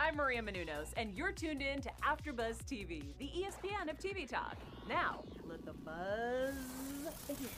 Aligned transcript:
I'm 0.00 0.14
Maria 0.14 0.40
Menounos, 0.40 0.92
and 0.96 1.12
you're 1.12 1.32
tuned 1.32 1.60
in 1.60 1.80
to 1.80 1.90
AfterBuzz 2.04 2.58
TV, 2.70 3.02
the 3.18 3.28
ESPN 3.36 3.90
of 3.90 3.98
TV 3.98 4.30
talk. 4.30 4.56
Now, 4.88 5.24
let 5.44 5.64
the 5.64 5.72
buzz 5.72 6.54
begin. 7.26 7.48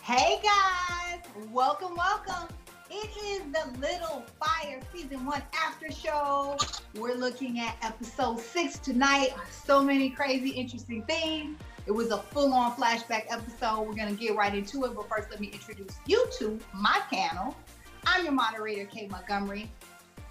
Hey 0.00 0.40
guys, 0.42 1.20
welcome, 1.52 1.94
welcome. 1.96 2.48
It 2.90 3.10
is 3.26 3.42
the 3.52 3.78
Little 3.78 4.24
Fire 4.40 4.80
Season 4.90 5.26
1 5.26 5.42
After 5.54 5.92
Show. 5.92 6.56
We're 6.94 7.14
looking 7.14 7.60
at 7.60 7.76
episode 7.82 8.40
6 8.40 8.78
tonight. 8.78 9.34
So 9.50 9.82
many 9.82 10.08
crazy, 10.08 10.48
interesting 10.48 11.02
things. 11.02 11.58
It 11.86 11.92
was 11.92 12.10
a 12.10 12.18
full 12.18 12.54
on 12.54 12.72
flashback 12.72 13.26
episode. 13.28 13.82
We're 13.86 13.94
going 13.94 14.16
to 14.16 14.20
get 14.20 14.34
right 14.34 14.54
into 14.54 14.84
it. 14.84 14.94
But 14.94 15.10
first, 15.10 15.30
let 15.30 15.40
me 15.40 15.48
introduce 15.48 15.98
you 16.06 16.26
to 16.38 16.58
my 16.72 17.02
panel. 17.10 17.54
I'm 18.06 18.24
your 18.24 18.32
moderator, 18.32 18.84
Kay 18.86 19.08
Montgomery. 19.08 19.70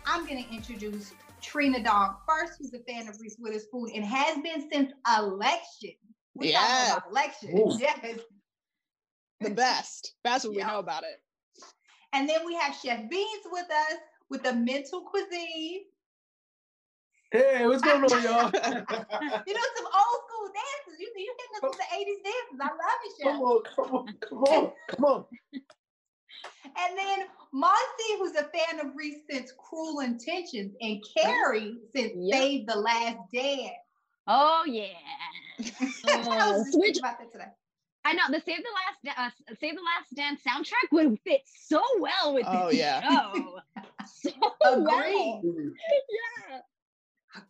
I'm 0.05 0.25
going 0.25 0.43
to 0.43 0.53
introduce 0.53 1.13
Trina 1.41 1.83
Dong 1.83 2.15
first, 2.27 2.53
who's 2.59 2.73
a 2.73 2.79
fan 2.79 3.07
of 3.07 3.19
Reese 3.19 3.37
Witherspoon 3.39 3.89
and 3.95 4.03
has 4.05 4.37
been 4.41 4.69
since 4.71 4.91
election. 5.17 5.91
We 6.35 6.49
yes. 6.49 6.99
election. 7.09 7.57
Ooh. 7.57 7.77
Yes. 7.79 8.19
The 9.41 9.49
best. 9.49 10.13
That's 10.23 10.45
what 10.45 10.55
Yeah. 10.55 10.67
we 10.67 10.71
know 10.73 10.79
about 10.79 11.03
it. 11.03 11.21
And 12.13 12.29
then 12.29 12.45
we 12.45 12.55
have 12.55 12.75
Chef 12.75 12.99
Beanz 13.09 13.43
with 13.51 13.65
us 13.69 13.97
with 14.29 14.43
the 14.43 14.53
mental 14.53 15.01
cuisine. 15.01 15.81
Hey, 17.31 17.65
what's 17.65 17.81
going 17.81 18.03
on, 18.03 18.09
y'all? 18.23 18.51
You 19.47 19.53
know, 19.53 19.67
some 19.75 19.87
old 19.87 20.19
school 20.23 20.49
dances. 20.53 20.99
You 20.99 21.11
you 21.15 21.35
hitting 21.37 21.55
us 21.55 21.63
with 21.63 21.77
the 21.77 21.89
80s 21.91 22.23
dances. 22.23 22.59
I 22.61 22.67
love 22.67 22.99
it, 23.03 23.13
Chef. 23.17 23.31
come 23.33 23.41
on, 23.41 23.63
come 23.75 23.95
on, 23.95 24.05
come 24.29 24.43
on, 24.43 24.71
come 24.87 25.05
on. 25.05 25.25
And 26.65 26.97
then 26.97 27.19
Monty, 27.51 28.17
who's 28.17 28.35
a 28.35 28.43
fan 28.45 28.79
of 28.79 28.95
Reese 28.95 29.21
since 29.29 29.51
Cruel 29.57 29.99
Intentions, 29.99 30.73
and 30.81 31.03
Kerry 31.15 31.75
since 31.95 32.13
Yep. 32.15 32.39
Save 32.41 32.67
the 32.67 32.75
Last 32.75 33.17
Dance. 33.33 33.71
Oh 34.27 34.63
yeah. 34.65 34.87
I 35.59 35.63
was 36.17 36.27
Oh, 36.27 36.57
just 36.63 36.73
switch. 36.73 36.97
about 36.99 37.19
that 37.19 37.31
today. 37.31 37.45
I 38.05 38.13
know 38.13 38.23
the 38.29 38.41
Save 38.41 38.57
the 38.57 39.07
Last 39.07 39.17
uh, 39.17 39.55
Save 39.59 39.75
the 39.75 39.81
Last 39.81 40.13
Dance 40.15 40.41
soundtrack 40.45 40.91
would 40.91 41.17
fit 41.23 41.41
so 41.45 41.81
well 41.99 42.33
with 42.33 42.45
Oh, 42.47 42.69
this 42.69 42.79
yeah. 42.79 43.01
show. 43.01 43.59
so 44.05 44.29
Agreed. 44.65 44.85
well. 44.85 45.41
Yeah. 45.43 46.59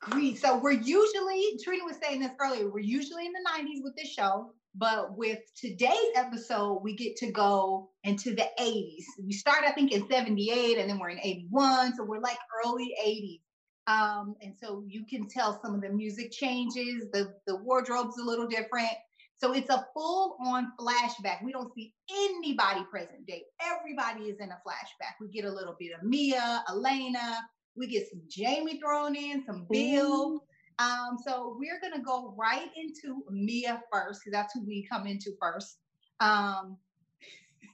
Agreed. 0.01 0.35
So 0.37 0.57
we're 0.59 0.71
usually, 0.71 1.57
Trina 1.63 1.83
was 1.85 1.97
saying 2.01 2.21
this 2.21 2.31
earlier, 2.39 2.69
we're 2.69 2.79
usually 2.79 3.25
in 3.25 3.33
the 3.33 3.45
90s 3.49 3.83
with 3.83 3.95
this 3.97 4.07
show, 4.11 4.53
but 4.75 5.17
with 5.17 5.39
today's 5.55 6.11
episode, 6.15 6.81
we 6.83 6.95
get 6.95 7.15
to 7.17 7.31
go 7.31 7.89
into 8.03 8.33
the 8.33 8.47
80s. 8.59 9.03
We 9.23 9.31
start, 9.33 9.63
I 9.65 9.71
think, 9.71 9.91
in 9.91 10.07
78 10.09 10.77
and 10.77 10.89
then 10.89 10.99
we're 10.99 11.09
in 11.09 11.19
81. 11.19 11.95
So 11.95 12.03
we're 12.03 12.19
like 12.19 12.37
early 12.65 12.93
80s. 13.05 13.41
Um, 13.85 14.35
and 14.41 14.53
so 14.61 14.83
you 14.87 15.05
can 15.05 15.27
tell 15.27 15.59
some 15.61 15.75
of 15.75 15.81
the 15.81 15.89
music 15.89 16.31
changes, 16.31 17.05
the, 17.11 17.33
the 17.45 17.57
wardrobe's 17.57 18.17
a 18.17 18.23
little 18.23 18.47
different. 18.47 18.91
So 19.35 19.53
it's 19.53 19.69
a 19.69 19.85
full 19.93 20.37
on 20.45 20.71
flashback. 20.79 21.43
We 21.43 21.51
don't 21.51 21.73
see 21.75 21.93
anybody 22.09 22.81
present 22.89 23.27
day. 23.27 23.43
Everybody 23.61 24.29
is 24.29 24.39
in 24.39 24.49
a 24.49 24.61
flashback. 24.65 25.15
We 25.19 25.27
get 25.27 25.45
a 25.45 25.51
little 25.51 25.75
bit 25.77 25.91
of 25.93 26.03
Mia, 26.03 26.63
Elena, 26.69 27.41
we 27.75 27.87
get 27.87 28.09
some 28.09 28.21
Jamie 28.29 28.79
thrown 28.79 29.15
in, 29.15 29.43
some 29.45 29.65
Bill. 29.69 30.43
Um, 30.79 31.17
so 31.23 31.55
we're 31.59 31.79
gonna 31.81 32.03
go 32.03 32.33
right 32.37 32.69
into 32.75 33.23
Mia 33.29 33.81
first, 33.91 34.21
because 34.21 34.31
that's 34.31 34.53
who 34.53 34.61
we 34.65 34.87
come 34.91 35.07
into 35.07 35.31
first. 35.39 35.77
Um, 36.19 36.77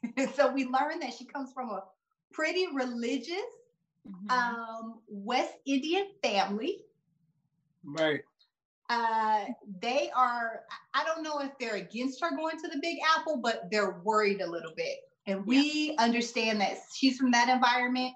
so 0.36 0.52
we 0.52 0.66
learn 0.66 1.00
that 1.00 1.14
she 1.14 1.26
comes 1.26 1.52
from 1.54 1.70
a 1.70 1.84
pretty 2.32 2.68
religious 2.74 3.44
Mhm. 4.08 4.32
um, 4.32 5.02
West 5.08 5.54
Indian 5.66 6.08
family. 6.24 6.86
Right. 7.84 8.22
Uh, 8.90 9.46
they 9.82 10.10
are, 10.16 10.64
I 10.94 11.04
don't 11.06 11.22
know 11.22 11.40
if 11.40 11.52
they're 11.60 11.76
against 11.76 12.20
her 12.22 12.36
going 12.36 12.60
to 12.60 12.68
the 12.70 12.80
Big 12.82 12.98
Apple, 13.18 13.38
but 13.38 13.70
they're 13.70 14.00
worried 14.04 14.42
a 14.42 14.50
little 14.50 14.74
bit. 14.76 14.98
And 15.28 15.46
we 15.46 15.96
understand 15.98 16.60
that 16.62 16.78
she's 16.96 17.18
from 17.18 17.30
that 17.32 17.50
environment 17.50 18.16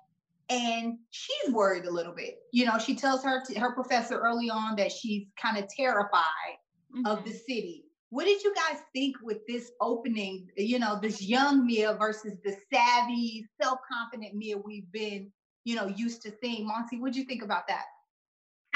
and 0.50 0.98
she's 1.10 1.52
worried 1.54 1.86
a 1.86 1.92
little 1.92 2.14
bit. 2.14 2.40
You 2.52 2.66
know, 2.66 2.78
she 2.78 2.96
tells 2.96 3.24
her 3.24 3.44
her 3.58 3.72
professor 3.74 4.20
early 4.20 4.50
on 4.50 4.76
that 4.76 4.92
she's 4.92 5.28
kind 5.42 5.58
of 5.58 5.68
terrified 5.68 6.58
of 7.06 7.20
Mhm. 7.20 7.26
the 7.26 7.34
city. 7.34 7.86
What 8.10 8.26
did 8.26 8.44
you 8.44 8.54
guys 8.54 8.80
think 8.94 9.16
with 9.24 9.46
this 9.48 9.72
opening? 9.82 10.52
You 10.56 10.78
know, 10.78 11.00
this 11.02 11.22
young 11.22 11.66
Mia 11.66 11.96
versus 11.96 12.38
the 12.44 12.56
savvy, 12.72 13.48
self-confident 13.60 14.36
Mia 14.36 14.58
we've 14.58 14.92
been, 14.92 15.32
you 15.64 15.76
know, 15.76 15.88
used 15.88 16.22
to 16.24 16.32
seeing. 16.40 16.68
Monty, 16.68 17.00
what 17.00 17.14
did 17.14 17.20
you 17.20 17.26
think 17.26 17.42
about 17.42 17.68
that? 17.68 17.86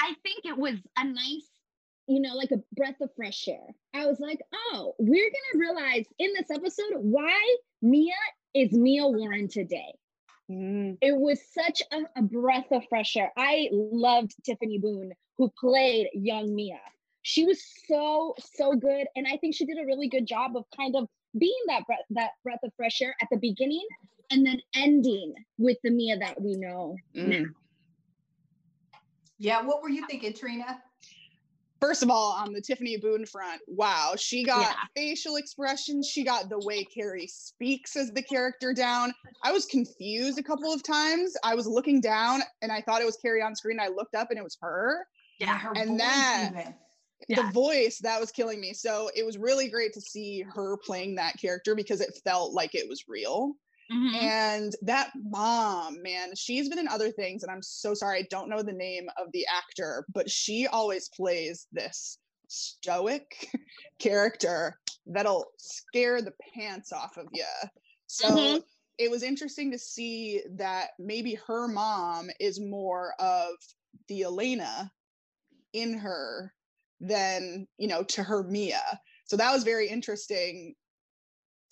I 0.00 0.14
think 0.24 0.44
it 0.44 0.56
was 0.58 0.76
a 0.96 1.04
nice, 1.04 1.50
you 2.08 2.20
know, 2.20 2.34
like 2.34 2.50
a 2.50 2.62
breath 2.72 3.00
of 3.00 3.14
fresh 3.14 3.46
air. 3.46 3.74
I 3.94 4.06
was 4.06 4.18
like, 4.18 4.40
oh, 4.52 4.94
we're 4.98 5.30
gonna 5.30 5.60
realize 5.60 6.06
in 6.18 6.32
this 6.34 6.50
episode 6.50 6.94
why 6.94 7.56
Mia 7.82 8.14
is 8.54 8.72
Mia 8.72 9.06
Warren 9.06 9.46
today. 9.46 9.94
Mm, 10.50 10.96
it 11.02 11.16
was 11.16 11.40
such 11.52 11.82
a, 11.92 12.18
a 12.18 12.22
breath 12.22 12.70
of 12.70 12.82
fresh 12.88 13.16
air. 13.16 13.32
I 13.36 13.68
loved 13.72 14.34
Tiffany 14.44 14.78
Boone, 14.78 15.12
who 15.36 15.52
played 15.60 16.08
young 16.14 16.54
Mia. 16.54 16.80
She 17.22 17.44
was 17.44 17.62
so 17.86 18.34
so 18.38 18.74
good, 18.74 19.06
and 19.14 19.26
I 19.26 19.36
think 19.36 19.54
she 19.54 19.66
did 19.66 19.78
a 19.78 19.84
really 19.84 20.08
good 20.08 20.26
job 20.26 20.56
of 20.56 20.64
kind 20.74 20.96
of 20.96 21.06
being 21.38 21.52
that 21.66 21.86
breath 21.86 21.98
that 22.10 22.30
breath 22.42 22.60
of 22.64 22.72
fresh 22.76 23.02
air 23.02 23.14
at 23.20 23.28
the 23.30 23.36
beginning, 23.36 23.86
and 24.30 24.46
then 24.46 24.60
ending 24.74 25.34
with 25.58 25.76
the 25.84 25.90
Mia 25.90 26.18
that 26.18 26.40
we 26.40 26.54
know. 26.54 26.96
mm. 27.14 27.46
Yeah, 29.38 29.62
what 29.62 29.82
were 29.82 29.90
you 29.90 30.04
thinking, 30.06 30.32
Trina? 30.32 30.82
First 31.80 32.02
of 32.02 32.10
all, 32.10 32.32
on 32.32 32.52
the 32.52 32.60
Tiffany 32.60 32.96
Boone 32.96 33.24
front, 33.24 33.60
wow, 33.68 34.14
she 34.16 34.44
got 34.44 34.62
Yeah. 34.62 34.74
facial 34.96 35.36
expressions. 35.36 36.08
She 36.08 36.24
got 36.24 36.48
the 36.48 36.58
way 36.58 36.84
Kerry 36.84 37.26
speaks 37.28 37.94
as 37.96 38.10
the 38.10 38.22
character 38.22 38.72
down. 38.74 39.14
I 39.44 39.52
was 39.52 39.64
confused 39.66 40.38
a 40.38 40.42
couple 40.42 40.72
of 40.72 40.82
times. 40.82 41.36
I 41.44 41.54
was 41.54 41.66
looking 41.66 42.00
down 42.00 42.42
and 42.62 42.72
I 42.72 42.80
thought 42.80 43.00
it 43.00 43.06
was 43.06 43.16
Kerry 43.16 43.42
on 43.42 43.54
screen. 43.54 43.78
I 43.78 43.88
looked 43.88 44.16
up 44.16 44.30
and 44.30 44.38
it 44.38 44.42
was 44.42 44.58
her. 44.60 45.06
Yeah, 45.38 45.56
her 45.56 45.72
And 45.76 45.90
voice 45.90 45.98
that-. 45.98 46.78
Yeah. 47.28 47.46
The 47.46 47.52
voice 47.52 47.98
that 47.98 48.20
was 48.20 48.30
killing 48.30 48.60
me. 48.60 48.72
So 48.72 49.10
it 49.14 49.24
was 49.26 49.38
really 49.38 49.68
great 49.68 49.92
to 49.94 50.00
see 50.00 50.42
her 50.54 50.76
playing 50.78 51.16
that 51.16 51.34
character 51.40 51.74
because 51.74 52.00
it 52.00 52.12
felt 52.24 52.52
like 52.54 52.74
it 52.74 52.88
was 52.88 53.04
real. 53.08 53.54
Mhm. 53.90 54.30
And 54.30 54.74
that 54.82 55.12
mom, 55.16 56.02
man, 56.02 56.34
she's 56.34 56.68
been 56.68 56.78
in 56.78 56.88
other 56.88 57.12
things, 57.12 57.42
and 57.42 57.52
I'm 57.52 57.62
so 57.62 57.94
sorry, 57.94 58.20
I 58.20 58.26
don't 58.30 58.48
know 58.48 58.62
the 58.62 58.72
name 58.72 59.08
of 59.18 59.28
the 59.32 59.46
actor, 59.46 60.06
but 60.12 60.30
she 60.30 60.66
always 60.66 61.08
plays 61.10 61.66
this 61.72 62.18
stoic 62.48 63.50
character 63.98 64.80
that'll 65.06 65.46
scare 65.58 66.22
the 66.22 66.32
pants 66.54 66.92
off 66.92 67.16
of 67.16 67.28
you. 67.32 67.44
So 68.06 68.58
Mhm. 68.58 68.62
it 68.96 69.10
was 69.10 69.22
interesting 69.22 69.70
to 69.70 69.78
see 69.78 70.42
that 70.56 70.90
maybe 70.98 71.34
her 71.34 71.68
mom 71.68 72.30
is 72.40 72.58
more 72.60 73.14
of 73.20 73.50
the 74.08 74.22
Elena 74.22 74.90
in 75.72 75.94
her 75.98 76.54
than, 77.00 77.66
you 77.78 77.86
know, 77.88 78.02
to 78.02 78.22
her 78.22 78.42
Mia. 78.44 79.00
So 79.26 79.36
that 79.36 79.52
was 79.52 79.64
very 79.64 79.88
interesting 79.88 80.74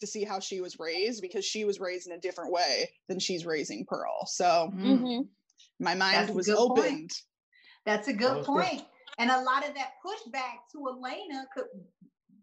to 0.01 0.07
see 0.07 0.25
how 0.25 0.41
she 0.41 0.61
was 0.61 0.79
raised 0.79 1.23
because 1.23 1.45
she 1.45 1.65
was 1.65 1.81
raised 1.81 2.07
in 2.07 2.13
a 2.13 2.21
different 2.21 2.53
way 2.53 2.91
than 3.09 3.19
she's 3.19 3.47
raising 3.47 3.85
Pearl. 3.87 4.27
So 4.27 4.71
Mm, 4.75 5.01
Mhm. 5.01 5.29
my 5.81 5.95
mind 5.95 6.31
a 6.31 6.33
was 6.33 6.47
good 6.47 6.57
point. 6.57 6.79
opened. 6.79 7.11
That's 7.85 8.09
a 8.09 8.13
That 8.13 8.19
good 8.19 8.37
good. 8.37 8.45
point. 8.45 8.85
And 9.19 9.31
a 9.31 9.41
lot 9.43 9.67
of 9.67 9.75
that 9.75 9.93
pushback 10.05 10.59
to 10.73 10.89
Elena 10.89 11.47
could, 11.55 11.67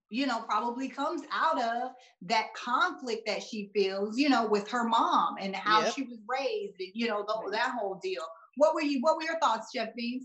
you 0.09 0.25
know, 0.25 0.41
probably 0.41 0.89
comes 0.89 1.21
out 1.31 1.61
of 1.61 1.91
that 2.23 2.53
conflict 2.55 3.27
that 3.27 3.43
she 3.43 3.69
feels, 3.73 4.17
you 4.17 4.29
know, 4.29 4.47
with 4.47 4.67
her 4.69 4.83
mom 4.83 5.35
and 5.39 5.55
how 5.55 5.83
Yep. 5.83 5.93
she 5.93 6.03
was 6.03 6.19
raised, 6.27 6.75
and 6.79 6.89
you 6.93 7.07
know, 7.07 7.23
the, 7.27 7.51
that 7.51 7.75
whole 7.77 7.99
deal. 8.01 8.23
What 8.57 8.73
were 8.73 8.81
you? 8.81 8.99
What 9.01 9.17
were 9.17 9.23
your 9.23 9.39
thoughts, 9.39 9.69
Chef 9.73 9.89
Beanz? 9.99 10.23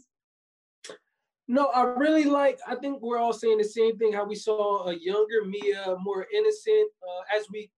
No, 1.50 1.68
I 1.68 1.82
really 1.82 2.24
like. 2.24 2.58
I 2.66 2.74
think 2.74 3.00
we're 3.00 3.18
all 3.18 3.32
saying 3.32 3.56
the 3.58 3.64
same 3.64 3.96
thing. 3.96 4.12
How 4.12 4.24
we 4.26 4.34
saw 4.34 4.86
a 4.88 4.94
younger 4.94 5.44
Mia, 5.46 5.96
more 6.00 6.26
innocent, 6.32 6.90
uh, 7.02 7.36
as 7.36 7.46
we, 7.50 7.70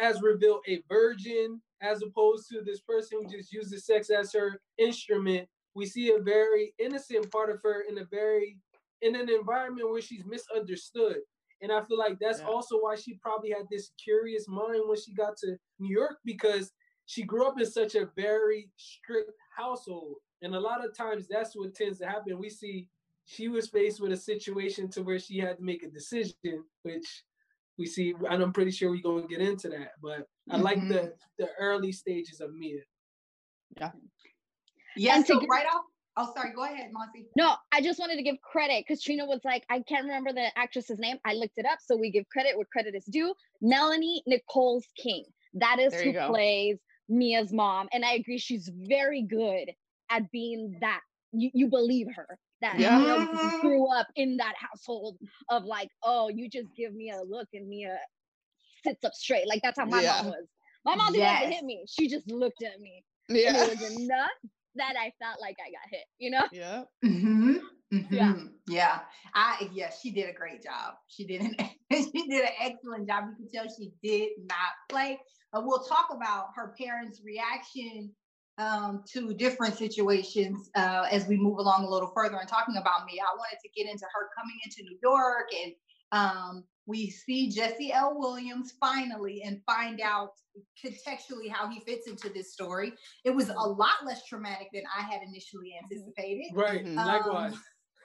as 0.00 0.20
revealed, 0.20 0.60
a 0.68 0.82
virgin, 0.90 1.60
as 1.80 2.02
opposed 2.02 2.48
to 2.50 2.60
this 2.60 2.80
person 2.80 3.20
who 3.22 3.28
just 3.30 3.50
uses 3.50 3.86
sex 3.86 4.10
as 4.10 4.32
her 4.34 4.60
instrument. 4.78 5.48
We 5.74 5.86
see 5.86 6.12
a 6.12 6.18
very 6.18 6.74
innocent 6.78 7.30
part 7.32 7.50
of 7.50 7.60
her 7.62 7.84
in 7.88 7.98
a 7.98 8.04
very, 8.04 8.58
in 9.00 9.16
an 9.16 9.30
environment 9.30 9.90
where 9.90 10.02
she's 10.02 10.24
misunderstood. 10.26 11.16
And 11.62 11.72
I 11.72 11.82
feel 11.84 11.98
like 11.98 12.18
that's 12.18 12.40
Yeah. 12.40 12.46
also 12.48 12.78
why 12.78 12.94
she 12.94 13.14
probably 13.14 13.50
had 13.50 13.66
this 13.70 13.90
curious 14.02 14.46
mind 14.46 14.82
when 14.86 14.98
she 15.00 15.14
got 15.14 15.36
to 15.38 15.56
New 15.78 15.88
York 15.94 16.18
because 16.24 16.72
she 17.06 17.22
grew 17.22 17.46
up 17.46 17.58
in 17.58 17.66
such 17.66 17.94
a 17.94 18.06
very 18.16 18.70
strict 18.76 19.30
household. 19.56 20.16
And 20.42 20.54
a 20.54 20.60
lot 20.60 20.84
of 20.84 20.94
times 20.94 21.26
that's 21.26 21.56
what 21.56 21.74
tends 21.74 21.98
to 22.00 22.06
happen. 22.06 22.38
We 22.38 22.50
see 22.50 22.88
she 23.26 23.48
was 23.48 23.68
faced 23.68 24.00
with 24.00 24.12
a 24.12 24.16
situation 24.16 24.88
to 24.90 25.02
where 25.02 25.18
she 25.18 25.38
had 25.38 25.56
to 25.58 25.62
make 25.64 25.82
a 25.82 25.88
decision, 25.90 26.34
which 26.82 27.24
we 27.78 27.86
see, 27.86 28.14
and 28.30 28.42
I'm 28.42 28.52
pretty 28.52 28.70
sure 28.70 28.90
we're 28.90 29.02
going 29.02 29.22
to 29.26 29.28
get 29.28 29.40
into 29.46 29.68
that. 29.70 29.92
But 30.02 30.26
I 30.50 30.58
like 30.58 30.78
Mhm. 30.78 30.88
the 30.88 31.16
the 31.38 31.48
early 31.58 31.90
stages 31.92 32.40
of 32.40 32.54
Mia. 32.54 32.82
Yeah, 34.96 35.16
And 35.16 35.26
to 35.26 35.32
so 35.34 35.40
give- 35.40 35.48
right 35.48 35.66
off. 35.66 35.82
Oh, 36.16 36.32
sorry. 36.32 36.52
Go 36.54 36.62
ahead, 36.62 36.92
Monty. 36.92 37.26
No, 37.36 37.56
I 37.72 37.80
just 37.82 37.98
wanted 37.98 38.14
to 38.16 38.22
give 38.22 38.40
credit 38.40 38.84
because 38.86 39.02
Trina 39.02 39.26
was 39.26 39.40
like, 39.44 39.64
I 39.68 39.80
can't 39.80 40.04
remember 40.04 40.32
the 40.32 40.56
actress's 40.56 41.00
name. 41.00 41.18
I 41.24 41.34
looked 41.34 41.54
it 41.58 41.66
up, 41.66 41.80
so 41.84 41.96
we 41.96 42.12
give 42.12 42.28
credit 42.28 42.56
where 42.56 42.66
credit 42.72 42.94
is 42.94 43.04
due. 43.06 43.34
Melanie 43.60 44.22
Nichols 44.24 44.86
King. 44.96 45.24
That 45.54 45.80
is 45.80 45.92
who 46.00 46.12
go. 46.12 46.28
plays 46.28 46.78
Mia's 47.08 47.52
mom, 47.52 47.88
and 47.92 48.04
I 48.04 48.14
agree, 48.14 48.38
she's 48.38 48.68
very 48.72 49.22
good 49.22 49.72
at 50.10 50.30
being 50.30 50.78
that. 50.80 51.00
You, 51.32 51.50
you 51.52 51.66
believe 51.66 52.06
her 52.14 52.38
that 52.64 52.78
Yeah. 52.80 52.98
Mia 52.98 53.26
Mhm. 53.26 53.60
grew 53.60 53.86
up 53.88 54.08
in 54.16 54.38
that 54.38 54.54
household 54.56 55.18
of 55.50 55.64
like, 55.64 55.90
oh, 56.02 56.28
you 56.28 56.48
just 56.48 56.74
give 56.74 56.94
me 56.94 57.10
a 57.10 57.22
look 57.22 57.48
and 57.52 57.68
Mia 57.68 57.98
sits 58.82 59.04
up 59.04 59.12
straight. 59.14 59.46
Like 59.46 59.62
that's 59.62 59.78
how 59.78 59.84
my 59.84 60.00
Yeah. 60.00 60.22
mom 60.22 60.26
was. 60.26 60.48
My 60.84 60.94
mom 60.94 61.12
didn't 61.12 61.28
have 61.28 61.48
to 61.48 61.54
hit 61.54 61.64
me; 61.64 61.84
she 61.86 62.08
just 62.08 62.30
looked 62.30 62.62
at 62.62 62.80
me, 62.80 63.04
and 63.28 63.38
Yeah. 63.38 63.64
it 63.64 63.68
was 63.68 63.96
enough 64.02 64.30
that 64.74 64.96
I 64.98 65.12
felt 65.22 65.40
like 65.40 65.56
I 65.64 65.70
got 65.70 65.88
hit. 65.90 66.04
You 66.18 66.30
know? 66.30 66.48
Yeah. 66.52 66.84
Mm-hmm. 67.04 67.56
Yeah. 68.10 68.32
hmm 68.32 68.46
Yeah. 68.66 69.00
I 69.34 69.70
yeah, 69.72 69.90
she 69.90 70.10
did 70.10 70.28
a 70.28 70.32
great 70.32 70.62
job. 70.62 70.94
She 71.06 71.24
did 71.26 71.42
an 71.42 71.56
she 71.92 72.28
did 72.28 72.44
an 72.44 72.54
excellent 72.60 73.08
job. 73.08 73.24
You 73.30 73.36
can 73.36 73.50
tell 73.50 73.72
she 73.74 73.92
did 74.02 74.32
not 74.38 74.72
play. 74.88 75.20
Uh, 75.52 75.60
we'll 75.64 75.84
talk 75.84 76.08
about 76.10 76.48
her 76.56 76.74
parents' 76.78 77.22
reaction 77.24 78.14
um, 78.58 79.02
to 79.12 79.34
different 79.34 79.76
situations 79.76 80.70
uh, 80.76 81.06
as 81.10 81.26
we 81.26 81.36
move 81.36 81.58
along 81.58 81.84
a 81.84 81.88
little 81.88 82.12
further 82.14 82.36
and 82.36 82.48
talking 82.48 82.76
about 82.76 83.06
me. 83.06 83.20
I 83.20 83.36
wanted 83.36 83.58
to 83.62 83.68
get 83.76 83.90
into 83.90 84.04
her 84.14 84.28
coming 84.36 84.56
into 84.64 84.82
New 84.82 84.98
York 85.02 85.48
and 85.64 85.72
um, 86.12 86.64
we 86.86 87.10
see 87.10 87.50
Jesse 87.50 87.92
L. 87.92 88.18
Williams 88.18 88.74
finally 88.78 89.42
and 89.44 89.60
find 89.66 90.00
out 90.00 90.30
contextually 90.84 91.50
how 91.50 91.68
he 91.68 91.80
fits 91.80 92.06
into 92.06 92.28
this 92.28 92.52
story. 92.52 92.92
It 93.24 93.30
was 93.30 93.48
a 93.48 93.54
lot 93.54 94.04
less 94.04 94.24
traumatic 94.26 94.68
than 94.72 94.84
I 94.96 95.02
had 95.02 95.22
initially 95.22 95.74
anticipated 95.82 96.52
Right. 96.54 96.84
Mhm. 96.84 97.04
Likewise. 97.04 97.54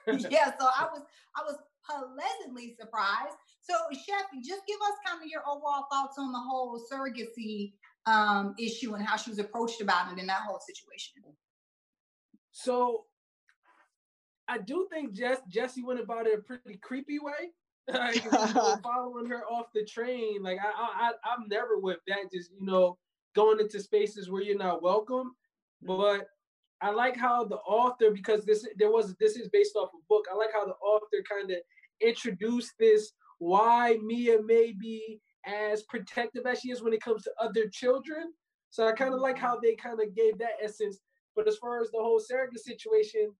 yeah, 0.30 0.50
so 0.58 0.66
I 0.66 0.88
was 0.92 1.02
I 1.36 1.42
was 1.44 1.58
pleasantly 1.84 2.74
surprised. 2.80 3.36
So, 3.60 3.74
Chef, 3.92 4.26
just 4.44 4.66
give 4.66 4.80
us 4.80 4.96
kind 5.06 5.22
of 5.22 5.28
your 5.28 5.42
overall 5.46 5.86
thoughts 5.92 6.16
on 6.18 6.32
the 6.32 6.40
whole 6.40 6.80
surrogacy 6.90 7.74
um, 8.06 8.54
issue 8.58 8.94
and 8.94 9.04
how 9.04 9.16
she 9.16 9.30
was 9.30 9.38
approached 9.38 9.80
about 9.80 10.12
it 10.12 10.18
in 10.18 10.26
that 10.26 10.42
whole 10.46 10.60
situation. 10.60 11.14
So 12.52 13.04
I 14.48 14.58
do 14.58 14.88
think 14.90 15.12
Jess, 15.12 15.38
Jesse 15.48 15.82
went 15.82 16.00
about 16.00 16.26
it 16.26 16.38
a 16.38 16.42
pretty 16.42 16.78
creepy 16.82 17.18
way. 17.18 17.52
like, 17.88 18.22
following 18.82 19.26
her 19.26 19.44
off 19.46 19.66
the 19.74 19.84
train, 19.84 20.42
like 20.42 20.58
I, 20.58 21.08
I, 21.08 21.10
I'm 21.24 21.48
never 21.48 21.78
with 21.78 21.98
that. 22.06 22.30
Just 22.32 22.50
you 22.58 22.64
know, 22.64 22.98
going 23.34 23.58
into 23.58 23.80
spaces 23.80 24.30
where 24.30 24.42
you're 24.42 24.58
not 24.58 24.82
welcome. 24.82 25.32
But 25.82 26.26
I 26.80 26.90
like 26.90 27.16
how 27.16 27.44
the 27.44 27.56
author, 27.56 28.10
because 28.10 28.44
this 28.44 28.66
there 28.76 28.90
was 28.90 29.14
this 29.18 29.36
is 29.36 29.48
based 29.48 29.76
off 29.76 29.90
a 29.94 29.98
book. 30.08 30.26
I 30.30 30.36
like 30.36 30.52
how 30.52 30.66
the 30.66 30.74
author 30.74 31.22
kind 31.28 31.50
of 31.50 31.56
introduced 32.00 32.72
this 32.78 33.12
why 33.38 33.98
Mia 34.04 34.42
may 34.42 34.72
be 34.72 35.20
as 35.46 35.82
protective 35.84 36.46
as 36.46 36.60
she 36.60 36.70
is 36.70 36.82
when 36.82 36.92
it 36.92 37.02
comes 37.02 37.22
to 37.24 37.32
other 37.40 37.68
children. 37.68 38.32
So 38.70 38.86
I 38.86 38.92
kind 38.92 39.14
of 39.14 39.20
like 39.20 39.38
how 39.38 39.58
they 39.58 39.74
kind 39.74 40.00
of 40.00 40.14
gave 40.14 40.38
that 40.38 40.58
essence. 40.62 40.98
But 41.34 41.48
as 41.48 41.56
far 41.56 41.80
as 41.80 41.90
the 41.90 41.98
whole 41.98 42.20
surrogate 42.20 42.60
situation, 42.60 43.32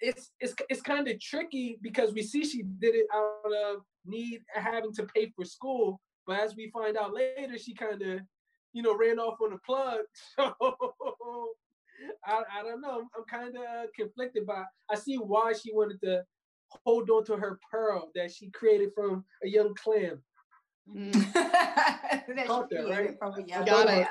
it's 0.00 0.32
it's 0.40 0.54
it's 0.68 0.82
kind 0.82 1.08
of 1.08 1.20
tricky 1.20 1.78
because 1.80 2.12
we 2.12 2.22
see 2.22 2.44
she 2.44 2.62
did 2.62 2.94
it 2.94 3.06
out 3.14 3.52
of 3.66 3.82
need 4.04 4.42
having 4.52 4.92
to 4.94 5.04
pay 5.06 5.32
for 5.34 5.44
school, 5.44 6.00
but 6.26 6.40
as 6.40 6.54
we 6.56 6.70
find 6.70 6.96
out 6.96 7.14
later, 7.14 7.56
she 7.58 7.74
kind 7.74 8.02
of 8.02 8.20
you 8.72 8.82
know 8.82 8.96
ran 8.96 9.18
off 9.18 9.40
on 9.40 9.52
a 9.52 9.58
plug. 9.58 10.00
So 10.36 11.54
I 12.26 12.42
I 12.58 12.62
don't 12.62 12.80
know. 12.80 13.04
I'm 13.16 13.24
kind 13.30 13.56
of 13.56 13.92
conflicted, 13.94 14.46
by. 14.46 14.64
I 14.90 14.96
see 14.96 15.16
why 15.16 15.52
she 15.52 15.72
wanted 15.72 16.00
to 16.02 16.24
hold 16.84 17.08
on 17.08 17.24
to 17.24 17.36
her 17.36 17.58
pearl 17.70 18.10
that 18.14 18.32
she 18.32 18.50
created 18.50 18.90
from 18.94 19.24
a 19.44 19.48
young 19.48 19.74
clam. 19.74 20.20
Mm, 20.88 21.32
that 21.32 22.24
she 22.26 22.34
Caught 22.44 22.70
that, 22.70 22.84
created 22.84 23.06
right? 23.08 23.18
from 23.18 23.34
a 23.34 23.42
young 23.46 23.64
Got 23.64 23.88
it. 23.88 24.06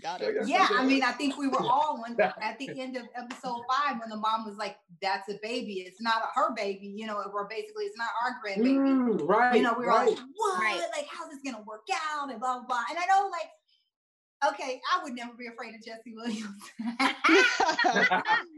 Got 0.00 0.22
it. 0.22 0.46
Yeah, 0.46 0.66
I 0.70 0.86
mean, 0.86 1.02
I 1.02 1.10
think 1.12 1.36
we 1.36 1.48
were 1.48 1.60
all 1.60 2.00
when, 2.00 2.18
at 2.20 2.56
the 2.58 2.80
end 2.80 2.96
of 2.96 3.02
episode 3.16 3.62
five 3.68 3.98
when 3.98 4.08
the 4.08 4.16
mom 4.16 4.46
was 4.46 4.56
like, 4.56 4.76
"That's 5.02 5.28
a 5.28 5.38
baby. 5.42 5.80
It's 5.86 6.00
not 6.00 6.22
her 6.34 6.54
baby." 6.54 6.86
You 6.86 7.06
know, 7.08 7.20
or 7.32 7.48
basically, 7.48 7.84
it's 7.84 7.98
not 7.98 8.08
our 8.22 8.36
grandbaby. 8.44 8.78
Mm, 8.78 9.28
right. 9.28 9.56
you 9.56 9.62
know, 9.62 9.74
we 9.76 9.86
were 9.86 9.90
all 9.90 9.98
right. 9.98 10.08
like, 10.10 10.18
what? 10.36 10.62
Right. 10.62 10.80
Like, 10.96 11.08
how's 11.10 11.30
this 11.30 11.40
gonna 11.44 11.64
work 11.66 11.82
out? 12.12 12.30
And 12.30 12.38
blah 12.38 12.58
blah 12.58 12.66
blah. 12.66 12.84
And 12.90 12.98
I 12.98 13.06
know, 13.06 13.28
like, 13.28 14.54
okay, 14.54 14.80
I 14.94 15.02
would 15.02 15.14
never 15.14 15.32
be 15.36 15.48
afraid 15.48 15.74
of 15.74 15.82
Jesse 15.84 16.14
Williams 16.14 16.62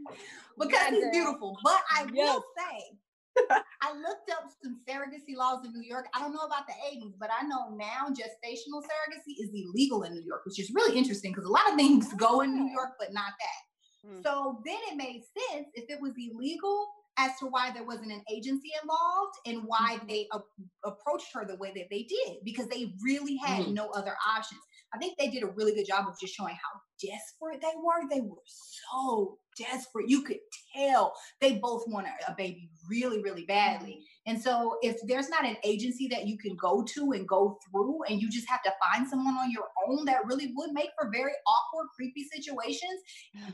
because 0.59 0.89
he's 0.89 1.09
beautiful. 1.11 1.57
But 1.63 1.81
I 1.91 2.07
Yes. 2.13 2.35
will 2.35 2.43
say, 2.55 2.97
I 3.81 3.93
looked 3.93 4.29
up 4.31 4.49
some 4.63 4.79
surrogacy 4.87 5.35
laws 5.35 5.65
in 5.65 5.71
New 5.73 5.81
York. 5.87 6.07
I 6.13 6.19
don't 6.19 6.33
know 6.33 6.45
about 6.45 6.67
the 6.67 6.73
80s, 6.73 7.13
but 7.19 7.29
I 7.31 7.45
know 7.47 7.75
now 7.75 8.07
gestational 8.09 8.81
surrogacy 8.81 9.33
is 9.39 9.49
illegal 9.53 10.03
in 10.03 10.13
New 10.13 10.23
York, 10.23 10.41
which 10.45 10.59
is 10.59 10.71
really 10.73 10.97
interesting 10.97 11.31
because 11.31 11.45
a 11.45 11.51
lot 11.51 11.69
of 11.69 11.75
things 11.75 12.13
go 12.13 12.41
in 12.41 12.53
New 12.53 12.69
Oh. 12.69 12.73
York, 12.73 12.91
but 12.99 13.11
not 13.13 13.33
that. 13.39 14.09
Mm. 14.09 14.23
So 14.23 14.61
then 14.65 14.77
it 14.91 14.95
made 14.97 15.21
sense 15.51 15.67
if 15.73 15.89
it 15.89 15.99
was 16.01 16.13
illegal 16.17 16.87
as 17.17 17.31
to 17.39 17.45
why 17.47 17.71
there 17.71 17.83
wasn't 17.83 18.11
an 18.11 18.23
agency 18.31 18.71
involved 18.81 19.35
and 19.45 19.63
why 19.65 19.99
Mhm. 20.01 20.07
they 20.07 20.27
a- 20.31 20.87
approached 20.87 21.27
her 21.33 21.45
the 21.45 21.57
way 21.57 21.71
that 21.75 21.87
they 21.91 22.03
did 22.03 22.37
because 22.43 22.67
they 22.67 22.93
really 23.03 23.35
had 23.37 23.65
Mhm. 23.65 23.73
no 23.73 23.89
other 23.89 24.15
options. 24.25 24.61
I 24.93 24.97
think 24.97 25.17
they 25.17 25.29
did 25.29 25.43
a 25.43 25.47
really 25.47 25.73
good 25.73 25.87
job 25.87 26.07
of 26.07 26.19
just 26.19 26.35
showing 26.35 26.55
how 26.55 26.79
desperate 27.01 27.61
they 27.61 27.73
were. 27.81 28.09
They 28.09 28.21
were 28.21 28.41
so 28.45 29.37
desperate. 29.57 30.09
You 30.09 30.21
could 30.23 30.39
tell 30.75 31.13
they 31.39 31.53
both 31.53 31.83
wanted 31.87 32.11
a 32.27 32.35
baby 32.37 32.69
really, 32.89 33.21
really 33.21 33.45
badly. 33.45 34.03
And 34.25 34.41
so 34.41 34.77
if 34.81 34.97
there's 35.07 35.29
not 35.29 35.45
an 35.45 35.57
agency 35.63 36.07
that 36.09 36.27
you 36.27 36.37
can 36.37 36.55
go 36.55 36.83
to 36.93 37.11
and 37.11 37.27
go 37.27 37.57
through 37.69 38.03
and 38.07 38.21
you 38.21 38.29
just 38.29 38.49
have 38.49 38.61
to 38.63 38.73
find 38.83 39.07
someone 39.07 39.35
on 39.35 39.51
your 39.51 39.67
own 39.87 40.05
that 40.05 40.25
really 40.25 40.51
would 40.55 40.71
make 40.71 40.89
for 40.99 41.09
very 41.11 41.33
awkward, 41.47 41.87
creepy 41.95 42.25
situations, 42.31 43.01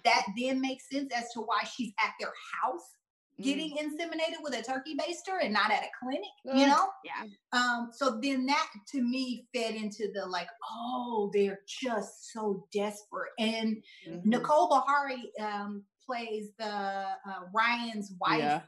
that 0.04 0.26
then 0.38 0.60
makes 0.60 0.90
sense 0.90 1.12
as 1.16 1.32
to 1.34 1.42
why 1.42 1.64
she's 1.64 1.94
at 2.04 2.14
their 2.20 2.34
house 2.64 2.96
Mm. 3.40 3.44
getting 3.44 3.78
inseminated 3.78 4.42
with 4.42 4.56
a 4.56 4.64
turkey 4.64 4.96
baster 4.96 5.38
and 5.44 5.54
not 5.54 5.72
at 5.72 5.84
a 5.84 5.88
clinic, 6.02 6.30
you 6.44 6.66
know? 6.68 6.90
Yeah. 7.04 7.24
Um, 7.54 7.90
so 7.94 8.20
then 8.22 8.46
that 8.48 8.68
to 8.94 9.02
me 9.02 9.48
fed 9.54 9.76
into 9.76 10.12
the 10.14 10.26
like, 10.26 10.48
oh, 10.72 11.30
they're 11.34 11.60
just 11.68 12.32
so 12.34 12.68
desperate. 12.74 13.32
And 13.38 13.84
Mhm. 14.08 14.26
Nicole 14.26 14.70
Bahari 14.70 15.32
um, 15.40 15.84
plays 16.04 16.52
the 16.58 16.66
uh, 16.66 17.42
Ryan's 17.54 18.14
wife 18.20 18.64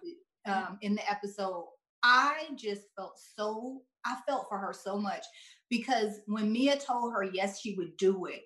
Yeah. 0.46 0.68
um, 0.68 0.78
in 0.82 0.94
the 0.96 1.10
episode. 1.10 1.68
I 2.04 2.50
just 2.56 2.84
felt 2.96 3.18
so, 3.38 3.82
I 4.06 4.18
felt 4.28 4.48
for 4.50 4.58
her 4.60 4.72
so 4.74 4.98
much 4.98 5.26
because 5.70 6.20
when 6.28 6.52
Mia 6.52 6.78
told 6.78 7.12
her 7.14 7.24
yes, 7.24 7.60
she 7.60 7.76
would 7.76 7.98
do 7.98 8.26
it, 8.26 8.44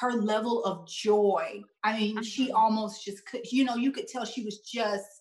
her 0.00 0.12
level 0.12 0.64
of 0.64 0.86
joy. 0.88 1.62
I 1.82 1.98
mean, 1.98 2.22
she 2.22 2.48
Mhm. 2.48 2.54
almost 2.54 3.04
just 3.04 3.24
could, 3.26 3.50
you 3.50 3.64
know, 3.64 3.76
you 3.76 3.90
could 3.92 4.08
tell 4.08 4.24
she 4.24 4.44
was 4.44 4.60
just 4.60 5.15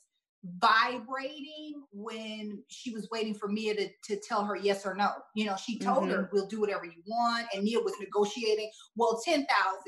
vibrating 0.60 1.84
when 1.92 2.64
she 2.70 2.92
was 2.92 3.08
waiting 3.12 3.34
for 3.34 3.48
Mia 3.48 3.76
to, 3.76 3.90
to 4.06 4.20
tell 4.28 4.44
her 4.46 4.56
yes 4.56 4.86
or 4.86 4.94
no. 4.94 5.10
You 5.36 5.46
know, 5.46 5.56
she 5.56 5.80
told 5.80 6.10
her, 6.10 6.30
we'll 6.32 6.48
do 6.48 6.60
whatever 6.60 6.86
you 6.86 7.02
want. 7.08 7.48
And 7.54 7.64
Mia 7.64 7.80
was 7.80 7.94
negotiating, 8.00 8.70
well, 8.96 9.22
10,000. 9.24 9.46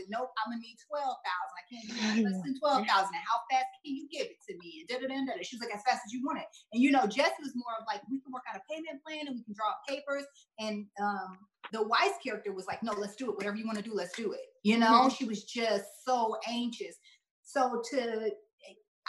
Nope, 0.10 0.30
I'm 0.44 0.52
going 0.52 0.62
to 0.62 0.68
need 0.68 0.78
12,000. 0.90 1.14
I 1.14 1.64
can't 1.70 2.18
you 2.18 2.24
less 2.26 2.42
than 2.44 2.60
12,000. 2.60 2.88
How 2.88 3.40
fast 3.52 3.68
can 3.84 3.96
you 3.96 4.08
give 4.12 4.28
it 4.28 4.38
to 4.50 4.58
me? 4.58 4.82
And 4.82 4.88
da 4.90 5.08
da 5.08 5.14
da 5.14 5.26
da. 5.26 5.44
She 5.44 5.56
was 5.56 5.62
like, 5.62 5.76
as 5.76 5.84
fast 5.84 6.02
as 6.06 6.14
you 6.14 6.24
want 6.26 6.40
it. 6.40 6.48
And, 6.74 6.82
you 6.82 6.92
know, 6.92 7.06
Jesse 7.06 7.42
was 7.42 7.54
more 7.56 7.74
of 7.80 7.86
like, 7.86 8.02
we 8.10 8.20
can 8.20 8.32
work 8.32 8.44
out 8.50 8.58
a 8.58 8.64
payment 8.72 9.04
plan 9.06 9.28
and 9.28 9.36
we 9.36 9.44
can 9.44 9.54
draw 9.54 9.70
up 9.70 9.82
papers. 9.88 10.26
And 10.60 10.86
um, 11.02 11.38
the 11.72 11.88
Weiss 11.88 12.18
character 12.24 12.54
was 12.54 12.66
like, 12.66 12.82
no, 12.82 12.94
let's 12.94 13.16
do 13.16 13.30
it. 13.30 13.38
Whatever 13.38 13.58
you 13.58 13.66
want 13.66 13.78
to 13.78 13.84
do, 13.84 13.94
let's 13.94 14.16
do 14.16 14.32
it. 14.34 14.42
You 14.64 14.78
know, 14.78 15.10
she 15.10 15.26
was 15.26 15.44
just 15.44 15.86
so 16.06 16.38
anxious. 16.48 16.96
So 17.44 17.82
to 17.92 18.32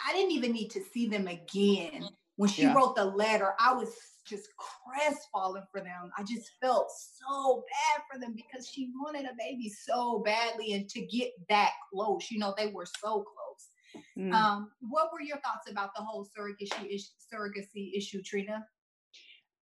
I 0.07 0.13
didn't 0.13 0.31
even 0.31 0.51
need 0.51 0.69
to 0.71 0.83
see 0.83 1.07
them 1.07 1.27
again. 1.27 2.09
When 2.35 2.49
she 2.49 2.63
Yeah. 2.63 2.73
wrote 2.73 2.95
the 2.95 3.05
letter, 3.05 3.53
I 3.59 3.73
was 3.73 3.93
just 4.25 4.49
crestfallen 4.57 5.63
for 5.71 5.81
them. 5.81 6.11
I 6.17 6.23
just 6.23 6.51
felt 6.61 6.89
so 6.91 7.65
bad 7.69 8.03
for 8.09 8.19
them 8.19 8.33
because 8.33 8.69
she 8.69 8.91
wanted 8.95 9.25
a 9.25 9.33
baby 9.37 9.69
so 9.69 10.19
badly 10.19 10.73
and 10.73 10.89
to 10.89 11.05
get 11.05 11.33
that 11.49 11.73
close, 11.91 12.31
you 12.31 12.39
know, 12.39 12.53
they 12.55 12.67
were 12.67 12.85
so 12.85 13.23
close. 13.23 14.03
Mm. 14.17 14.33
Um, 14.33 14.71
what 14.79 15.11
were 15.11 15.21
your 15.21 15.39
thoughts 15.39 15.69
about 15.69 15.93
the 15.95 16.01
whole 16.01 16.27
surrogacy 16.27 16.93
issue, 16.93 17.09
surrogacy 17.33 17.91
issue, 17.95 18.21
Trina? 18.21 18.65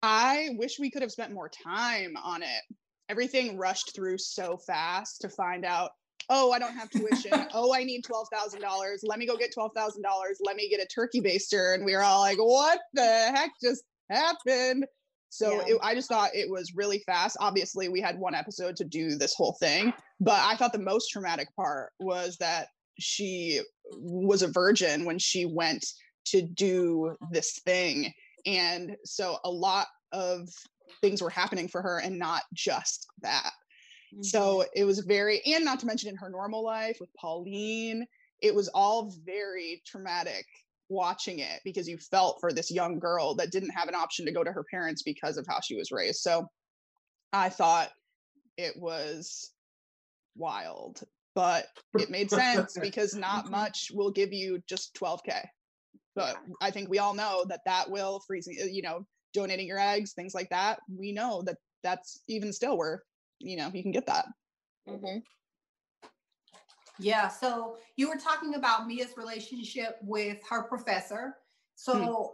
I 0.03 0.49
wish 0.57 0.79
we 0.79 0.91
could 0.91 1.01
have 1.01 1.11
spent 1.11 1.33
more 1.33 1.49
time 1.49 2.15
on 2.17 2.43
it. 2.43 2.63
Everything 3.09 3.57
rushed 3.57 3.95
through 3.95 4.17
so 4.17 4.57
fast 4.57 5.21
to 5.21 5.29
find 5.29 5.65
out, 5.65 5.91
oh, 6.29 6.51
I 6.51 6.59
don't 6.59 6.73
have 6.73 6.89
tuition. 6.89 7.31
oh, 7.53 7.73
I 7.73 7.83
need 7.83 8.03
$12,000. 8.03 8.99
Let 9.03 9.19
me 9.19 9.25
go 9.25 9.37
get 9.37 9.53
$12,000. 9.57 9.95
Let 10.41 10.55
me 10.55 10.69
get 10.69 10.81
a 10.81 10.85
turkey 10.87 11.21
baster. 11.21 11.73
And 11.75 11.85
we 11.85 11.95
were 11.95 12.03
all 12.03 12.21
like, 12.21 12.37
what 12.37 12.79
the 12.93 13.01
heck 13.33 13.51
just 13.61 13.83
happened? 14.09 14.85
So 15.29 15.53
Yeah. 15.67 15.75
it, 15.75 15.77
I 15.81 15.93
just 15.93 16.09
thought 16.09 16.31
it 16.33 16.49
was 16.49 16.73
really 16.75 16.99
fast. 17.05 17.37
Obviously, 17.39 17.89
we 17.89 18.01
had 18.01 18.17
one 18.17 18.33
episode 18.35 18.75
to 18.77 18.85
do 18.85 19.15
this 19.15 19.33
whole 19.35 19.57
thing, 19.59 19.93
but 20.19 20.39
I 20.41 20.55
thought 20.55 20.71
the 20.73 20.79
most 20.79 21.09
traumatic 21.09 21.47
part 21.55 21.91
was 21.99 22.37
that 22.37 22.67
she 22.99 23.61
was 23.93 24.41
a 24.41 24.47
virgin 24.47 25.05
when 25.05 25.19
she 25.19 25.45
went 25.45 25.85
to 26.27 26.41
do 26.41 27.15
this 27.31 27.59
thing. 27.65 28.11
And 28.45 28.95
so 29.03 29.37
a 29.43 29.51
lot 29.51 29.87
of 30.13 30.47
things 31.01 31.21
were 31.21 31.29
happening 31.29 31.67
for 31.67 31.81
her 31.81 31.99
and 31.99 32.17
not 32.17 32.43
just 32.53 33.05
that. 33.21 33.51
Mm-hmm. 34.13 34.23
So 34.23 34.65
it 34.75 34.85
was 34.85 34.99
very, 34.99 35.41
and 35.45 35.65
not 35.65 35.79
to 35.81 35.85
mention 35.85 36.09
in 36.09 36.15
her 36.17 36.29
normal 36.29 36.63
life 36.63 36.97
with 36.99 37.13
Pauline, 37.13 38.05
it 38.41 38.53
was 38.53 38.67
all 38.69 39.13
very 39.25 39.81
traumatic 39.85 40.45
watching 40.89 41.39
it 41.39 41.59
because 41.63 41.87
you 41.87 41.97
felt 41.97 42.37
for 42.39 42.53
this 42.53 42.71
young 42.71 42.99
girl 42.99 43.35
that 43.35 43.51
didn't 43.51 43.71
have 43.71 43.89
an 43.89 43.95
option 43.95 44.25
to 44.25 44.31
go 44.31 44.43
to 44.43 44.51
her 44.51 44.63
parents 44.71 45.03
because 45.03 45.37
of 45.37 45.45
how 45.47 45.59
she 45.59 45.75
was 45.75 45.91
raised. 45.91 46.19
So 46.21 46.47
I 47.33 47.49
thought 47.49 47.89
it 48.57 48.73
was 48.77 49.51
wild, 50.35 51.01
but 51.35 51.67
it 51.99 52.09
made 52.09 52.31
sense 52.31 52.77
because 52.81 53.13
not 53.15 53.43
mm-hmm. 53.43 53.51
much 53.51 53.91
will 53.93 54.11
give 54.11 54.31
you 54.31 54.61
just 54.67 54.95
12K. 54.95 55.43
But 56.15 56.37
I 56.61 56.71
think 56.71 56.89
we 56.89 56.97
all 56.97 57.13
know 57.13 57.45
that 57.47 57.61
that 57.65 57.91
will 57.91 58.21
freeze, 58.25 58.47
you 58.47 58.81
know, 58.81 59.05
donating 59.33 59.67
your 59.67 59.79
eggs, 59.79 60.13
things 60.13 60.33
like 60.33 60.49
that. 60.49 60.79
We 60.89 61.11
know 61.11 61.43
that 61.43 61.57
that's 61.83 62.21
even 62.27 62.51
still 62.51 62.75
where, 62.75 63.03
you 63.39 63.57
know, 63.57 63.69
you 63.73 63.83
can 63.83 63.91
get 63.91 64.05
that. 64.07 64.25
Mm-hmm. 64.87 65.19
Yeah. 66.99 67.27
So 67.27 67.77
you 67.95 68.09
were 68.09 68.17
talking 68.17 68.55
about 68.55 68.87
Mia's 68.87 69.17
relationship 69.17 69.97
with 70.01 70.37
her 70.49 70.63
professor. 70.63 71.35
So 71.75 71.93
hmm. 71.95 72.25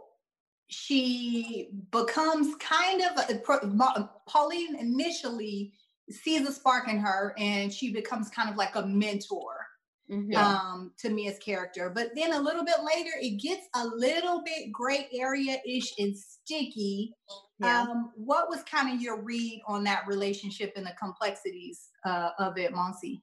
she 0.68 1.68
becomes 1.90 2.54
kind 2.56 3.02
of 3.02 3.28
a, 3.28 4.08
Pauline 4.26 4.76
initially 4.76 5.72
sees 6.10 6.46
a 6.46 6.52
spark 6.52 6.88
in 6.88 6.98
her 6.98 7.34
and 7.38 7.72
she 7.72 7.92
becomes 7.92 8.28
kind 8.28 8.50
of 8.50 8.56
like 8.56 8.76
a 8.76 8.86
mentor 8.86 9.66
mm-hmm. 10.10 10.34
um, 10.36 10.92
to 10.98 11.10
Mia's 11.10 11.38
character. 11.38 11.90
But 11.94 12.10
then 12.14 12.32
a 12.32 12.40
little 12.40 12.64
bit 12.64 12.76
later, 12.82 13.10
it 13.20 13.40
gets 13.40 13.66
a 13.74 13.86
little 13.86 14.42
bit 14.42 14.72
gray 14.72 15.08
area 15.12 15.58
ish 15.66 15.94
and 15.98 16.16
sticky. 16.16 17.12
Yeah. 17.60 17.82
Um, 17.82 18.10
what 18.16 18.48
was 18.48 18.62
kind 18.64 18.94
of 18.94 19.00
your 19.00 19.20
read 19.20 19.62
on 19.66 19.84
that 19.84 20.06
relationship 20.06 20.72
and 20.76 20.84
the 20.84 20.94
complexities 20.98 21.88
uh, 22.04 22.30
of 22.38 22.58
it, 22.58 22.72
Monse? 22.72 23.20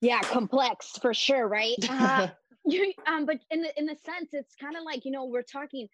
Yeah, 0.00 0.20
complex 0.22 0.98
for 1.00 1.14
sure, 1.14 1.46
right? 1.46 1.76
Uh, 1.88 2.28
you, 2.64 2.92
um, 3.06 3.24
but 3.24 3.38
in 3.50 3.62
the 3.62 3.78
in 3.78 3.86
the 3.86 3.96
sense, 4.04 4.30
it's 4.32 4.56
kind 4.56 4.76
of 4.76 4.82
like 4.82 5.04
you 5.04 5.12
know 5.12 5.26
we're 5.26 5.42
talking 5.42 5.88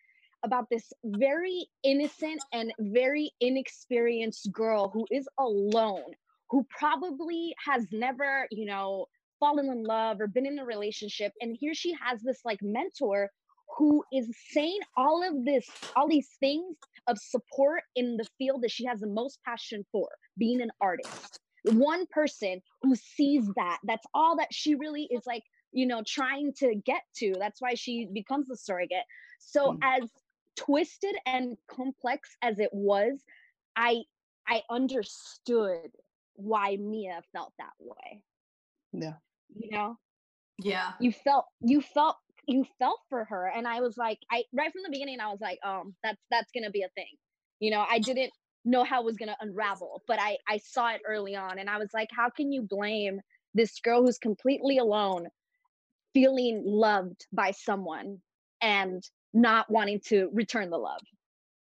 about 0.45 0.71
this 0.71 0.93
very 1.05 1.67
innocent 1.83 2.41
and 2.53 2.73
very 2.79 3.31
inexperienced 3.41 4.51
girl 4.53 4.89
who 4.89 5.07
is 5.11 5.29
alone, 5.39 6.13
who 6.49 6.65
probably 6.71 7.55
has 7.65 7.87
never, 7.91 8.47
you 8.51 8.65
know, 8.65 9.07
fallen 9.41 9.67
in 9.67 9.83
love 9.83 10.21
or 10.21 10.27
been 10.27 10.47
in 10.47 10.59
a 10.59 10.65
relationship, 10.65 11.33
and 11.41 11.57
here 11.59 11.75
she 11.75 11.95
has 12.03 12.23
this 12.23 12.41
like 12.45 12.63
mentor 12.63 13.31
who 13.79 14.05
is 14.13 14.29
saying 14.51 14.81
all 14.97 15.23
of 15.27 15.45
this, 15.45 15.67
all 15.97 16.09
these 16.09 16.29
things 16.41 16.77
of 17.07 17.17
support 17.19 17.83
in 17.95 18.17
the 18.17 18.27
field 18.37 18.63
that 18.63 18.73
she 18.73 18.85
has 18.85 19.01
the 19.01 19.07
most 19.07 19.39
passion 19.45 19.87
for, 19.93 20.09
being 20.37 20.61
an 20.61 20.71
artist. 20.81 21.39
One 21.65 22.07
person 22.07 22.61
who 22.83 22.95
sees 22.97 23.47
that 23.57 23.79
that's 23.85 24.07
all 24.15 24.37
that 24.37 24.53
she 24.53 24.75
really 24.75 25.05
is 25.11 25.23
like 25.27 25.43
you 25.73 25.87
know 25.87 26.03
trying 26.07 26.53
to 26.55 26.75
get 26.75 27.03
to. 27.17 27.35
That's 27.39 27.61
why 27.61 27.75
she 27.75 28.09
becomes 28.13 28.49
the 28.49 28.57
surrogate. 28.57 29.05
So 29.39 29.73
mm. 29.73 29.79
as 29.83 30.11
twisted 30.57 31.15
and 31.25 31.57
complex 31.69 32.37
as 32.43 32.59
it 32.59 32.71
was 32.73 33.23
i 33.77 34.03
i 34.49 34.61
understood 34.69 35.93
why 36.35 36.77
mia 36.77 37.21
felt 37.33 37.53
that 37.59 37.73
way. 37.79 38.23
Yeah. 38.93 39.15
You 39.55 39.71
know? 39.71 39.99
Yeah. 40.59 40.93
You 41.01 41.13
felt 41.13 41.47
you 41.61 41.81
felt 41.81 42.17
you 42.49 42.65
felt 42.79 42.99
for 43.09 43.25
her 43.25 43.53
and 43.55 43.69
i 43.69 43.81
was 43.81 43.97
like 43.97 44.19
i 44.33 44.43
right 44.53 44.73
from 44.73 44.83
the 44.83 44.91
beginning 44.91 45.21
i 45.21 45.29
was 45.29 45.41
like 45.41 45.59
um 45.65 45.95
that's 46.03 46.21
that's 46.31 46.51
gonna 46.53 46.71
be 46.71 46.83
a 46.83 46.89
thing 46.95 47.15
you 47.61 47.71
know 47.71 47.85
i 47.89 47.99
didn't 47.99 48.33
know 48.65 48.85
how 48.85 49.01
it 49.01 49.05
was 49.05 49.17
going 49.17 49.29
to 49.29 49.37
unravel 49.41 50.03
but 50.09 50.19
i 50.21 50.37
i 50.49 50.59
saw 50.59 50.91
it 50.91 51.01
early 51.07 51.37
on 51.37 51.59
and 51.59 51.71
i 51.71 51.79
was 51.79 51.91
like 51.95 52.09
how 52.11 52.29
can 52.29 52.51
you 52.51 52.63
blame 52.63 53.21
this 53.55 53.79
girl 53.81 54.03
who's 54.03 54.19
completely 54.19 54.79
alone 54.79 55.29
feeling 56.15 56.63
loved 56.65 57.27
by 57.33 57.51
someone 57.51 58.19
and 58.61 59.05
not 59.33 59.71
wanting 59.71 60.01
to 60.01 60.31
return 60.33 60.71
the 60.71 60.77
love 60.77 61.01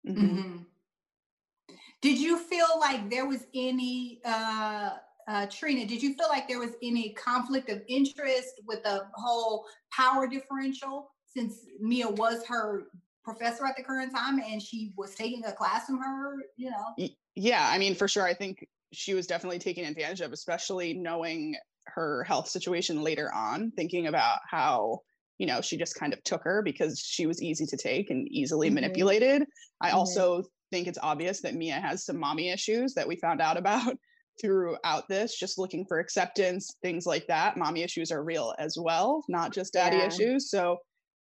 mm-hmm. 0.07 0.39
Mm-hmm. 0.39 1.75
did 2.01 2.19
you 2.19 2.39
feel 2.39 2.69
like 2.81 3.09
there 3.09 3.27
was 3.27 3.47
any 3.55 4.21
uh 4.25 4.91
uh, 5.29 5.47
Trina, 5.47 5.87
did 5.87 6.03
you 6.03 6.15
feel 6.15 6.29
like 6.29 6.49
there 6.49 6.59
was 6.59 6.73
any 6.83 7.11
conflict 7.11 7.71
of 7.71 7.83
interest 7.89 8.61
with 8.67 8.83
the 8.83 9.07
whole 9.15 9.65
power 9.97 10.27
differential 10.27 11.11
since 11.27 11.61
Mia 11.81 12.09
was 12.09 12.45
her 12.47 12.85
professor 13.25 13.65
at 13.67 13.77
the 13.77 13.83
current 13.83 14.13
time 14.15 14.41
and 14.41 14.61
she 14.61 14.93
was 14.97 15.15
taking 15.15 15.45
a 15.45 15.53
class 15.53 15.87
from 15.87 15.99
her, 15.99 16.37
you 16.57 16.71
know? 16.71 17.09
Yeah, 17.35 17.69
I 17.71 17.79
mean, 17.79 17.95
for 17.95 18.09
sure. 18.09 18.25
I 18.25 18.35
think 18.35 18.67
she 18.93 19.15
was 19.15 19.27
definitely 19.27 19.59
taken 19.59 19.85
advantage 19.85 20.21
of, 20.21 20.33
especially 20.33 20.95
knowing 20.95 21.57
her 21.87 22.25
health 22.25 22.49
situation 22.49 23.03
later 23.03 23.33
on, 23.33 23.73
thinking 23.77 24.07
about 24.07 24.39
how, 24.51 25.01
you 25.39 25.47
know, 25.47 25.61
she 25.61 25.77
just 25.77 25.95
kind 25.95 26.13
of 26.13 26.23
took 26.25 26.43
her 26.45 26.63
because 26.63 27.01
she 27.01 27.27
was 27.27 27.43
easy 27.43 27.67
to 27.67 27.77
take 27.77 28.11
and 28.11 28.29
easily 28.29 28.69
mm-hmm. 28.69 28.77
manipulated. 28.77 29.45
I 29.81 29.89
mm-hmm. 29.89 29.99
also 29.99 30.43
think 30.71 30.89
it's 30.89 30.99
obvious 31.03 31.41
that 31.43 31.55
Mia 31.55 31.75
has 31.75 32.05
some 32.05 32.19
mommy 32.19 32.51
issues 32.51 32.95
that 32.95 33.09
we 33.09 33.17
found 33.17 33.41
out 33.41 33.57
about 33.57 33.97
throughout 34.41 35.09
this, 35.09 35.39
just 35.39 35.59
looking 35.59 35.85
for 35.85 35.99
acceptance, 35.99 36.77
things 36.83 37.07
like 37.07 37.27
that. 37.29 37.57
Mommy 37.57 37.83
issues 37.83 38.11
are 38.11 38.25
real 38.25 38.55
as 38.59 38.77
well, 38.79 39.25
not 39.29 39.53
just 39.53 39.73
daddy 39.73 39.99
yeah. 39.99 40.07
issues. 40.07 40.51
So 40.51 40.79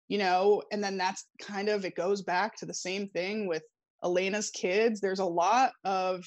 you 0.08 0.18
know 0.18 0.62
and 0.72 0.84
then 0.84 0.98
that's 0.98 1.26
kind 1.42 1.70
of 1.70 1.86
it 1.86 1.96
goes 1.96 2.22
back 2.22 2.56
to 2.56 2.66
the 2.66 2.74
same 2.74 3.08
thing 3.10 3.48
with 3.48 3.64
elena's 4.04 4.50
kids 4.52 5.00
there's 5.00 5.20
a 5.20 5.26
lot 5.26 5.72
of 5.84 6.24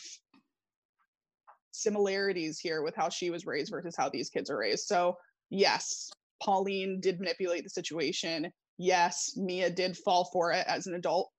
similarities 1.73 2.59
here 2.59 2.83
with 2.83 2.95
how 2.97 3.09
she 3.09 3.31
was 3.31 3.47
raised 3.47 3.71
versus 3.71 3.95
how 3.97 4.09
these 4.09 4.29
kids 4.29 4.51
are 4.51 4.59
raised 4.59 4.87
so 4.87 5.17
yes 5.51 6.11
pauline 6.43 7.01
did 7.01 7.19
manipulate 7.21 7.65
the 7.65 7.71
situation 7.71 8.51
yes 8.79 9.33
mia 9.37 9.71
did 9.71 9.97
fall 9.97 10.29
for 10.33 10.53
it 10.53 10.65
as 10.67 10.87
an 10.87 10.95
adult 10.95 11.31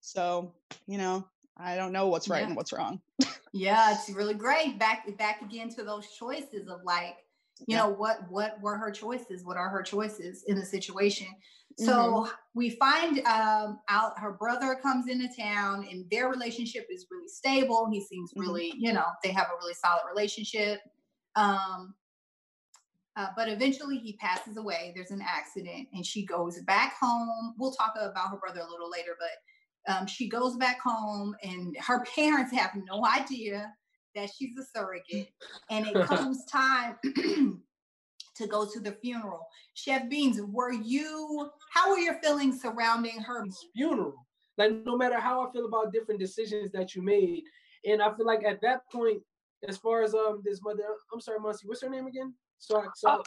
so 0.00 0.52
you 0.86 0.98
know 0.98 1.26
i 1.56 1.76
don't 1.76 1.92
know 1.92 2.08
what's 2.08 2.28
right 2.28 2.42
yeah. 2.42 2.48
and 2.48 2.56
what's 2.56 2.72
wrong 2.72 3.00
yeah 3.54 3.94
it's 3.94 4.10
really 4.10 4.34
great. 4.34 4.78
Back 4.78 5.06
back 5.16 5.40
again 5.40 5.68
to 5.70 5.84
those 5.84 6.08
choices 6.18 6.68
of 6.68 6.80
like 6.84 7.16
you 7.60 7.76
yeah. 7.76 7.78
know 7.78 7.90
what 7.90 8.18
what 8.28 8.60
were 8.60 8.76
her 8.76 8.90
choices? 8.90 9.44
What 9.44 9.56
are 9.56 9.68
her 9.68 9.82
choices 9.82 10.44
in 10.48 10.58
the 10.58 10.66
situation? 10.66 11.28
So 11.78 11.92
mm-hmm. 11.92 12.30
we 12.54 12.70
find 12.70 13.18
um, 13.26 13.80
out 13.88 14.18
her 14.18 14.32
brother 14.32 14.76
comes 14.80 15.08
into 15.08 15.28
town 15.36 15.86
and 15.90 16.04
their 16.10 16.28
relationship 16.28 16.86
is 16.90 17.06
really 17.10 17.28
stable. 17.28 17.88
He 17.92 18.00
seems 18.00 18.32
mm-hmm. 18.32 18.40
really 18.40 18.72
you 18.76 18.92
know 18.92 19.06
they 19.22 19.30
have 19.30 19.46
a 19.46 19.56
really 19.60 19.74
solid 19.74 20.02
relationship. 20.12 20.80
Um, 21.36 21.94
uh, 23.16 23.28
but 23.36 23.48
eventually 23.48 23.98
he 23.98 24.14
passes 24.14 24.56
away. 24.56 24.92
There's 24.96 25.12
an 25.12 25.22
accident 25.24 25.86
and 25.92 26.04
she 26.04 26.26
goes 26.26 26.60
back 26.62 26.96
home. 27.00 27.54
We'll 27.56 27.72
talk 27.72 27.94
about 27.94 28.30
her 28.30 28.38
brother 28.38 28.60
a 28.60 28.70
little 28.70 28.90
later 28.90 29.12
but 29.18 29.30
um, 29.86 30.06
she 30.06 30.28
goes 30.28 30.56
back 30.56 30.80
home 30.80 31.34
and 31.42 31.76
her 31.80 32.04
parents 32.14 32.52
have 32.52 32.72
no 32.90 33.04
idea 33.06 33.72
that 34.14 34.30
she's 34.34 34.56
a 34.58 34.64
surrogate. 34.76 35.30
And 35.70 35.86
it 35.86 35.94
comes 36.06 36.44
time 36.46 36.96
to 38.36 38.46
go 38.46 38.66
to 38.72 38.80
the 38.80 38.92
funeral. 38.92 39.46
Chef 39.74 40.02
Beanz, 40.04 40.40
were 40.40 40.72
you, 40.72 41.50
how 41.72 41.90
were 41.90 41.98
your 41.98 42.20
feelings 42.22 42.62
surrounding 42.62 43.18
her 43.20 43.44
funeral? 43.74 44.14
Like, 44.56 44.72
no 44.84 44.96
matter 44.96 45.18
how 45.18 45.46
I 45.46 45.52
feel 45.52 45.66
about 45.66 45.92
different 45.92 46.20
decisions 46.20 46.70
that 46.72 46.94
you 46.94 47.02
made. 47.02 47.42
And 47.84 48.00
I 48.00 48.14
feel 48.14 48.26
like 48.26 48.44
at 48.44 48.60
that 48.62 48.82
point, 48.90 49.20
as 49.68 49.76
far 49.78 50.02
as 50.02 50.14
um 50.14 50.42
this 50.44 50.60
mother, 50.62 50.84
I'm 51.12 51.20
sorry, 51.20 51.38
Monse, 51.38 51.60
what's 51.64 51.82
her 51.82 51.88
name 51.88 52.06
again? 52.06 52.34
So, 52.58 52.82
so 52.94 53.08
oh, 53.08 53.22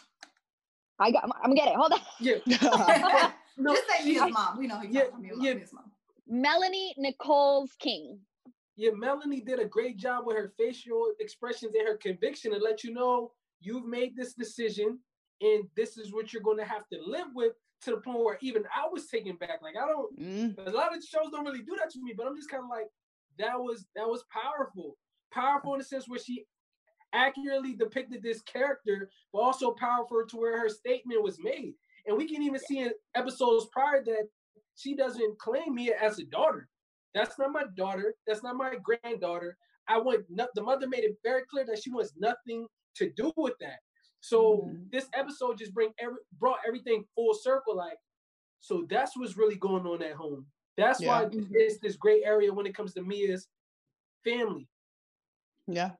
I 1.00 1.12
got, 1.12 1.30
I'm 1.44 1.54
getting 1.54 1.74
it. 1.74 1.78
Hold 1.78 1.94
on. 1.94 2.00
Yeah. 2.20 2.36
no, 3.58 3.74
Just 3.76 3.88
say 3.90 4.06
Mia's 4.06 4.32
mom. 4.32 4.58
We 4.58 4.68
know 4.68 4.80
who 4.80 4.88
yeah, 4.88 5.04
yeah. 5.22 5.54
mom. 5.74 5.92
Melanie 6.28 6.94
Nicholls-King 6.98 8.20
yeah, 8.78 8.92
Melanie 8.96 9.42
did 9.42 9.60
a 9.60 9.66
great 9.66 9.98
job 9.98 10.26
with 10.28 10.38
her 10.38 10.54
facial 10.56 11.12
expressions 11.20 11.74
and 11.76 11.88
her 11.88 11.98
conviction 11.98 12.52
to 12.52 12.60
let 12.60 12.84
you 12.84 12.94
know 12.94 13.32
you've 13.60 13.88
made 13.88 14.16
this 14.16 14.34
decision 14.34 15.00
and 15.42 15.64
this 15.76 15.98
is 15.98 16.14
what 16.14 16.32
you're 16.32 16.44
going 16.44 16.60
to 16.60 16.66
have 16.66 16.88
to 16.94 17.00
live 17.04 17.28
with 17.34 17.54
to 17.82 17.92
the 17.92 17.98
point 17.98 18.24
where 18.24 18.38
even 18.42 18.64
I 18.66 18.88
was 18.92 19.08
taken 19.08 19.36
back. 19.36 19.62
Like 19.62 19.76
I 19.76 19.88
don't, 19.88 20.20
mm. 20.20 20.68
a 20.68 20.72
lot 20.72 20.96
of 20.96 21.04
shows 21.04 21.32
don't 21.32 21.46
really 21.46 21.64
do 21.64 21.76
that 21.80 21.90
to 21.92 22.00
me, 22.02 22.14
but 22.16 22.28
I'm 22.28 22.36
just 22.36 22.52
kind 22.52 22.64
of 22.64 22.70
like, 22.70 22.88
that 23.40 23.60
was 23.60 23.86
that 23.96 24.08
was 24.08 24.24
powerful, 24.32 24.98
powerful 25.32 25.74
in 25.74 25.80
the 25.80 25.86
sense 25.86 26.08
where 26.08 26.20
she 26.20 26.46
accurately 27.14 27.76
depicted 27.76 28.24
this 28.24 28.42
character, 28.42 29.10
but 29.32 29.40
also 29.40 29.72
powerful 29.72 30.24
to 30.28 30.38
where 30.38 30.60
her 30.60 30.70
statement 30.70 31.24
was 31.24 31.38
made. 31.40 31.74
And 32.06 32.18
we 32.18 32.28
can 32.28 32.42
even 32.42 32.60
see 32.60 32.80
in 32.80 32.92
episodes 33.16 33.68
prior 33.72 34.04
that 34.06 34.28
she 34.78 34.96
doesn't 34.96 35.38
claim 35.40 35.76
Mia 35.76 35.98
as 36.02 36.20
a 36.20 36.26
daughter. 36.26 36.70
That's 37.14 37.38
not 37.38 37.52
my 37.52 37.66
daughter. 37.76 38.16
That's 38.26 38.44
not 38.44 38.56
my 38.56 38.76
granddaughter. 38.84 39.58
I 39.90 39.98
want 39.98 40.26
no, 40.30 40.48
the 40.56 40.62
mother 40.64 40.88
made 40.88 41.04
it 41.04 41.18
very 41.24 41.44
clear 41.50 41.66
that 41.66 41.82
she 41.84 41.92
wants 41.92 42.14
nothing 42.18 42.68
to 42.96 43.12
do 43.18 43.34
with 43.36 43.56
that. 43.60 43.80
So 44.22 44.64
Mhm. 44.68 44.92
this 44.92 45.08
episode 45.14 45.58
just 45.58 45.74
bring 45.74 45.94
every 46.00 46.20
brought 46.34 46.60
everything 46.68 47.06
full 47.16 47.34
circle. 47.34 47.76
Like, 47.76 47.98
so 48.60 48.86
that's 48.90 49.18
what's 49.18 49.38
really 49.38 49.56
going 49.58 49.86
on 49.88 50.02
at 50.04 50.14
home. 50.14 50.48
That's 50.78 51.02
why 51.02 51.24
Yeah. 51.24 51.30
Mhm. 51.30 51.48
it's 51.52 51.80
this 51.80 51.96
great 51.96 52.24
area 52.24 52.54
when 52.54 52.66
it 52.68 52.76
comes 52.76 52.94
to 52.94 53.02
Mia's 53.02 53.48
family. 54.24 54.68
Yeah. 55.68 55.96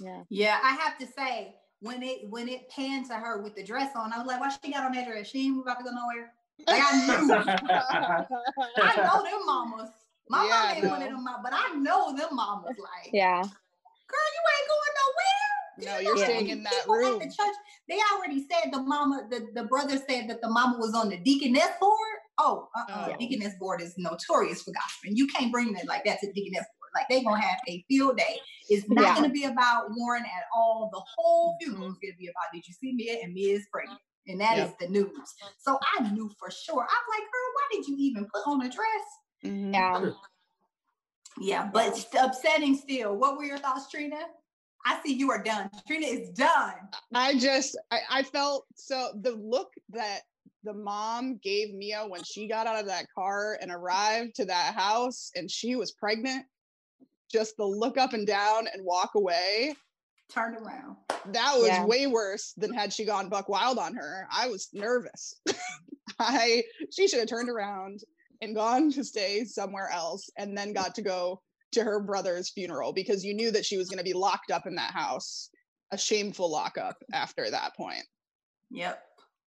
Yeah. 0.00 0.24
Yeah, 0.30 0.60
I 0.62 0.72
have 0.74 0.96
to 0.98 1.06
say, 1.06 1.60
when 1.80 2.02
it 2.02 2.28
when 2.28 2.48
it 2.48 2.68
panned 2.70 3.06
to 3.06 3.14
her 3.16 3.42
with 3.42 3.54
the 3.54 3.64
dress 3.64 3.94
on, 3.96 4.12
I 4.12 4.18
was 4.18 4.26
like, 4.26 4.40
why 4.40 4.48
she 4.48 4.72
got 4.72 4.84
on 4.84 4.92
that 4.92 5.06
dress? 5.06 5.26
She 5.28 5.46
ain't 5.46 5.60
about 5.60 5.78
to 5.78 5.84
go 5.84 5.90
nowhere. 5.90 6.34
Like 6.66 6.82
I 6.84 7.06
knew. 7.06 7.34
I 7.70 8.96
know 8.96 9.22
them 9.22 9.46
mamas. 9.46 9.90
My 10.28 10.44
Yeah, 10.44 10.50
mama 10.50 10.74
ain't 10.76 10.88
one 10.90 11.02
of 11.02 11.08
them, 11.08 11.24
mama, 11.24 11.40
but 11.42 11.52
I 11.54 11.74
know 11.76 12.14
them 12.16 12.28
mamas. 12.32 12.76
Like, 12.78 13.12
Yeah. 13.12 13.40
girl, 13.42 14.28
you 14.36 14.42
ain't 14.58 14.68
going 14.68 14.94
nowhere. 15.00 15.94
No, 15.94 15.98
You 16.00 16.06
you're 16.08 16.16
know 16.16 16.20
how 16.22 16.26
staying 16.26 16.48
in 16.48 16.62
that 16.64 16.72
people 16.72 16.94
at. 16.96 17.18
The 17.20 17.24
church, 17.26 17.54
they 17.88 17.98
already 18.12 18.44
said 18.50 18.72
the 18.72 18.82
mama, 18.82 19.26
the, 19.30 19.48
the 19.54 19.64
brother 19.64 19.96
said 20.08 20.28
that 20.28 20.42
the 20.42 20.48
mama 20.48 20.76
was 20.78 20.94
on 20.94 21.08
the 21.08 21.18
deaconess 21.18 21.68
board. 21.80 21.94
Oh, 22.38 22.68
uh-uh. 22.76 23.08
Oh. 23.12 23.16
deaconess 23.18 23.54
board 23.58 23.80
is 23.80 23.94
notorious 23.96 24.62
for 24.62 24.72
gossiping. 24.72 25.16
You 25.16 25.26
can't 25.28 25.50
bring 25.50 25.74
it 25.76 25.86
like 25.86 26.04
that 26.04 26.20
to 26.20 26.32
deaconess 26.32 26.66
board. 26.78 26.90
Like 26.94 27.08
they 27.08 27.22
gonna 27.22 27.40
have 27.40 27.58
a 27.68 27.84
field 27.88 28.18
day. 28.18 28.40
It's 28.68 28.88
not 28.88 29.02
Yeah. 29.02 29.14
gonna 29.14 29.28
be 29.30 29.44
about 29.44 29.86
Warren 29.96 30.24
at 30.24 30.44
all. 30.54 30.90
The 30.92 31.00
whole 31.16 31.56
funeral 31.60 31.88
is 31.88 31.96
gonna 32.02 32.14
be 32.18 32.26
about 32.26 32.52
did 32.52 32.66
you 32.66 32.74
see 32.74 32.92
Mia 32.92 33.20
and 33.22 33.32
Mia 33.32 33.54
is 33.56 33.66
pregnant. 33.72 34.00
And 34.28 34.40
that 34.40 34.58
is 34.58 34.68
Yep. 34.68 34.78
the 34.78 34.88
news. 34.88 35.34
So 35.58 35.78
I 35.98 36.10
knew 36.10 36.30
for 36.38 36.50
sure. 36.50 36.82
I'm 36.82 37.08
like, 37.08 37.20
girl, 37.20 37.52
why 37.54 37.68
did 37.72 37.88
you 37.88 37.96
even 37.98 38.28
put 38.32 38.46
on 38.46 38.60
a 38.62 38.68
dress? 38.68 39.04
Mhm. 39.42 39.72
Yeah. 39.72 40.12
Yeah, 41.40 41.70
but 41.72 42.06
upsetting 42.20 42.76
still. 42.76 43.16
What 43.16 43.36
were 43.36 43.44
your 43.44 43.58
thoughts, 43.58 43.88
Trina? 43.90 44.20
I 44.84 45.00
see 45.02 45.14
you 45.14 45.30
are 45.30 45.42
done. 45.42 45.70
Trina 45.86 46.06
is 46.06 46.30
done. 46.30 46.74
I 47.14 47.38
just 47.38 47.76
I, 47.90 48.00
I 48.10 48.22
felt 48.22 48.66
so 48.74 49.12
the 49.20 49.32
look 49.32 49.72
that 49.90 50.22
the 50.64 50.74
mom 50.74 51.36
gave 51.38 51.72
Mia 51.74 52.04
when 52.06 52.22
she 52.24 52.48
got 52.48 52.66
out 52.66 52.78
of 52.80 52.86
that 52.86 53.06
car 53.14 53.58
and 53.60 53.70
arrived 53.70 54.34
to 54.36 54.44
that 54.46 54.74
house 54.74 55.30
and 55.36 55.50
she 55.50 55.76
was 55.76 55.92
pregnant, 55.92 56.44
just 57.30 57.56
the 57.56 57.64
look 57.64 57.96
up 57.96 58.12
and 58.12 58.26
down 58.26 58.66
and 58.72 58.84
walk 58.84 59.14
away, 59.14 59.74
Turn 60.28 60.56
around. 60.56 60.96
That 61.32 61.54
was 61.56 61.68
Yeah. 61.68 61.84
way 61.84 62.06
worse 62.06 62.52
than 62.56 62.72
had 62.74 62.92
she 62.92 63.04
gone 63.04 63.28
buck 63.28 63.48
wild 63.48 63.78
on 63.78 63.94
her. 63.94 64.26
I 64.30 64.48
was 64.48 64.68
nervous. 64.72 65.34
I 66.18 66.64
she 66.92 67.06
should 67.08 67.20
have 67.20 67.28
turned 67.28 67.48
around 67.48 68.00
and 68.40 68.54
gone 68.54 68.90
to 68.92 69.04
stay 69.04 69.44
somewhere 69.44 69.90
else 69.92 70.30
and 70.36 70.56
then 70.56 70.72
got 70.72 70.94
to 70.96 71.02
go 71.02 71.40
to 71.72 71.84
her 71.84 72.00
brother's 72.00 72.50
funeral 72.50 72.92
because 72.92 73.24
you 73.24 73.34
knew 73.34 73.50
that 73.50 73.66
she 73.66 73.76
was 73.76 73.88
going 73.88 73.98
to 73.98 74.04
be 74.04 74.12
locked 74.14 74.50
up 74.50 74.66
in 74.66 74.74
that 74.76 74.92
house, 74.92 75.50
a 75.92 75.98
shameful 75.98 76.50
lockup 76.50 76.96
after 77.12 77.50
that 77.50 77.76
point. 77.76 78.04
Yep, 78.70 79.02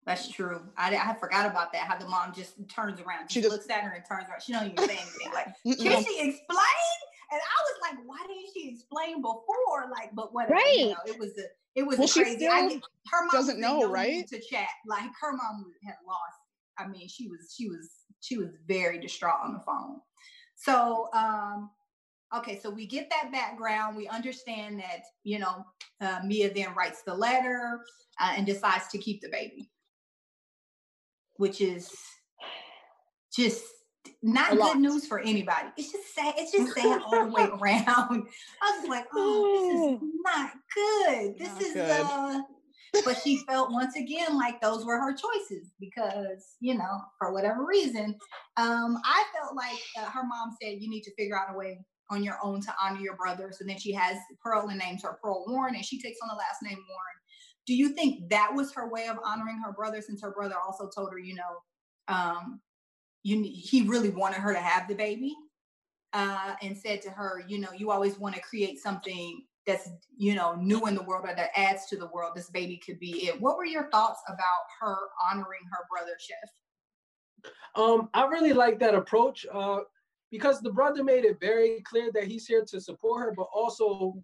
that's 0.06 0.28
true. 0.28 0.60
I, 0.76 0.94
I 0.96 1.14
forgot 1.18 1.46
about 1.46 1.72
that. 1.72 1.82
How 1.82 1.96
the 1.98 2.06
mom 2.08 2.32
just 2.34 2.54
turns 2.68 3.00
around. 3.00 3.30
She 3.30 3.34
She 3.40 3.42
just- 3.42 3.52
looks 3.52 3.70
at 3.70 3.82
her 3.84 3.90
and 3.92 4.04
turns 4.08 4.28
around. 4.28 4.42
She 4.42 4.52
don't 4.52 4.66
even 4.66 4.78
say 4.78 4.98
anything. 4.98 5.32
Like, 5.32 5.46
can 5.78 6.04
she 6.04 6.20
explain? 6.20 6.98
And 7.32 7.40
I 7.40 7.58
was 7.64 7.78
like, 7.82 8.06
why 8.06 8.18
didn't 8.26 8.50
she 8.54 8.70
explain 8.70 9.22
before? 9.22 9.90
Like, 9.92 10.10
but 10.14 10.34
whatever. 10.34 10.58
You 10.76 10.88
Right. 10.88 10.90
know, 10.90 11.12
it 11.12 11.18
was 11.18 11.30
a 11.38 11.44
it 11.76 11.86
was 11.86 11.98
Well, 11.98 12.08
a 12.08 12.10
she 12.10 12.22
crazy. 12.22 12.48
I 12.48 12.68
get, 12.68 12.82
her 13.12 13.24
mom 13.26 13.30
doesn't 13.32 13.60
know, 13.60 13.80
no 13.80 13.92
right? 13.92 14.26
To 14.28 14.40
chat, 14.40 14.68
like 14.86 15.10
her 15.20 15.32
mom 15.32 15.72
had 15.84 15.94
lost. 16.06 16.38
I 16.78 16.88
mean, 16.88 17.08
she 17.08 17.28
was 17.28 17.54
she 17.56 17.68
was 17.68 17.88
she 18.20 18.36
was 18.36 18.48
very 18.66 18.98
distraught 18.98 19.40
on 19.44 19.52
the 19.52 19.60
phone. 19.60 20.00
So, 20.56 21.08
um, 21.14 21.70
okay, 22.36 22.58
so 22.58 22.68
we 22.68 22.86
get 22.86 23.10
that 23.10 23.30
background. 23.32 23.96
We 23.96 24.08
understand 24.08 24.80
that 24.80 25.02
you 25.22 25.38
know 25.38 25.64
uh, 26.00 26.20
Mia 26.24 26.52
then 26.52 26.74
writes 26.74 27.02
the 27.02 27.14
letter 27.14 27.80
uh, 28.20 28.32
and 28.36 28.44
decides 28.44 28.88
to 28.88 28.98
keep 28.98 29.20
the 29.20 29.28
baby, 29.30 29.70
which 31.36 31.60
is 31.60 31.92
just 33.34 33.62
not 34.22 34.52
good 34.52 34.78
news 34.78 35.06
for 35.06 35.20
anybody. 35.20 35.68
It's 35.76 35.92
just 35.92 36.14
sad. 36.14 36.34
It's 36.36 36.52
just 36.52 36.74
sad 36.74 37.02
all 37.02 37.26
the 37.26 37.32
way 37.32 37.42
around. 37.60 38.26
I 38.62 38.78
was 38.80 38.88
like, 38.88 39.06
oh, 39.14 39.72
this 39.72 40.02
is 40.02 40.08
not 40.24 40.50
good. 40.74 41.38
This 41.38 41.48
Not 41.48 41.62
is 41.62 41.72
good. 41.72 41.90
uh 41.90 42.40
but 43.04 43.20
she 43.22 43.38
felt 43.48 43.70
once 43.70 43.96
again 43.96 44.36
like 44.36 44.60
those 44.60 44.84
were 44.84 44.98
her 44.98 45.14
choices 45.14 45.70
because 45.78 46.56
you 46.60 46.76
know 46.76 47.00
for 47.18 47.32
whatever 47.32 47.64
reason 47.64 48.16
um 48.56 48.98
i 49.04 49.24
felt 49.32 49.54
like 49.54 49.78
uh, 49.98 50.10
her 50.10 50.26
mom 50.26 50.50
said 50.60 50.80
you 50.80 50.90
need 50.90 51.02
to 51.02 51.14
figure 51.14 51.38
out 51.38 51.54
a 51.54 51.56
way 51.56 51.78
on 52.10 52.24
your 52.24 52.36
own 52.42 52.60
to 52.60 52.74
honor 52.82 53.00
your 53.00 53.16
brother 53.16 53.52
so 53.52 53.64
then 53.64 53.78
she 53.78 53.92
has 53.92 54.16
pearl 54.42 54.68
and 54.68 54.78
names 54.78 55.02
her 55.02 55.18
pearl 55.22 55.44
warren 55.46 55.74
and 55.74 55.84
she 55.84 56.00
takes 56.00 56.18
on 56.22 56.28
the 56.28 56.34
last 56.34 56.62
name 56.62 56.78
warren 56.88 57.16
do 57.66 57.74
you 57.74 57.90
think 57.90 58.28
that 58.28 58.52
was 58.52 58.72
her 58.74 58.90
way 58.90 59.06
of 59.06 59.16
honoring 59.24 59.60
her 59.64 59.72
brother 59.72 60.00
since 60.00 60.20
her 60.20 60.32
brother 60.32 60.56
also 60.66 60.90
told 60.92 61.10
her 61.12 61.18
you 61.18 61.34
know 61.36 62.12
um 62.14 62.60
you 63.22 63.42
he 63.42 63.82
really 63.82 64.10
wanted 64.10 64.38
her 64.38 64.52
to 64.52 64.60
have 64.60 64.88
the 64.88 64.94
baby 64.94 65.34
uh 66.12 66.54
and 66.62 66.76
said 66.76 67.02
to 67.02 67.10
her 67.10 67.42
you 67.46 67.58
know 67.58 67.68
you 67.76 67.90
always 67.90 68.18
want 68.18 68.34
to 68.34 68.40
create 68.40 68.78
something 68.78 69.44
that's 69.66 69.90
you 70.16 70.34
know 70.34 70.54
new 70.54 70.86
in 70.86 70.94
the 70.94 71.02
world 71.02 71.24
or 71.28 71.34
that 71.34 71.50
adds 71.54 71.86
to 71.86 71.96
the 71.96 72.08
world 72.08 72.32
this 72.34 72.50
baby 72.50 72.76
could 72.84 72.98
be 72.98 73.26
it 73.26 73.40
what 73.40 73.56
were 73.56 73.64
your 73.64 73.90
thoughts 73.90 74.20
about 74.28 74.64
her 74.80 74.96
honoring 75.30 75.60
her 75.70 75.84
brother 75.90 76.16
chef 76.18 76.50
Um, 77.74 78.08
I 78.14 78.26
really 78.26 78.52
like 78.52 78.78
that 78.80 78.94
approach 78.94 79.46
uh, 79.52 79.80
because 80.30 80.60
the 80.60 80.72
brother 80.72 81.04
made 81.04 81.24
it 81.24 81.38
very 81.40 81.80
clear 81.82 82.10
that 82.14 82.24
he's 82.24 82.46
here 82.46 82.64
to 82.64 82.80
support 82.80 83.22
her, 83.22 83.34
but 83.36 83.48
also 83.54 84.14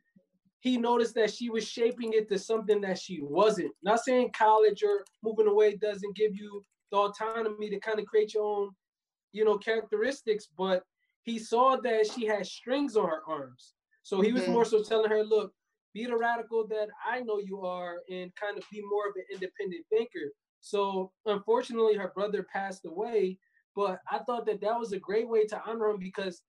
he 0.60 0.76
noticed 0.76 1.14
that 1.14 1.32
she 1.32 1.50
was 1.50 1.66
shaping 1.66 2.12
it 2.12 2.28
to 2.28 2.38
something 2.38 2.80
that 2.80 2.98
she 2.98 3.20
wasn't. 3.22 3.72
Not 3.82 4.00
saying 4.00 4.32
college 4.36 4.82
or 4.82 5.04
moving 5.22 5.46
away 5.46 5.76
doesn't 5.76 6.16
give 6.16 6.34
you 6.34 6.64
the 6.90 6.98
autonomy 6.98 7.70
to 7.70 7.78
kind 7.80 7.98
of 7.98 8.06
create 8.06 8.34
your 8.34 8.44
own, 8.44 8.70
you 9.36 9.44
know, 9.44 9.58
characteristics, 9.58 10.48
but 10.56 10.82
he 11.22 11.38
saw 11.38 11.76
that 11.76 12.10
she 12.10 12.24
had 12.24 12.46
strings 12.46 12.96
on 12.96 13.06
her 13.06 13.22
arms. 13.28 13.74
So 14.02 14.22
he 14.22 14.32
was 14.32 14.44
Mhm. 14.44 14.52
more 14.52 14.64
so 14.64 14.82
telling 14.82 15.10
her, 15.10 15.22
look, 15.22 15.52
be 15.92 16.06
the 16.06 16.16
radical 16.16 16.66
that 16.68 16.88
I 17.04 17.20
know 17.20 17.38
you 17.38 17.60
are 17.60 18.02
and 18.08 18.34
kind 18.36 18.56
of 18.56 18.64
be 18.70 18.80
more 18.82 19.08
of 19.08 19.16
an 19.16 19.24
independent 19.30 19.86
thinker. 19.88 20.32
So 20.60 21.12
unfortunately, 21.26 21.96
her 21.96 22.12
brother 22.14 22.44
passed 22.44 22.86
away, 22.86 23.38
but 23.74 24.00
I 24.10 24.20
thought 24.20 24.46
that 24.46 24.60
that 24.62 24.78
was 24.78 24.92
a 24.92 24.98
great 24.98 25.28
way 25.28 25.46
to 25.46 25.62
honor 25.64 25.88
him 25.90 25.98
because 25.98 26.42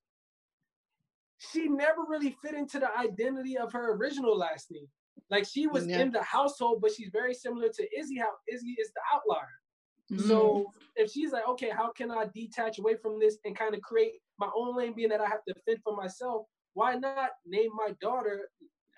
she 1.39 1.67
never 1.67 2.03
really 2.07 2.37
fit 2.41 2.55
into 2.55 2.79
the 2.79 2.95
identity 2.97 3.57
of 3.57 3.73
her 3.73 3.93
original 3.95 4.37
last 4.37 4.71
name. 4.71 4.89
Like 5.29 5.45
she 5.45 5.67
was 5.67 5.87
Yeah. 5.87 6.03
in 6.03 6.11
the 6.11 6.23
household, 6.23 6.81
but 6.81 6.93
she's 6.93 7.09
very 7.09 7.33
similar 7.33 7.69
to 7.69 7.99
Izzy. 7.99 8.17
How 8.17 8.33
Izzy 8.47 8.75
is 8.79 8.91
the 8.93 9.01
outlier. 9.13 9.61
Mm-hmm. 10.11 10.27
So 10.27 10.71
if 10.95 11.11
she's 11.11 11.31
like, 11.31 11.47
okay, 11.49 11.69
how 11.69 11.91
can 11.91 12.11
I 12.11 12.25
detach 12.33 12.79
away 12.79 12.95
from 12.95 13.19
this 13.19 13.37
and 13.45 13.55
kind 13.55 13.75
of 13.75 13.81
create 13.81 14.13
my 14.39 14.49
own 14.55 14.75
lane, 14.77 14.93
being 14.93 15.09
that 15.09 15.21
I 15.21 15.27
have 15.27 15.43
to 15.47 15.53
fend 15.65 15.79
for 15.83 15.95
myself? 15.95 16.45
Why 16.73 16.95
not 16.95 17.31
name 17.45 17.71
my 17.75 17.93
daughter 18.01 18.49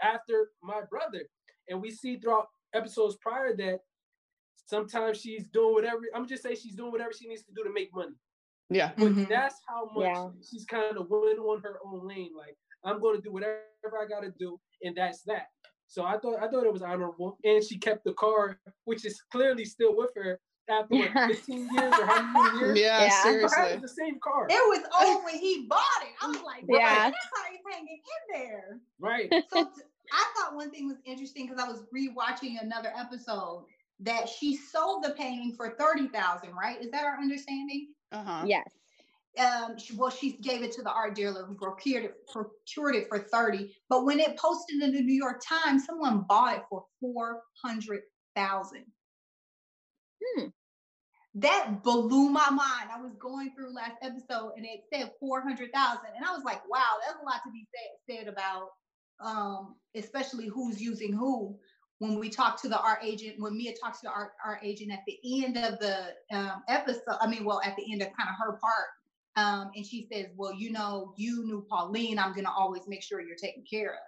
after 0.04 0.52
my 0.62 0.82
brother? 0.90 1.24
And 1.68 1.82
we 1.82 1.92
see 1.92 2.18
throughout 2.18 2.48
episodes 2.74 3.18
prior 3.22 3.56
that 3.58 3.80
sometimes 4.66 5.20
she's 5.20 5.48
doing 5.48 5.74
whatever. 5.74 6.02
I'm 6.14 6.28
just 6.28 6.44
say 6.44 6.56
she's 6.56 6.76
doing 6.76 6.92
whatever 6.92 7.12
she 7.18 7.28
needs 7.28 7.44
to 7.44 7.52
do 7.56 7.64
to 7.64 7.74
make 7.74 7.90
money. 7.94 8.16
Yeah. 8.70 8.92
But 8.98 9.14
Mhm. 9.14 9.28
that's 9.28 9.56
how 9.68 9.86
much 9.86 10.06
Yeah. 10.06 10.30
she's 10.48 10.66
kind 10.66 10.98
of 10.98 11.10
went 11.10 11.40
on 11.40 11.62
her 11.62 11.80
own 11.84 12.08
lane. 12.08 12.36
Like 12.36 12.56
I'm 12.84 13.00
going 13.00 13.16
to 13.16 13.22
do 13.22 13.32
whatever 13.32 13.64
I 14.00 14.06
got 14.06 14.22
to 14.22 14.32
do, 14.38 14.60
and 14.84 14.96
that's 14.96 15.24
that. 15.24 15.48
So 15.88 16.04
I 16.06 16.20
thought 16.20 16.40
I 16.44 16.48
thought 16.48 16.66
it 16.66 16.72
was 16.74 16.84
honorable, 16.84 17.40
and 17.44 17.64
she 17.64 17.80
kept 17.80 18.04
the 18.04 18.14
car, 18.14 18.60
which 18.86 19.06
is 19.06 19.20
clearly 19.32 19.66
still 19.66 19.96
with 19.96 20.12
her 20.16 20.40
after 20.70 20.96
what, 20.96 21.10
Yeah. 21.16 21.28
15 21.28 21.58
years 21.74 21.94
or 21.94 22.06
how 22.06 22.22
many 22.24 22.60
years? 22.66 22.80
Yeah, 22.80 23.04
Yeah. 23.04 23.24
Seriously. 23.24 23.64
it's 23.70 23.82
the 23.82 23.88
same 23.88 24.20
car, 24.20 24.48
it 24.50 24.54
was 24.54 24.84
old 25.02 25.24
when 25.26 25.36
he 25.38 25.66
bought 25.68 25.80
it 26.04 26.10
i 26.22 26.28
was 26.28 26.42
like 26.44 26.64
Yeah. 26.68 26.78
yeah 26.80 27.10
that's 27.10 27.28
how 27.36 27.44
he's 27.52 27.60
hanging 27.74 28.00
in 28.00 28.42
there 28.42 28.80
right? 29.00 29.32
so 29.52 29.64
t- 29.66 29.82
I 30.12 30.26
thought 30.36 30.56
one 30.56 30.72
thing 30.72 30.88
was 30.88 30.98
interesting 31.06 31.46
because 31.48 31.64
I 31.64 31.68
was 31.70 31.84
rewatching 31.96 32.60
another 32.60 32.92
episode 32.98 33.66
that 34.00 34.28
she 34.28 34.56
sold 34.56 35.04
the 35.04 35.12
painting 35.12 35.54
for 35.56 35.76
thirty 35.78 36.08
thousand. 36.08 36.56
Right? 36.56 36.82
Is 36.82 36.90
that 36.90 37.04
our 37.04 37.18
understanding? 37.22 37.90
Uh-huh. 38.12 38.44
Yes. 38.48 38.68
Um, 39.38 39.78
she, 39.78 39.96
well, 39.96 40.10
she 40.10 40.32
gave 40.38 40.64
it 40.64 40.72
to 40.72 40.82
the 40.82 40.90
art 40.90 41.14
dealer 41.14 41.44
who 41.46 41.54
procured 41.54 42.06
it, 42.06 42.16
procured 42.28 42.96
it 42.96 43.08
for 43.08 43.20
thirty. 43.20 43.76
But 43.88 44.04
when 44.04 44.20
it 44.20 44.36
posted 44.36 44.82
in 44.82 44.94
the 44.96 45.02
New 45.02 45.14
York 45.14 45.44
Times, 45.48 45.86
someone 45.86 46.26
bought 46.28 46.56
it 46.58 46.64
for 46.72 46.86
four 47.00 47.44
hundred 47.64 48.02
thousand. 48.36 48.86
Hmm. 50.26 50.46
That 51.42 51.84
blew 51.84 52.30
my 52.30 52.50
mind. 52.50 52.90
I 52.94 53.02
was 53.02 53.14
going 53.20 53.52
through 53.56 53.74
last 53.74 53.98
episode 54.02 54.54
and 54.58 54.66
it 54.66 54.82
said 54.94 55.12
four 55.20 55.42
hundred 55.42 55.72
thousand, 55.74 56.12
and 56.16 56.26
I 56.26 56.32
was 56.32 56.44
like, 56.44 56.62
"Wow, 56.70 56.98
that's 57.06 57.20
a 57.22 57.26
lot 57.26 57.42
to 57.46 57.52
be 57.52 57.68
said, 57.74 58.18
said 58.18 58.28
about." 58.28 58.70
um, 59.20 59.76
especially 59.96 60.48
who's 60.48 60.82
using 60.82 61.14
who. 61.14 61.58
When 62.00 62.18
we 62.18 62.30
talk 62.30 62.62
to 62.62 62.70
the 62.70 62.80
art 62.80 63.00
agent, 63.04 63.36
when 63.40 63.58
Mia 63.58 63.74
talks 63.76 64.00
to 64.02 64.10
our, 64.10 64.32
art, 64.46 64.60
agent 64.64 64.92
at 64.94 65.02
the 65.06 65.44
end 65.44 65.58
of 65.58 65.80
the 65.80 66.14
um, 66.32 66.64
episode, 66.70 67.18
I 67.20 67.28
mean, 67.28 67.44
well, 67.44 67.60
at 67.66 67.76
the 67.76 67.92
end 67.92 68.02
of 68.02 68.08
kind 68.18 68.30
of 68.30 68.36
her 68.40 68.58
part, 68.58 68.88
um, 69.36 69.72
and 69.76 69.86
she 69.86 70.08
says, 70.12 70.28
"Well, 70.38 70.54
you 70.54 70.72
know, 70.72 71.14
you 71.18 71.44
knew 71.46 71.66
Pauline. 71.70 72.18
I'm 72.18 72.34
gonna 72.34 72.54
always 72.56 72.84
make 72.88 73.04
sure 73.04 73.20
you're 73.20 73.36
taken 73.36 73.66
care 73.70 73.92
of." 73.92 74.00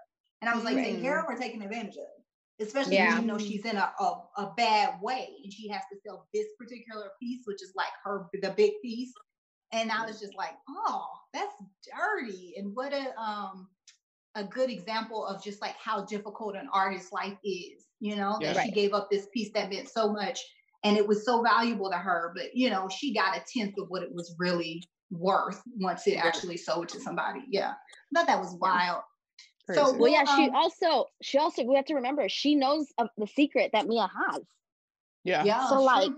And 0.41 0.49
I 0.49 0.55
was 0.55 0.63
like, 0.63 0.75
"Taken 0.75 1.01
care 1.01 1.19
of 1.19 1.25
or 1.27 1.35
taken 1.35 1.61
advantage 1.61 1.97
of?" 1.97 2.20
Especially 2.61 2.95
Yeah. 2.95 3.13
when 3.13 3.21
you 3.21 3.27
know 3.27 3.37
she's 3.37 3.65
in 3.65 3.75
a, 3.77 3.91
a, 3.99 4.21
a 4.37 4.53
bad 4.55 5.01
way 5.01 5.29
and 5.43 5.51
she 5.51 5.67
has 5.69 5.81
to 5.91 5.99
sell 6.05 6.27
this 6.33 6.47
particular 6.59 7.11
piece, 7.21 7.41
which 7.45 7.61
is 7.61 7.73
like 7.75 7.91
her 8.03 8.27
the 8.41 8.51
big 8.55 8.73
piece. 8.81 9.11
And 9.73 9.91
I 9.91 10.05
was 10.05 10.19
just 10.19 10.35
like, 10.35 10.53
oh, 10.69 11.05
that's 11.33 11.53
dirty. 11.85 12.53
And 12.57 12.75
what 12.75 12.93
a 12.93 13.19
um 13.19 13.67
a 14.35 14.43
good 14.43 14.69
example 14.69 15.25
of 15.25 15.43
just 15.43 15.61
like 15.61 15.75
how 15.77 16.05
difficult 16.05 16.55
an 16.55 16.69
artist's 16.73 17.11
life 17.11 17.37
is, 17.43 17.85
you 17.99 18.15
know, 18.15 18.37
Yeah. 18.39 18.53
that 18.53 18.65
she 18.65 18.71
gave 18.71 18.93
up 18.93 19.09
this 19.11 19.27
piece 19.33 19.51
that 19.53 19.69
meant 19.69 19.89
so 19.89 20.11
much 20.11 20.39
and 20.83 20.97
it 20.97 21.07
was 21.07 21.25
so 21.25 21.41
valuable 21.43 21.89
to 21.91 21.97
her, 21.97 22.31
but 22.35 22.55
you 22.55 22.69
know, 22.69 22.87
she 22.89 23.13
got 23.13 23.37
a 23.37 23.43
tenth 23.53 23.77
of 23.77 23.89
what 23.89 24.03
it 24.03 24.13
was 24.13 24.35
really 24.39 24.83
worth 25.11 25.61
once 25.77 26.07
it 26.07 26.15
actually 26.15 26.57
sold 26.57 26.87
to 26.89 26.99
somebody. 26.99 27.41
Yeah. 27.49 27.71
I 27.73 28.19
thought 28.19 28.27
that 28.27 28.39
was 28.39 28.55
wild. 28.59 29.01
So 29.73 29.93
Well, 29.97 30.11
yeah, 30.11 30.25
she 30.25 30.45
um, 30.45 30.55
also 30.55 31.05
she 31.21 31.37
also 31.37 31.63
we 31.63 31.75
have 31.75 31.85
to 31.85 31.95
remember 31.95 32.27
she 32.29 32.55
knows 32.55 32.87
of 32.97 33.09
the 33.17 33.27
secret 33.27 33.71
that 33.73 33.87
Mia 33.87 34.09
has. 34.29 34.43
yeah. 35.23 35.43
yeah. 35.43 35.67
so 35.69 35.75
sure. 35.75 35.81
like 35.81 36.11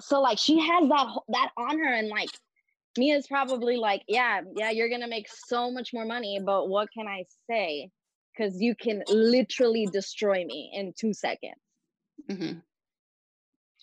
so 0.00 0.20
like 0.20 0.38
she 0.38 0.58
has 0.58 0.88
that 0.88 1.06
that 1.28 1.50
on 1.56 1.78
her 1.78 1.92
and 1.92 2.08
like 2.08 2.30
Mia's 2.98 3.26
probably 3.26 3.76
like, 3.76 4.02
yeah, 4.06 4.42
yeah, 4.54 4.70
you're 4.70 4.88
gonna 4.88 5.08
make 5.08 5.26
so 5.28 5.70
much 5.70 5.94
more 5.94 6.04
money, 6.04 6.40
but 6.44 6.68
what 6.68 6.88
can 6.92 7.08
I 7.08 7.24
say? 7.48 7.90
Because 8.36 8.60
you 8.60 8.74
can 8.74 9.02
literally 9.08 9.86
destroy 9.86 10.44
me 10.44 10.70
in 10.74 10.92
two 10.96 11.12
seconds. 11.12 11.60
Mhm. 12.30 12.62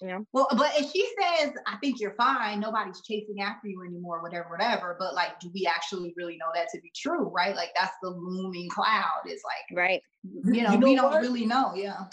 You 0.01 0.07
know? 0.07 0.25
Well, 0.33 0.47
but 0.51 0.71
if 0.77 0.91
she 0.91 1.07
says, 1.19 1.51
I 1.67 1.77
think 1.77 1.99
you're 1.99 2.15
fine, 2.15 2.59
nobody's 2.59 3.01
chasing 3.01 3.41
after 3.41 3.67
you 3.67 3.83
anymore, 3.83 4.21
whatever, 4.21 4.49
whatever. 4.49 4.95
But 4.99 5.13
like, 5.13 5.39
do 5.39 5.49
we 5.53 5.65
actually 5.65 6.13
really 6.17 6.37
know 6.37 6.47
that 6.55 6.69
to 6.73 6.81
be 6.81 6.91
true, 6.95 7.29
right? 7.29 7.55
Like 7.55 7.69
that's 7.75 7.95
the 8.01 8.09
looming 8.09 8.69
cloud. 8.69 9.21
Is 9.27 9.41
like, 9.43 9.77
Right. 9.77 10.01
you 10.23 10.63
know, 10.63 10.71
You 10.71 10.77
know 10.77 10.87
we 10.87 10.95
don't 10.95 11.21
really 11.21 11.45
know. 11.45 11.73
Yeah. 11.75 12.05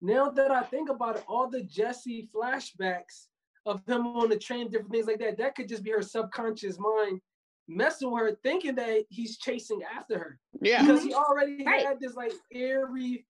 Now 0.00 0.30
that 0.30 0.50
I 0.50 0.62
think 0.62 0.90
about 0.90 1.16
it, 1.16 1.24
all 1.28 1.48
the 1.48 1.62
Jesse 1.62 2.28
flashbacks 2.34 3.26
of 3.66 3.86
him 3.86 4.06
on 4.08 4.28
the 4.28 4.38
train, 4.38 4.68
different 4.68 4.90
things 4.92 5.06
like 5.06 5.20
that, 5.20 5.38
that 5.38 5.54
could 5.54 5.68
just 5.68 5.84
be 5.84 5.92
her 5.92 6.02
subconscious 6.02 6.78
mind 6.78 7.20
messing 7.68 8.10
with 8.10 8.22
her, 8.22 8.38
thinking 8.42 8.74
that 8.74 9.04
he's 9.08 9.38
chasing 9.38 9.80
after 9.96 10.18
her. 10.18 10.38
Yeah. 10.60 10.82
Because 10.82 11.02
he 11.02 11.10
mm-hmm. 11.10 11.18
already 11.18 11.64
Right. 11.64 11.86
had 11.86 12.00
this 12.00 12.14
like 12.14 12.32
eerie, 12.50 13.24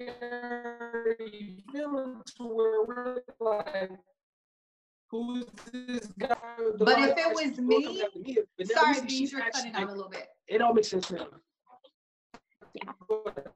scary 0.00 1.64
feeling 1.72 2.22
to 2.36 2.42
where 2.44 2.84
we're 2.84 3.20
like, 3.40 3.90
who's 5.10 5.46
this 5.72 6.06
guy? 6.18 6.36
The 6.78 6.84
But 6.84 6.98
if 6.98 7.16
it 7.16 7.34
was 7.34 7.58
me- 7.58 8.02
me, 8.14 8.38
but 8.56 8.66
Sorry, 8.68 8.96
Beanz, 8.96 9.10
she's 9.10 9.32
you're 9.32 9.40
actually, 9.40 9.70
cutting 9.70 9.84
out 9.84 9.88
a 9.88 9.92
little 9.92 10.10
bit. 10.10 10.26
It 10.48 10.60
all 10.60 10.74
makes 10.74 10.88
sense 10.88 11.10
now. 11.10 11.26
Yeah. 12.74 12.92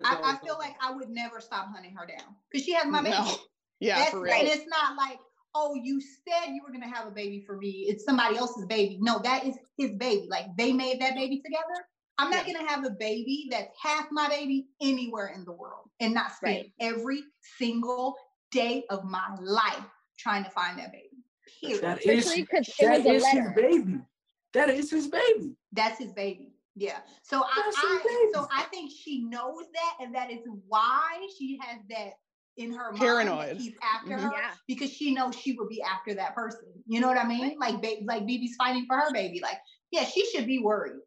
I, 0.03 0.21
I 0.25 0.37
feel 0.45 0.57
like 0.59 0.75
I 0.81 0.93
would 0.93 1.11
never 1.11 1.41
stop 1.41 1.69
hunting 1.75 1.95
her 1.95 2.07
down 2.07 2.35
because 2.51 2.65
she 2.65 2.73
has 2.73 2.87
my 2.87 3.03
baby. 3.03 3.17
No. 3.17 3.35
Yeah, 3.83 3.97
That's, 3.97 4.11
for 4.11 4.21
real. 4.21 4.35
And 4.35 4.47
it's 4.47 4.67
not 4.69 4.95
like, 4.95 5.19
oh, 5.55 5.75
you 5.75 6.03
said 6.03 6.53
you 6.53 6.61
were 6.63 6.71
gonna 6.71 6.95
have 6.95 7.07
a 7.07 7.11
baby 7.11 7.43
for 7.47 7.57
me. 7.57 7.87
It's 7.89 8.05
somebody 8.05 8.37
else's 8.37 8.67
baby. 8.67 8.99
No, 9.01 9.21
that 9.21 9.47
is 9.47 9.55
his 9.79 9.93
baby. 9.93 10.27
Like 10.29 10.55
they 10.59 10.71
made 10.75 11.01
that 11.01 11.15
baby 11.15 11.41
together. 11.43 11.87
I'm 12.21 12.31
not 12.31 12.47
gonna 12.47 12.69
have 12.69 12.85
a 12.85 12.91
baby 12.91 13.49
that's 13.51 13.69
half 13.81 14.07
my 14.11 14.29
baby 14.29 14.69
anywhere 14.83 15.29
in 15.35 15.45
the 15.45 15.53
world 15.53 15.89
and 16.01 16.13
not 16.15 16.33
spend 16.33 16.57
Right. 16.57 16.73
every 16.81 17.23
single 17.59 18.17
day 18.51 18.85
of 18.91 19.05
my 19.05 19.37
life 19.41 19.85
trying 20.19 20.45
to 20.45 20.51
find 20.51 20.79
that 20.79 20.93
baby. 20.93 21.09
Period. 21.61 21.83
That 21.83 22.05
is, 22.05 22.27
Especially 22.27 22.43
because 22.43 22.69
it 22.79 23.07
a 23.07 23.11
is 23.11 23.27
his 23.27 23.45
baby. 23.57 23.99
That 24.53 24.69
is 24.71 24.91
his 24.91 25.07
baby. 25.09 25.57
That's 25.73 25.99
his 25.99 26.13
baby. 26.13 26.53
Yeah. 26.77 26.99
So 27.23 27.43
I, 27.43 27.63
That's 27.65 27.77
his 27.77 28.01
I 28.05 28.31
so 28.35 28.49
I 28.53 28.63
think 28.65 28.91
she 28.91 29.23
knows 29.25 29.65
that, 29.75 29.97
and 30.05 30.15
that 30.15 30.31
is 30.31 30.41
why 30.69 31.27
she 31.39 31.59
has 31.63 31.81
that 31.91 32.13
in 32.57 32.73
her 32.73 32.91
mind 32.93 33.01
Paranoid. 33.01 33.49
that 33.51 33.57
he's 33.59 33.75
after 33.83 34.11
Mhm. 34.17 34.21
her 34.23 34.33
Yeah. 34.33 34.51
because 34.67 34.93
she 34.93 35.15
knows 35.15 35.35
she 35.37 35.53
would 35.53 35.69
be 35.69 35.83
after 35.83 36.15
that 36.15 36.35
person. 36.35 36.73
You 36.87 37.01
know 37.01 37.09
what 37.09 37.19
I 37.19 37.27
mean? 37.27 37.57
Like 37.59 37.81
ba- 37.83 38.05
like 38.05 38.27
Bebe's 38.27 38.57
fighting 38.57 38.87
for 38.87 38.97
her 38.97 39.13
baby. 39.13 39.41
Like 39.41 39.59
yeah, 39.91 40.05
she 40.05 40.25
should 40.31 40.47
be 40.47 40.59
worried. 40.59 41.01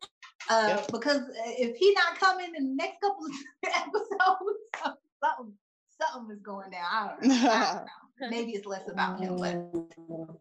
Uh, 0.49 0.65
Yep. 0.77 0.87
because 0.91 1.17
uh, 1.21 1.51
if 1.57 1.75
he 1.77 1.93
not 1.93 2.19
coming 2.19 2.53
in 2.55 2.63
the 2.69 2.75
next 2.75 2.99
couple 3.01 3.25
of 3.25 3.31
episodes, 3.63 4.59
something 5.23 5.53
something 6.01 6.35
is 6.35 6.41
going 6.41 6.71
down. 6.71 6.83
I 6.91 7.07
don't 7.19 7.27
know. 7.27 7.49
I 7.49 7.73
don't 7.75 7.85
know. 8.21 8.29
Maybe 8.29 8.51
it's 8.51 8.65
less 8.65 8.87
about 8.89 9.19
him, 9.19 9.37
but 9.37 10.35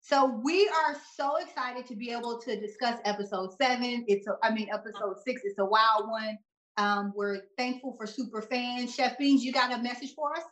so 0.00 0.40
we 0.42 0.68
are 0.68 0.96
so 1.14 1.36
excited 1.36 1.86
to 1.86 1.94
be 1.96 2.10
able 2.10 2.38
to 2.40 2.58
discuss 2.58 2.98
episode 3.04 3.50
seven. 3.60 4.04
It's 4.08 4.26
a, 4.26 4.36
I 4.42 4.52
mean 4.52 4.68
episode 4.72 5.16
six. 5.24 5.42
It's 5.44 5.58
a 5.58 5.64
wild 5.64 6.08
one. 6.08 6.38
Um, 6.78 7.12
we're 7.14 7.40
thankful 7.58 7.94
for 7.96 8.06
super 8.06 8.40
fans. 8.40 8.94
Chef 8.94 9.18
Beanz, 9.18 9.40
you 9.40 9.52
got 9.52 9.72
a 9.72 9.82
message 9.82 10.14
for 10.14 10.32
us? 10.32 10.44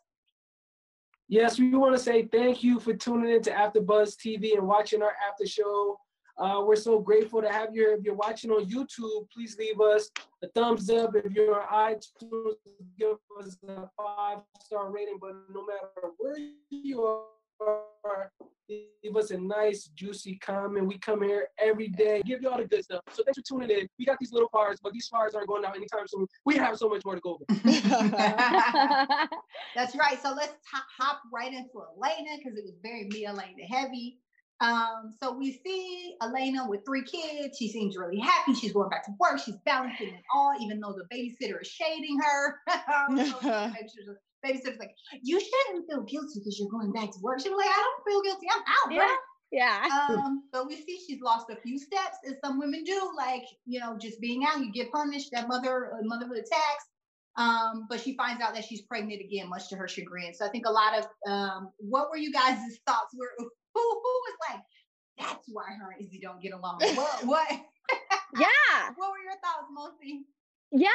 Yes, 1.28 1.58
we 1.58 1.70
want 1.74 1.96
to 1.96 2.02
say 2.02 2.26
thank 2.26 2.62
you 2.62 2.78
for 2.80 2.94
tuning 2.94 3.34
in 3.34 3.42
to 3.42 3.50
AfterBuzz 3.50 4.16
TV 4.16 4.56
and 4.56 4.66
watching 4.66 5.02
our 5.02 5.14
after 5.28 5.46
show. 5.46 5.98
Uh, 6.38 6.62
we're 6.66 6.76
so 6.76 6.98
grateful 6.98 7.40
to 7.40 7.50
have 7.50 7.74
you 7.74 7.82
here. 7.82 7.94
If 7.94 8.04
you're 8.04 8.14
watching 8.14 8.50
on 8.50 8.66
YouTube, 8.66 9.30
please 9.32 9.56
leave 9.58 9.80
us 9.80 10.10
a 10.42 10.48
thumbs 10.48 10.90
up. 10.90 11.14
If 11.16 11.32
you're 11.32 11.60
on 11.60 11.94
iTunes, 11.94 12.54
give 12.98 13.16
us 13.40 13.56
a 13.66 13.88
five 13.96 14.38
star 14.62 14.90
rating. 14.90 15.18
But 15.20 15.32
no 15.52 15.64
matter 15.64 16.12
where 16.18 16.36
you 16.70 17.02
are, 17.02 18.30
leave 18.68 19.16
us 19.16 19.30
a 19.30 19.38
nice, 19.38 19.84
juicy 19.94 20.36
comment. 20.36 20.86
We 20.86 20.98
come 20.98 21.22
here 21.22 21.48
every 21.58 21.88
day, 21.88 22.22
give 22.26 22.42
you 22.42 22.50
all 22.50 22.58
the 22.58 22.66
good 22.66 22.84
stuff. 22.84 23.00
So 23.12 23.22
thanks 23.24 23.38
for 23.38 23.44
tuning 23.48 23.70
in. 23.70 23.88
We 23.98 24.04
got 24.04 24.18
these 24.18 24.32
little 24.32 24.50
fires, 24.50 24.78
but 24.82 24.92
these 24.92 25.08
fires 25.08 25.34
aren't 25.34 25.48
going 25.48 25.64
out 25.64 25.74
anytime 25.74 26.06
soon. 26.06 26.26
We 26.44 26.56
have 26.56 26.76
so 26.76 26.90
much 26.90 27.02
more 27.04 27.14
to 27.14 27.20
go. 27.22 27.38
That's 29.74 29.96
right. 29.96 30.20
So 30.22 30.34
let's 30.34 30.54
hop, 30.98 31.20
right 31.32 31.52
into 31.52 31.82
Elena 31.96 32.36
because 32.38 32.58
it 32.58 32.64
was 32.64 32.74
very 32.82 33.08
Mia 33.10 33.30
Elena 33.30 33.64
heavy. 33.70 34.18
Um, 34.60 35.14
so 35.22 35.36
we 35.36 35.60
see 35.64 36.16
Elena 36.22 36.68
with 36.68 36.84
three 36.86 37.02
kids. 37.02 37.58
She 37.58 37.68
seems 37.68 37.96
really 37.96 38.18
happy. 38.18 38.54
She's 38.54 38.72
going 38.72 38.88
back 38.88 39.04
to 39.04 39.12
work. 39.20 39.38
She's 39.44 39.56
balancing 39.66 40.08
it 40.08 40.22
all, 40.34 40.54
even 40.60 40.80
though 40.80 40.94
the 40.94 41.04
babysitter 41.14 41.60
is 41.60 41.68
shading 41.68 42.18
her. 42.20 42.58
So 44.46 44.50
babysitter's 44.52 44.78
like, 44.78 44.94
you 45.22 45.40
shouldn't 45.40 45.88
feel 45.88 46.02
guilty 46.02 46.40
because 46.40 46.58
you're 46.58 46.68
going 46.68 46.92
back 46.92 47.10
to 47.10 47.18
work. 47.20 47.40
She's 47.40 47.50
like, 47.50 47.68
I 47.68 47.82
don't 47.82 48.12
feel 48.12 48.22
guilty. 48.22 48.46
I'm 48.52 48.60
out. 48.60 48.92
yeah. 48.92 49.08
bruh." 49.08 49.16
Yeah. 49.52 49.88
um, 50.10 50.42
but 50.52 50.66
we 50.66 50.76
see 50.76 51.00
she's 51.06 51.20
lost 51.20 51.46
a 51.50 51.56
few 51.56 51.78
steps, 51.78 52.18
as 52.28 52.34
some 52.44 52.58
women 52.58 52.84
do, 52.84 53.10
like 53.16 53.44
you 53.64 53.80
know, 53.80 53.96
just 53.98 54.20
being 54.20 54.44
out, 54.44 54.60
you 54.60 54.72
get 54.72 54.90
punished. 54.92 55.30
That 55.32 55.48
mother 55.48 55.92
uh, 55.94 56.02
motherhood 56.02 56.44
tax. 56.50 56.84
Um, 57.38 57.86
but 57.90 58.00
she 58.00 58.16
finds 58.16 58.42
out 58.42 58.54
that 58.54 58.64
she's 58.64 58.80
pregnant 58.82 59.20
again, 59.20 59.50
much 59.50 59.68
to 59.68 59.76
her 59.76 59.86
chagrin. 59.86 60.32
So 60.32 60.46
I 60.46 60.48
think 60.48 60.64
a 60.66 60.70
lot 60.70 60.98
of 60.98 61.30
um, 61.30 61.70
what 61.78 62.08
were 62.10 62.16
you 62.16 62.32
guys' 62.32 62.78
thoughts? 62.86 63.14
Were 63.14 63.30
who 63.76 64.00
who 64.02 64.12
was 64.26 64.36
like, 64.48 64.60
that's 65.18 65.46
why 65.48 65.64
her 65.80 65.92
and 65.92 66.06
Izzy 66.06 66.20
don't 66.20 66.40
get 66.40 66.52
along. 66.52 66.80
What 66.94 67.26
what 67.26 67.48
Yeah. 67.50 68.90
what 68.96 69.10
were 69.10 69.22
your 69.22 69.38
thoughts, 69.44 69.70
Monse? 69.76 70.24
Yeah. 70.72 70.88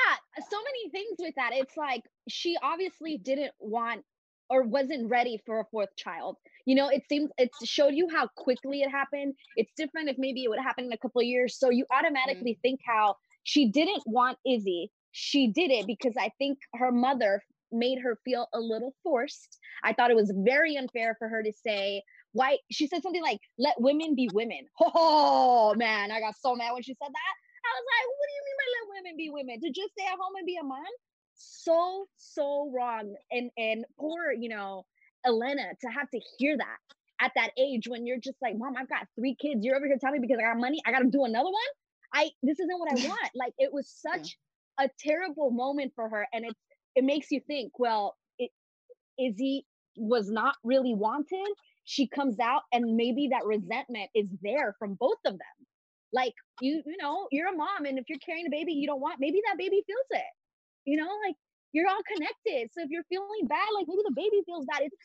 So 0.50 0.58
many 0.58 0.90
things 0.90 1.18
with 1.20 1.36
that. 1.36 1.52
It's 1.54 1.78
like 1.78 2.02
she 2.28 2.58
obviously 2.62 3.18
didn't 3.18 3.54
want 3.60 4.04
or 4.50 4.64
wasn't 4.64 5.10
ready 5.10 5.40
for 5.46 5.62
a 5.62 5.66
fourth 5.72 5.96
child. 5.96 6.36
You 6.66 6.76
know, 6.76 6.90
it 6.90 7.04
seems 7.08 7.32
it 7.38 7.50
showed 7.64 7.94
you 7.94 8.08
how 8.12 8.28
quickly 8.36 8.82
it 8.82 8.90
happened. 8.90 9.34
It's 9.56 9.72
different 9.78 10.10
if 10.10 10.18
maybe 10.20 10.44
it 10.44 10.50
would 10.50 10.60
happen 10.60 10.86
in 10.86 10.92
a 10.92 10.98
couple 10.98 11.22
of 11.22 11.28
years. 11.28 11.58
So 11.58 11.70
you 11.70 11.86
automatically 11.92 12.54
mm. 12.54 12.62
think 12.62 12.82
how 12.86 13.16
she 13.44 13.72
didn't 13.72 14.04
want 14.06 14.38
Izzy. 14.46 14.92
She 15.14 15.48
did 15.48 15.72
it 15.72 15.88
because 15.88 16.14
I 16.20 16.32
think 16.38 16.58
her 16.76 16.92
mother 16.92 17.42
made 17.72 18.00
her 18.04 18.18
feel 18.26 18.48
a 18.54 18.60
little 18.60 18.94
forced. 19.04 19.58
I 19.84 19.94
thought 19.94 20.12
it 20.12 20.16
was 20.16 20.34
very 20.36 20.76
unfair 20.76 21.16
for 21.18 21.30
her 21.30 21.42
to 21.42 21.52
say, 21.66 22.04
why 22.34 22.58
she 22.72 22.88
said 22.88 23.04
something 23.04 23.22
like, 23.22 23.40
let 23.58 23.80
women 23.80 24.16
be 24.16 24.30
women. 24.34 24.68
Oh 24.94 25.74
man, 25.76 26.12
I 26.12 26.20
got 26.20 26.36
so 26.40 26.56
mad 26.56 26.74
when 26.74 26.84
she 26.84 26.94
said 26.94 27.08
that. 27.08 27.34
I 27.64 27.70
was 27.78 27.86
like, 27.86 28.08
what 28.18 28.28
do 28.28 28.34
you 28.34 28.44
mean 28.46 28.58
by 28.58 28.68
let 28.74 28.86
women 28.96 29.18
be 29.18 29.30
women? 29.30 29.62
To 29.62 29.68
just 29.70 29.94
stay 29.94 30.06
at 30.06 30.18
home 30.20 30.34
and 30.38 30.46
be 30.46 30.58
a 30.58 30.64
mom? 30.64 30.84
So, 31.36 32.08
so 32.18 32.72
wrong. 32.76 33.16
And 33.32 33.52
and 33.58 33.86
poor, 34.00 34.32
you 34.32 34.50
know, 34.50 34.86
Elena 35.26 35.72
to 35.82 35.88
have 35.90 36.10
to 36.12 36.20
hear 36.38 36.58
that 36.58 36.78
at 37.22 37.32
that 37.36 37.52
age 37.58 37.88
when 37.88 38.06
you're 38.06 38.20
just 38.20 38.38
like, 38.42 38.58
Mom, 38.58 38.76
I've 38.78 38.90
got 38.90 39.08
three 39.16 39.36
kids. 39.40 39.64
You're 39.64 39.76
over 39.76 39.86
here 39.86 39.98
telling 40.00 40.20
me 40.20 40.28
because 40.28 40.42
I 40.42 40.54
got 40.54 40.60
money, 40.60 40.82
I 40.86 40.92
gotta 40.92 41.10
do 41.10 41.26
another 41.26 41.50
one. 41.50 41.72
I 42.14 42.30
this 42.44 42.60
isn't 42.60 42.80
what 42.80 42.92
I 42.92 43.08
want. 43.08 43.32
Like 43.36 43.54
it 43.58 43.72
was 43.72 43.88
such 43.88 44.38
a 44.80 44.90
terrible 45.00 45.52
moment 45.52 45.94
for 45.96 46.10
her. 46.10 46.28
And 46.34 46.46
it 46.46 46.56
it 46.96 47.04
makes 47.04 47.32
you 47.32 47.40
think, 47.46 47.74
well, 47.80 48.18
it 48.38 48.52
Izzy 49.20 49.66
was 49.96 50.30
not 50.30 50.56
really 50.64 50.94
wanted. 50.94 51.48
She 51.92 52.08
comes 52.08 52.40
out 52.40 52.64
and 52.72 52.96
maybe 52.96 53.30
that 53.32 53.44
resentment 53.46 54.10
is 54.16 54.28
there 54.42 54.76
from 54.80 54.96
both 54.96 55.20
of 55.26 55.34
them. 55.34 55.58
Like 56.14 56.34
you, 56.62 56.82
you 56.86 56.98
know, 57.02 57.28
you're 57.32 57.50
a 57.52 57.56
mom, 57.56 57.84
and 57.86 58.00
if 58.00 58.06
you're 58.08 58.24
carrying 58.26 58.48
a 58.48 58.50
baby 58.52 58.74
you 58.74 58.88
don't 58.88 59.02
want, 59.02 59.20
maybe 59.20 59.42
that 59.48 59.58
baby 59.58 59.84
feels 59.86 60.10
it. 60.12 60.32
You 60.86 60.98
know, 60.98 61.12
like 61.28 61.36
you're 61.74 61.88
all 61.90 62.04
connected. 62.08 62.72
So 62.74 62.84
if 62.84 62.90
you're 62.92 63.08
feeling 63.10 63.48
bad, 63.48 63.68
like 63.76 63.88
maybe 63.88 64.04
the 64.08 64.16
baby 64.16 64.40
feels 64.46 64.66
bad. 64.72 64.84
It's 64.88 64.96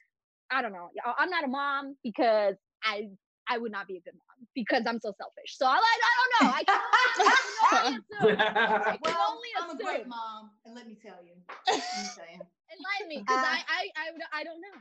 I 0.50 0.62
don't 0.62 0.72
know. 0.72 0.90
I- 1.04 1.16
I'm 1.18 1.30
not 1.30 1.44
a 1.44 1.48
mom 1.48 1.96
because 2.04 2.54
I 2.84 3.10
I 3.48 3.58
would 3.58 3.72
not 3.72 3.86
be 3.88 3.96
a 3.98 4.02
good 4.02 4.14
mom. 4.14 4.46
because 4.54 4.82
I'm 4.86 5.00
so 5.00 5.12
selfish. 5.18 5.58
So 5.58 5.66
I 5.66 5.78
like 5.78 6.02
I 6.10 6.12
don't 6.18 6.32
know. 6.38 6.46
I 6.54 6.62
can 6.70 6.80
only, 6.86 7.02
I 7.34 7.34
can 7.46 7.56
only 7.66 7.94
assume. 8.02 8.38
I 8.86 8.96
can 8.98 9.00
Well, 9.02 9.22
only 9.34 9.50
I'm 9.58 9.70
a 9.70 9.78
great 9.82 10.06
mom, 10.06 10.50
and 10.64 10.74
let 10.74 10.86
me 10.86 10.94
tell 10.94 11.18
you. 11.26 11.34
Let 11.66 11.78
me 11.78 12.10
tell 12.14 12.28
you. 12.30 12.40
Enlighten 12.74 13.08
me, 13.08 13.18
because 13.26 13.42
Uh, 13.42 13.54
I, 13.54 13.58
I 13.66 13.82
I 13.96 14.06
I 14.40 14.44
don't 14.44 14.60
know. 14.60 14.78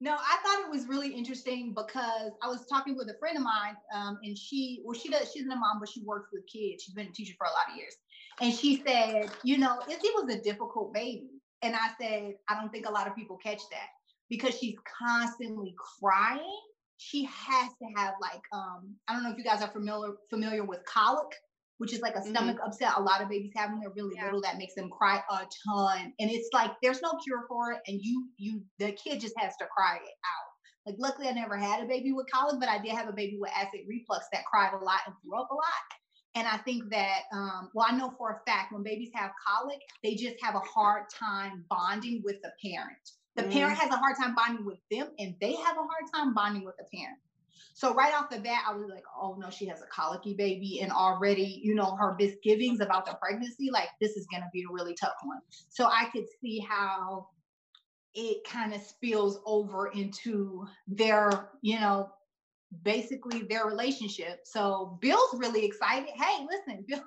No, 0.00 0.12
I 0.12 0.36
thought 0.42 0.66
it 0.66 0.70
was 0.70 0.86
really 0.86 1.08
interesting 1.08 1.72
because 1.74 2.32
I 2.42 2.48
was 2.48 2.66
talking 2.66 2.96
with 2.96 3.08
a 3.08 3.18
friend 3.18 3.36
of 3.38 3.42
mine, 3.42 3.76
um, 3.94 4.18
and 4.22 4.36
she, 4.36 4.82
well, 4.84 4.98
she 4.98 5.08
does, 5.08 5.32
she's 5.32 5.44
a 5.44 5.56
mom, 5.56 5.80
but 5.80 5.88
she 5.88 6.02
works 6.02 6.28
with 6.32 6.42
kids. 6.46 6.82
She's 6.82 6.94
been 6.94 7.06
a 7.06 7.12
teacher 7.12 7.34
for 7.38 7.46
a 7.46 7.50
lot 7.50 7.70
of 7.70 7.76
years. 7.78 7.94
And 8.40 8.52
she 8.52 8.82
said, 8.86 9.30
you 9.42 9.56
know, 9.56 9.80
Izzy 9.88 10.08
was 10.14 10.34
a 10.34 10.40
difficult 10.40 10.92
baby. 10.92 11.30
And 11.62 11.74
I 11.74 11.90
said, 11.98 12.34
I 12.48 12.54
don't 12.60 12.70
think 12.70 12.86
a 12.86 12.92
lot 12.92 13.06
of 13.06 13.16
people 13.16 13.38
catch 13.38 13.62
that 13.70 13.88
because 14.28 14.58
she's 14.58 14.76
constantly 14.98 15.74
crying. 15.78 16.60
She 16.98 17.24
has 17.24 17.70
to 17.80 17.88
have 17.96 18.14
like, 18.20 18.42
um, 18.52 18.94
I 19.08 19.14
don't 19.14 19.22
know 19.22 19.30
if 19.30 19.38
you 19.38 19.44
guys 19.44 19.62
are 19.62 19.70
familiar 19.70 20.14
familiar 20.28 20.64
with 20.64 20.84
colic, 20.84 21.28
which 21.78 21.92
is 21.92 22.00
like 22.00 22.16
a 22.16 22.22
Mhm. 22.24 22.30
stomach 22.30 22.58
upset. 22.64 22.94
A 22.96 23.02
lot 23.02 23.22
of 23.22 23.28
babies 23.28 23.52
have 23.56 23.70
when 23.70 23.80
they're 23.80 23.90
really 23.90 24.14
Yeah. 24.14 24.24
little. 24.24 24.40
That 24.42 24.58
makes 24.58 24.74
them 24.74 24.90
cry 24.90 25.22
a 25.30 25.46
ton, 25.68 26.14
and 26.18 26.30
it's 26.30 26.48
like 26.52 26.72
there's 26.82 27.02
no 27.02 27.12
cure 27.24 27.44
for 27.48 27.72
it. 27.72 27.80
And 27.86 28.00
you, 28.02 28.30
you, 28.38 28.64
the 28.78 28.92
kid 28.92 29.20
just 29.20 29.34
has 29.38 29.54
to 29.58 29.66
cry 29.76 29.96
it 29.96 30.02
out. 30.02 30.50
Like, 30.86 30.96
luckily, 30.98 31.28
I 31.28 31.32
never 31.32 31.56
had 31.56 31.82
a 31.82 31.86
baby 31.86 32.12
with 32.12 32.26
colic, 32.32 32.60
but 32.60 32.68
I 32.68 32.78
did 32.78 32.92
have 32.92 33.08
a 33.08 33.12
baby 33.12 33.38
with 33.40 33.50
acid 33.50 33.80
reflux 33.88 34.26
that 34.32 34.44
cried 34.46 34.72
a 34.72 34.84
lot 34.84 35.00
and 35.06 35.14
threw 35.22 35.40
up 35.40 35.50
a 35.50 35.54
lot. 35.54 35.82
And 36.36 36.46
I 36.46 36.58
think 36.58 36.90
that, 36.90 37.22
um, 37.32 37.70
well, 37.74 37.86
I 37.88 37.96
know 37.96 38.14
for 38.18 38.30
a 38.32 38.50
fact 38.50 38.72
when 38.72 38.82
babies 38.82 39.10
have 39.14 39.32
colic, 39.46 39.80
they 40.02 40.14
just 40.14 40.36
have 40.42 40.54
a 40.54 40.60
hard 40.60 41.06
time 41.10 41.64
bonding 41.70 42.22
with 42.24 42.36
the 42.42 42.52
parent. 42.64 42.98
The 43.36 43.42
Mm. 43.42 43.50
parent 43.52 43.78
has 43.78 43.90
a 43.90 43.96
hard 43.96 44.16
time 44.16 44.34
bonding 44.34 44.64
with 44.64 44.78
them, 44.90 45.12
and 45.18 45.34
they 45.40 45.54
have 45.56 45.76
a 45.76 45.80
hard 45.80 46.04
time 46.14 46.34
bonding 46.34 46.64
with 46.64 46.76
the 46.78 46.86
parent. 46.94 47.18
So 47.74 47.94
right 47.94 48.14
off 48.14 48.30
the 48.30 48.38
bat, 48.38 48.64
I 48.68 48.74
was 48.74 48.88
like, 48.88 49.04
oh 49.14 49.36
no, 49.38 49.50
she 49.50 49.66
has 49.66 49.82
a 49.82 49.86
colicky 49.86 50.34
baby, 50.34 50.80
and 50.82 50.90
already, 50.90 51.60
you 51.62 51.74
know, 51.74 51.96
her 51.96 52.16
misgivings 52.18 52.80
about 52.80 53.06
the 53.06 53.16
pregnancy, 53.20 53.70
like 53.70 53.88
this 54.00 54.16
is 54.16 54.26
gonna 54.32 54.50
be 54.52 54.62
a 54.62 54.72
really 54.72 54.94
tough 54.94 55.16
one. 55.24 55.40
So 55.68 55.86
I 55.86 56.06
could 56.12 56.26
see 56.40 56.58
how 56.58 57.28
it 58.14 58.44
kind 58.44 58.72
of 58.72 58.80
spills 58.80 59.40
over 59.44 59.88
into 59.88 60.66
their, 60.88 61.50
you 61.60 61.78
know, 61.78 62.10
basically 62.82 63.42
their 63.42 63.66
relationship. 63.66 64.40
So 64.44 64.98
Bill's 65.00 65.34
really 65.34 65.64
excited. 65.64 66.08
Hey, 66.14 66.46
listen, 66.50 66.84
Bill. 66.88 67.04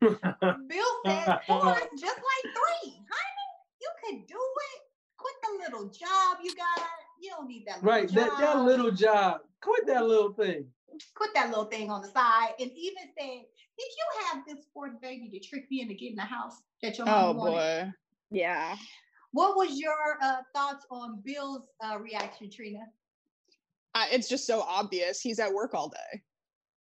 Bill 0.00 0.92
said 1.06 1.38
four 1.46 1.70
is 1.70 2.00
just 2.00 2.16
like 2.16 2.54
three, 2.54 2.92
honey. 2.92 3.48
You 3.80 3.90
could 4.04 4.26
do 4.26 4.36
it. 4.36 4.82
Quit 5.16 5.34
the 5.42 5.64
little 5.64 5.88
job 5.88 6.38
you 6.42 6.54
got. 6.54 6.80
You 7.20 7.30
don't 7.30 7.48
need 7.48 7.66
that 7.66 7.82
little 7.82 7.90
right, 7.90 8.08
that, 8.14 8.38
that 8.38 8.62
little 8.62 8.90
job. 8.90 9.40
Quit 9.60 9.86
that 9.86 10.06
little 10.06 10.32
thing. 10.32 10.66
Put 11.16 11.34
that 11.34 11.48
little 11.48 11.66
thing 11.66 11.90
on 11.90 12.02
the 12.02 12.08
side, 12.08 12.54
and 12.58 12.70
even 12.72 13.02
said, 13.18 13.42
"Did 13.78 13.88
you 13.96 14.26
have 14.26 14.42
this 14.46 14.66
fourth 14.72 15.00
baby 15.00 15.28
to 15.30 15.40
trick 15.40 15.70
me 15.70 15.80
into 15.82 15.94
getting 15.94 16.16
the 16.16 16.22
house 16.22 16.54
that 16.82 16.98
your 16.98 17.08
Oh 17.08 17.32
mom 17.32 17.36
wanted?" 17.36 17.52
boy. 17.52 17.92
Yeah. 18.30 18.76
What 19.32 19.56
was 19.56 19.78
your 19.78 20.18
uh, 20.22 20.38
thoughts 20.54 20.86
on 20.90 21.20
Bill's 21.24 21.68
uh, 21.84 21.98
reaction, 21.98 22.50
Trina? 22.50 22.80
I, 23.94 24.08
it's 24.10 24.28
just 24.28 24.46
so 24.46 24.60
obvious. 24.62 25.20
He's 25.20 25.38
at 25.38 25.52
work 25.52 25.74
all 25.74 25.88
day. 25.88 26.22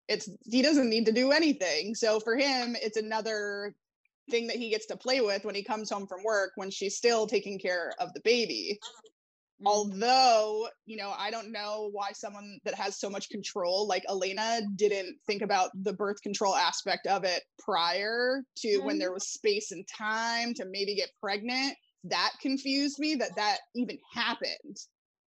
It's 0.07 0.29
he 0.43 0.61
doesn't 0.61 0.89
need 0.89 1.05
to 1.05 1.11
do 1.11 1.31
anything. 1.31 1.95
So 1.95 2.19
for 2.19 2.35
him, 2.35 2.75
it's 2.81 2.97
another 2.97 3.75
thing 4.29 4.47
that 4.47 4.55
he 4.55 4.69
gets 4.69 4.85
to 4.87 4.97
play 4.97 5.21
with 5.21 5.45
when 5.45 5.55
he 5.55 5.63
comes 5.63 5.89
home 5.89 6.07
from 6.07 6.23
work 6.23 6.51
when 6.55 6.71
she's 6.71 6.97
still 6.97 7.27
taking 7.27 7.59
care 7.59 7.93
of 7.99 8.13
the 8.13 8.21
baby. 8.21 8.79
Mm-hmm. 9.63 9.67
Although, 9.67 10.67
you 10.85 10.97
know, 10.97 11.13
I 11.17 11.31
don't 11.31 11.51
know 11.51 11.89
why 11.91 12.11
someone 12.13 12.59
that 12.65 12.75
has 12.75 12.99
so 12.99 13.09
much 13.09 13.29
control 13.29 13.87
like 13.87 14.03
Elena 14.09 14.61
didn't 14.75 15.17
think 15.25 15.41
about 15.41 15.69
the 15.73 15.93
birth 15.93 16.21
control 16.21 16.55
aspect 16.55 17.07
of 17.07 17.23
it 17.23 17.43
prior 17.59 18.43
to 18.57 18.79
when 18.79 18.99
there 18.99 19.09
mm-hmm. 19.09 19.15
was 19.15 19.29
space 19.29 19.71
and 19.71 19.87
time 19.87 20.53
to 20.55 20.65
maybe 20.65 20.95
get 20.95 21.11
pregnant. 21.21 21.75
That 22.05 22.31
confused 22.41 22.99
me 22.99 23.15
that 23.15 23.35
that 23.37 23.59
even 23.75 23.97
happened. 24.13 24.77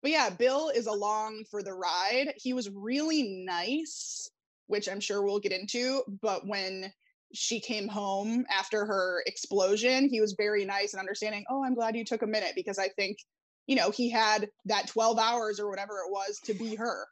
But 0.02 0.12
yeah, 0.12 0.30
Bill 0.30 0.70
is 0.70 0.86
along 0.86 1.44
for 1.50 1.62
the 1.62 1.74
ride. 1.74 2.32
He 2.36 2.54
was 2.54 2.70
really 2.70 3.44
nice, 3.46 4.30
which 4.66 4.88
I'm 4.88 5.00
sure 5.00 5.22
we'll 5.22 5.40
get 5.40 5.52
into. 5.52 6.02
But 6.22 6.46
when 6.46 6.90
she 7.34 7.60
came 7.60 7.88
home 7.88 8.46
after 8.50 8.86
her 8.86 9.22
explosion, 9.26 10.08
he 10.08 10.20
was 10.20 10.34
very 10.38 10.64
nice 10.64 10.94
and 10.94 11.00
understanding. 11.00 11.44
Oh, 11.50 11.64
I'm 11.64 11.74
glad 11.74 11.96
you 11.96 12.04
took 12.04 12.22
a 12.22 12.26
minute 12.26 12.52
because 12.54 12.78
I 12.78 12.88
think, 12.96 13.18
you 13.66 13.76
know, 13.76 13.90
he 13.90 14.10
had 14.10 14.48
that 14.66 14.86
12 14.88 15.18
hours 15.18 15.58
or 15.60 15.68
whatever 15.70 15.98
it 16.06 16.10
was 16.10 16.38
to 16.44 16.54
be 16.54 16.74
her 16.74 17.06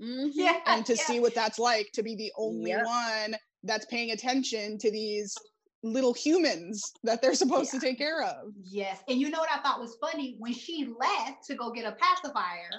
Mhm. 0.00 0.30
Yeah, 0.34 0.60
and 0.66 0.84
to 0.86 0.94
yeah. 0.94 1.02
see 1.04 1.20
what 1.20 1.34
that's 1.34 1.58
like 1.58 1.88
to 1.94 2.02
be 2.02 2.14
the 2.16 2.32
only 2.36 2.70
Yep. 2.70 2.86
one 2.86 3.36
that's 3.62 3.86
paying 3.86 4.10
attention 4.10 4.78
to 4.78 4.90
these 4.90 5.34
little 5.82 6.12
humans 6.14 6.82
that 7.04 7.22
they're 7.22 7.34
supposed 7.34 7.70
to 7.70 7.80
take 7.80 7.96
care 7.98 8.22
of. 8.22 8.52
Yes, 8.62 9.00
and 9.08 9.18
you 9.20 9.30
know 9.30 9.38
what 9.38 9.50
I 9.50 9.58
thought 9.62 9.80
was 9.80 9.96
funny 10.00 10.36
when 10.38 10.52
she 10.52 10.86
left 10.98 11.44
to 11.46 11.54
go 11.54 11.70
get 11.70 11.84
a 11.86 11.92
pacifier. 11.92 12.70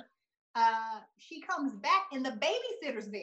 Uh, 0.56 1.00
she 1.18 1.42
comes 1.42 1.74
back 1.76 2.08
and 2.12 2.26
the 2.26 2.32
babysitter's 2.32 3.10
there. 3.10 3.22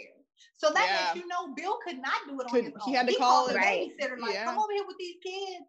So 0.56 0.70
that 0.72 0.86
Yeah. 0.88 1.06
lets 1.06 1.16
you 1.16 1.26
know 1.28 1.54
Bill 1.54 1.78
could 1.84 1.98
not 1.98 2.26
do 2.28 2.40
it 2.40 2.44
on 2.46 2.50
Could- 2.50 2.64
his 2.64 2.72
own. 2.74 2.80
he 2.88 2.92
had 2.94 3.06
to 3.08 3.14
called 3.14 3.46
call 3.46 3.48
the 3.48 3.54
it- 3.54 3.56
Right. 3.58 3.90
babysitter 4.00 4.18
like, 4.18 4.34
Yeah. 4.34 4.44
"Come 4.44 4.58
over 4.58 4.72
here 4.72 4.86
with 4.86 4.96
these 4.98 5.16
kids." 5.24 5.64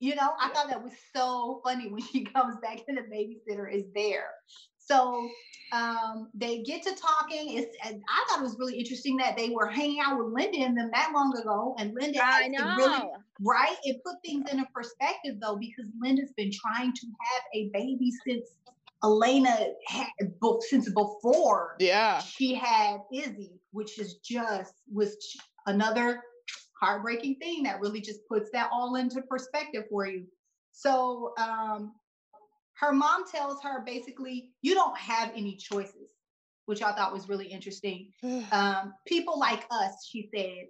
You 0.00 0.14
know, 0.14 0.30
I 0.40 0.48
thought 0.50 0.68
that 0.68 0.82
was 0.82 0.92
so 1.14 1.60
funny 1.64 1.90
when 1.90 2.02
she 2.12 2.24
comes 2.24 2.56
back 2.62 2.80
and 2.88 2.96
the 2.98 3.02
babysitter 3.02 3.72
is 3.72 3.84
there. 3.94 4.30
So 4.78 5.28
um, 5.72 6.30
they 6.34 6.62
get 6.62 6.82
to 6.84 6.94
talking. 6.94 7.58
It's 7.58 7.76
and 7.84 8.00
I 8.08 8.26
thought 8.28 8.40
it 8.40 8.42
was 8.42 8.56
really 8.58 8.78
interesting 8.78 9.18
that 9.18 9.36
they 9.36 9.50
were 9.50 9.66
hanging 9.66 10.00
out 10.02 10.18
with 10.18 10.32
Linda 10.32 10.58
and 10.58 10.76
them 10.76 10.90
that 10.94 11.12
long 11.14 11.36
ago, 11.36 11.74
and 11.78 11.94
Linda 11.94 12.20
I 12.24 12.48
know. 12.48 12.74
really 12.76 13.02
right? 13.40 13.76
It 13.84 13.98
put 14.04 14.16
things 14.24 14.50
into 14.50 14.64
perspective 14.74 15.36
though, 15.42 15.56
because 15.56 15.90
Linda's 16.00 16.32
been 16.36 16.50
trying 16.50 16.92
to 16.94 17.06
have 17.06 17.42
a 17.54 17.70
baby 17.74 18.10
since 18.26 18.46
Elena 19.04 19.68
had 19.86 20.08
since 20.60 20.88
before 20.90 21.76
Yeah. 21.78 22.20
she 22.20 22.54
had 22.54 22.98
Izzy, 23.12 23.60
which 23.72 23.98
is 23.98 24.14
just 24.24 24.74
was 24.92 25.16
another 25.66 26.22
heartbreaking 26.80 27.36
thing 27.36 27.62
that 27.64 27.80
really 27.80 28.00
just 28.00 28.20
puts 28.28 28.50
that 28.52 28.68
all 28.72 28.96
into 28.96 29.22
perspective 29.22 29.84
for 29.90 30.06
you. 30.06 30.26
So 30.72 31.34
um 31.38 31.94
her 32.74 32.92
mom 32.92 33.24
tells 33.28 33.60
her 33.62 33.82
basically, 33.84 34.52
you 34.62 34.74
don't 34.74 34.96
have 34.96 35.32
any 35.34 35.56
choices, 35.56 36.10
which 36.66 36.80
I 36.82 36.92
thought 36.92 37.12
was 37.12 37.28
really 37.28 37.46
interesting 37.46 38.12
um, 38.52 38.94
people 39.06 39.38
like 39.38 39.66
us, 39.70 40.06
she 40.08 40.30
said, 40.34 40.68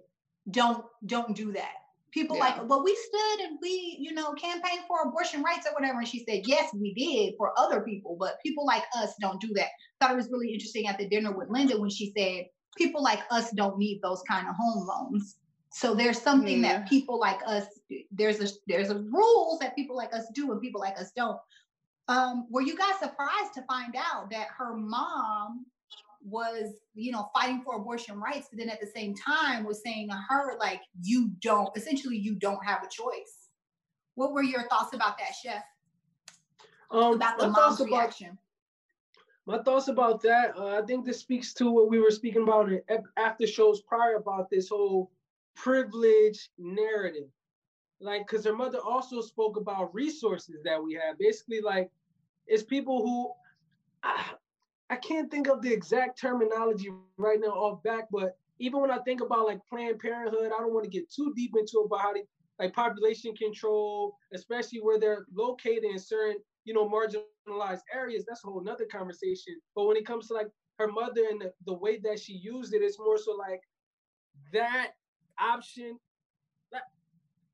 don't 0.51 0.83
don't 1.05 1.35
do 1.35 1.51
that. 1.51 1.73
People 2.11 2.37
Yeah. 2.37 2.45
like, 2.45 2.67
well, 2.69 2.83
we 2.83 2.95
stood 2.95 3.45
and 3.45 3.59
we, 3.61 3.97
you 3.99 4.13
know, 4.13 4.33
campaigned 4.33 4.85
for 4.87 5.01
abortion 5.03 5.43
rights 5.43 5.67
or 5.67 5.73
whatever. 5.73 5.99
And 5.99 6.07
she 6.07 6.25
said, 6.27 6.41
yes, 6.47 6.73
we 6.73 6.93
did 6.95 7.35
for 7.37 7.53
other 7.59 7.81
people, 7.81 8.17
but 8.19 8.39
people 8.41 8.65
like 8.65 8.83
us 8.97 9.13
don't 9.21 9.39
do 9.39 9.53
that. 9.53 9.67
Thought 10.01 10.13
it 10.13 10.17
was 10.17 10.31
really 10.31 10.51
interesting 10.51 10.87
at 10.87 10.97
the 10.97 11.07
dinner 11.07 11.31
with 11.31 11.49
Linda 11.51 11.79
when 11.79 11.91
she 11.91 12.11
said, 12.17 12.45
people 12.75 13.03
like 13.03 13.19
us 13.29 13.51
don't 13.51 13.77
need 13.77 13.99
those 14.01 14.23
kind 14.27 14.47
of 14.47 14.55
home 14.59 14.87
loans. 14.87 15.35
So 15.71 15.93
there's 15.93 16.21
something 16.21 16.63
Yeah. 16.63 16.79
that 16.79 16.89
people 16.89 17.19
like 17.19 17.39
us, 17.45 17.67
there's 18.11 18.39
a 18.41 18.53
there's 18.67 18.89
a 18.89 18.99
rules 18.99 19.59
that 19.59 19.75
people 19.75 19.95
like 19.95 20.13
us 20.13 20.27
do 20.33 20.51
and 20.51 20.61
people 20.61 20.81
like 20.81 20.99
us 20.99 21.11
don't. 21.15 21.39
Um, 22.07 22.47
were 22.49 22.61
you 22.61 22.75
guys 22.75 22.97
surprised 22.99 23.53
to 23.53 23.61
find 23.63 23.95
out 23.95 24.31
that 24.31 24.47
her 24.57 24.75
mom 24.75 25.67
was, 26.23 26.81
you 26.95 27.11
know, 27.11 27.29
fighting 27.33 27.61
for 27.61 27.77
abortion 27.77 28.19
rights, 28.19 28.47
but 28.49 28.57
then 28.57 28.69
at 28.69 28.81
the 28.81 28.87
same 28.87 29.13
time 29.15 29.63
was 29.63 29.83
saying 29.83 30.09
to 30.09 30.15
her, 30.27 30.57
like, 30.57 30.81
you 31.01 31.29
don't, 31.41 31.69
essentially, 31.77 32.17
you 32.17 32.35
don't 32.35 32.65
have 32.65 32.83
a 32.83 32.89
choice. 32.89 33.49
What 34.15 34.33
were 34.33 34.43
your 34.43 34.67
thoughts 34.69 34.93
about 34.93 35.17
that, 35.19 35.33
Chef? 35.41 35.63
Um, 36.91 37.13
About 37.13 37.37
the 37.37 37.47
mom's 37.47 37.79
about 37.79 37.89
reaction? 37.91 38.37
my 39.45 39.61
thoughts 39.61 39.87
about 39.87 40.21
that. 40.23 40.57
Uh, 40.57 40.79
I 40.79 40.81
think 40.81 41.05
this 41.05 41.19
speaks 41.19 41.53
to 41.55 41.69
what 41.71 41.89
we 41.89 41.99
were 41.99 42.11
speaking 42.11 42.43
about 42.43 42.71
in 42.71 42.81
after 43.17 43.47
shows 43.47 43.81
prior 43.81 44.15
about 44.15 44.49
this 44.49 44.69
whole 44.69 45.11
privilege 45.63 46.49
narrative. 46.57 47.29
Like, 48.01 48.27
because 48.27 48.45
her 48.45 48.55
mother 48.55 48.79
also 48.79 49.21
spoke 49.21 49.57
about 49.57 49.93
resources 49.93 50.55
that 50.63 50.81
we 50.81 50.93
have. 50.93 51.17
Basically, 51.19 51.59
like, 51.61 51.91
it's 52.47 52.63
people 52.63 53.01
who 53.01 53.31
I, 54.03 54.23
I 54.89 54.95
can't 54.95 55.29
think 55.29 55.47
of 55.47 55.61
the 55.61 55.71
exact 55.71 56.19
terminology 56.19 56.89
right 57.17 57.39
now 57.39 57.49
off 57.49 57.83
back, 57.83 58.05
but 58.11 58.37
even 58.59 58.81
when 58.81 58.91
I 58.91 58.99
think 58.99 59.21
about 59.21 59.45
like 59.45 59.59
Planned 59.69 59.99
Parenthood, 59.99 60.47
I 60.47 60.59
don't 60.61 60.73
want 60.73 60.83
to 60.85 60.89
get 60.89 61.11
too 61.11 61.33
deep 61.35 61.51
into 61.57 61.79
about 61.79 62.01
how 62.01 62.13
like 62.57 62.73
population 62.73 63.35
control, 63.35 64.15
especially 64.33 64.79
where 64.79 64.99
they're 64.99 65.25
located 65.33 65.85
in 65.85 65.99
certain, 65.99 66.37
you 66.65 66.73
know, 66.73 66.89
marginalized 66.89 67.81
areas. 67.93 68.25
That's 68.27 68.43
a 68.43 68.47
whole 68.47 68.63
nother 68.63 68.85
conversation. 68.85 69.59
But 69.75 69.85
when 69.85 69.95
it 69.95 70.05
comes 70.05 70.27
to 70.27 70.33
like 70.33 70.49
her 70.77 70.87
mother 70.87 71.23
and 71.29 71.39
the, 71.39 71.53
the 71.65 71.73
way 71.73 71.99
that 71.99 72.19
she 72.19 72.33
used 72.33 72.73
it, 72.73 72.81
it's 72.81 72.99
more 72.99 73.17
so 73.17 73.33
like 73.35 73.61
that 74.51 74.91
option. 75.39 75.97
That, 76.71 76.83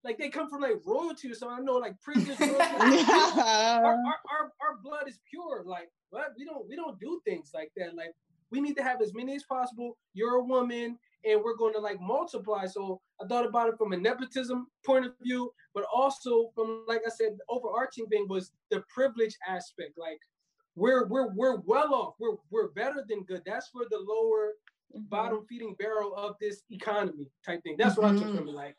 like 0.04 0.17
they 0.17 0.30
come 0.30 0.50
from 0.50 0.62
like 0.62 0.82
royalty, 0.86 1.34
so 1.34 1.50
I 1.50 1.60
know 1.60 1.74
like 1.74 2.00
privilege. 2.02 2.39
royalty, 2.39 2.56
our, 2.60 3.84
our, 3.84 3.95
our, 3.95 4.52
our 4.62 4.78
blood 4.84 5.08
is 5.08 5.19
pure. 5.30 5.63
Like 5.65 5.89
what? 6.10 6.34
We 6.38 6.45
don't 6.45 6.67
we 6.67 6.76
don't 6.76 7.00
do 7.00 7.21
things 7.26 7.52
like 7.54 7.71
that. 7.78 7.95
Like 7.95 8.13
we 8.52 8.62
need 8.62 8.78
to 8.78 8.84
have 8.84 9.02
as 9.02 9.13
many 9.13 9.36
as 9.36 9.43
possible. 9.43 9.98
You're 10.13 10.36
a 10.36 10.43
woman, 10.43 10.98
and 11.26 11.41
we're 11.43 11.58
going 11.58 11.74
to 11.74 11.80
like 11.80 12.00
multiply. 12.00 12.65
So 12.67 13.02
I 13.21 13.28
thought 13.28 13.45
about 13.45 13.69
it 13.69 13.76
from 13.78 13.93
a 13.93 13.98
nepotism 13.98 14.67
point 14.86 15.06
of 15.06 15.13
view, 15.21 15.52
but 15.74 15.86
also 15.93 16.52
from 16.56 16.86
like 16.88 17.02
I 17.06 17.10
said, 17.10 17.38
the 17.38 17.43
overarching 17.50 18.08
thing 18.08 18.28
was 18.30 18.52
the 18.69 18.84
privilege 18.93 19.36
aspect. 19.48 19.98
Like 19.98 20.19
we're 20.76 21.08
we're 21.08 21.34
we're 21.34 21.60
well 21.62 21.93
off. 21.93 22.15
We're 22.19 22.36
we're 22.52 22.69
better 22.69 23.04
than 23.08 23.24
good. 23.24 23.41
That's 23.45 23.69
for 23.69 23.84
the 23.89 23.98
lower 23.98 24.54
mm-hmm. 24.93 25.04
bottom 25.10 25.45
feeding 25.48 25.76
barrel 25.80 26.15
of 26.15 26.36
this 26.39 26.63
economy 26.69 27.30
type 27.45 27.63
thing. 27.63 27.76
That's 27.78 27.98
what 27.98 28.08
mm-hmm. 28.08 28.17
I 28.17 28.28
took 28.28 28.38
from 28.38 28.48
it. 28.50 28.56
Like, 28.56 28.76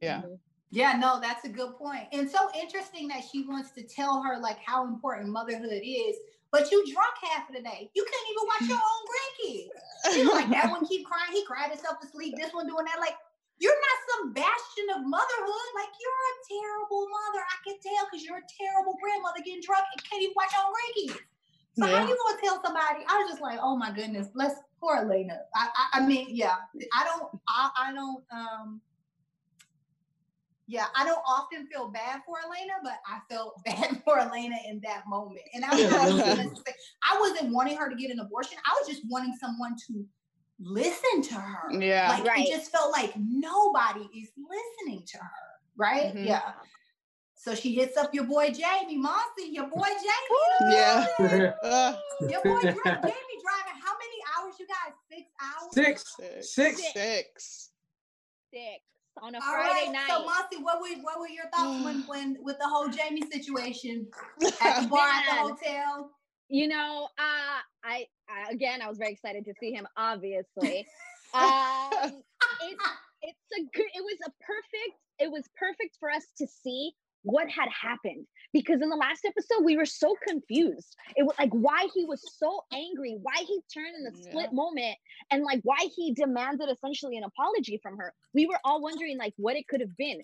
yeah. 0.00 0.18
Mm-hmm. 0.18 0.34
Yeah, 0.70 0.92
no, 1.00 1.18
that's 1.20 1.44
a 1.44 1.48
good 1.48 1.76
point. 1.76 2.04
And 2.12 2.28
so 2.28 2.38
interesting 2.52 3.08
that 3.08 3.24
she 3.24 3.46
wants 3.46 3.70
to 3.72 3.82
tell 3.82 4.22
her 4.22 4.38
like 4.38 4.58
how 4.64 4.86
important 4.86 5.30
motherhood 5.30 5.80
is, 5.82 6.16
but 6.52 6.70
you 6.70 6.84
drunk 6.92 7.16
half 7.24 7.48
of 7.48 7.56
the 7.56 7.62
day. 7.62 7.88
You 7.96 8.04
can't 8.04 8.26
even 8.28 8.44
watch 8.44 8.64
your 8.68 8.76
own 8.76 9.02
grandkids. 9.08 10.14
She's 10.14 10.28
like 10.28 10.50
that 10.50 10.70
one 10.70 10.84
keep 10.86 11.06
crying, 11.06 11.32
he 11.32 11.44
cried 11.44 11.70
himself 11.70 12.00
to 12.00 12.08
sleep. 12.08 12.36
This 12.36 12.52
one 12.52 12.66
doing 12.66 12.84
that. 12.84 13.00
Like 13.00 13.16
you're 13.58 13.74
not 13.74 13.98
some 14.12 14.32
bastion 14.32 14.86
of 14.94 15.08
motherhood. 15.08 15.68
Like 15.72 15.92
you're 15.96 16.24
a 16.28 16.34
terrible 16.46 17.08
mother. 17.08 17.42
I 17.42 17.56
can 17.64 17.76
tell 17.80 18.04
because 18.06 18.24
you're 18.24 18.44
a 18.44 18.50
terrible 18.60 18.96
grandmother 19.00 19.40
getting 19.40 19.64
drunk 19.64 19.88
and 19.88 20.04
can't 20.04 20.22
even 20.22 20.36
watch 20.36 20.52
your 20.52 20.68
own 20.68 20.72
grandkids. 20.76 21.16
So 21.78 21.86
yeah. 21.86 22.00
how 22.00 22.08
you 22.08 22.18
gonna 22.26 22.40
tell 22.42 22.62
somebody? 22.64 23.04
I 23.08 23.22
was 23.22 23.30
just 23.30 23.42
like, 23.42 23.58
oh 23.62 23.76
my 23.76 23.92
goodness, 23.92 24.28
bless 24.28 24.54
poor 24.80 24.96
Elena. 24.96 25.38
I, 25.54 25.68
I, 25.76 26.00
I 26.00 26.06
mean, 26.06 26.26
yeah, 26.30 26.56
I 26.96 27.04
don't, 27.04 27.30
I, 27.48 27.70
I 27.78 27.92
don't, 27.92 28.24
um, 28.32 28.80
yeah, 30.66 30.86
I 30.96 31.04
don't 31.04 31.22
often 31.26 31.66
feel 31.68 31.88
bad 31.88 32.20
for 32.26 32.36
Elena, 32.44 32.74
but 32.82 32.98
I 33.06 33.20
felt 33.32 33.62
bad 33.64 34.02
for 34.04 34.18
Elena 34.18 34.56
in 34.68 34.80
that 34.84 35.04
moment. 35.06 35.42
And 35.54 35.64
I, 35.64 35.70
was 35.70 36.62
I 37.08 37.18
wasn't 37.20 37.52
wanting 37.52 37.76
her 37.76 37.88
to 37.88 37.96
get 37.96 38.10
an 38.10 38.18
abortion. 38.18 38.58
I 38.66 38.76
was 38.80 38.88
just 38.88 39.02
wanting 39.08 39.34
someone 39.40 39.76
to 39.86 40.04
listen 40.60 41.22
to 41.22 41.34
her. 41.34 41.80
Yeah. 41.80 42.08
Like 42.10 42.24
right. 42.24 42.46
it 42.46 42.50
just 42.50 42.72
felt 42.72 42.90
like 42.90 43.14
nobody 43.16 44.08
is 44.14 44.30
listening 44.36 45.04
to 45.06 45.18
her. 45.18 45.30
Right? 45.76 46.06
Mm-hmm. 46.14 46.24
Yeah. 46.24 46.42
So 47.38 47.54
she 47.54 47.72
hits 47.72 47.96
up 47.96 48.12
your 48.12 48.24
boy 48.24 48.50
Jamie 48.50 48.98
Monse, 48.98 49.46
your 49.50 49.68
boy 49.68 49.86
Jamie. 49.86 50.10
Yeah. 50.72 51.06
your 52.20 52.42
boy 52.42 52.60
Jamie 52.60 52.74
driving 52.82 53.78
how 53.80 53.94
many 53.94 54.18
hours, 54.34 54.54
you 54.58 54.66
guys? 54.66 54.92
Six 55.08 55.30
hours? 55.40 55.72
Six. 55.72 56.16
Six. 56.18 56.52
Six. 56.52 56.92
Six. 56.92 57.70
Six 58.52 58.82
on 59.22 59.36
a 59.36 59.38
All 59.38 59.52
Friday 59.52 59.86
right. 59.86 59.92
night. 59.92 60.08
So, 60.08 60.24
Monse, 60.24 60.62
what 60.64 60.80
were 60.80 60.88
what 61.02 61.20
were 61.20 61.28
your 61.28 61.48
thoughts 61.54 61.84
when 61.84 62.02
when 62.08 62.36
with 62.42 62.58
the 62.58 62.66
whole 62.66 62.88
Jamie 62.88 63.22
situation 63.30 64.08
at 64.60 64.82
the 64.82 64.88
bar 64.88 65.08
at 65.08 65.24
the 65.26 65.40
hotel? 65.40 66.10
You 66.48 66.66
know, 66.66 67.08
uh, 67.18 67.60
I, 67.84 68.06
I 68.28 68.50
again, 68.50 68.82
I 68.82 68.88
was 68.88 68.98
very 68.98 69.12
excited 69.12 69.44
to 69.44 69.54
see 69.60 69.72
him. 69.72 69.86
Obviously, 69.96 70.86
um, 71.34 72.22
it's 72.62 72.82
it's 73.22 73.52
a 73.58 73.62
good. 73.76 73.86
It 73.94 74.02
was 74.02 74.18
a 74.26 74.30
perfect. 74.44 74.98
It 75.20 75.30
was 75.30 75.44
perfect 75.56 75.98
for 76.00 76.10
us 76.10 76.24
to 76.38 76.46
see 76.46 76.92
what 77.22 77.48
had 77.50 77.68
happened 77.68 78.26
because 78.52 78.80
in 78.80 78.88
the 78.88 78.96
last 78.96 79.24
episode 79.24 79.64
we 79.64 79.76
were 79.76 79.86
so 79.86 80.14
confused. 80.26 80.96
It 81.16 81.24
was 81.24 81.34
like 81.38 81.50
why 81.52 81.88
he 81.94 82.04
was 82.04 82.22
so 82.38 82.62
angry 82.72 83.18
why 83.20 83.36
he 83.36 83.60
turned 83.72 83.94
in 83.96 84.04
the 84.04 84.22
split 84.22 84.48
yeah. 84.50 84.56
moment 84.56 84.96
and 85.30 85.44
like 85.44 85.60
why 85.62 85.88
he 85.94 86.14
demanded 86.14 86.68
essentially 86.70 87.16
an 87.16 87.24
apology 87.24 87.78
from 87.82 87.96
her. 87.98 88.12
We 88.34 88.46
were 88.46 88.58
all 88.64 88.80
wondering 88.80 89.18
like 89.18 89.34
what 89.36 89.56
it 89.56 89.68
could 89.68 89.80
have 89.80 89.96
been. 89.96 90.20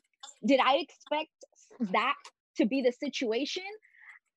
Did 0.47 0.61
i 0.65 0.77
expect 0.77 1.31
that 1.93 2.15
to 2.57 2.67
be 2.67 2.83
the 2.83 2.93
situation? 2.93 3.65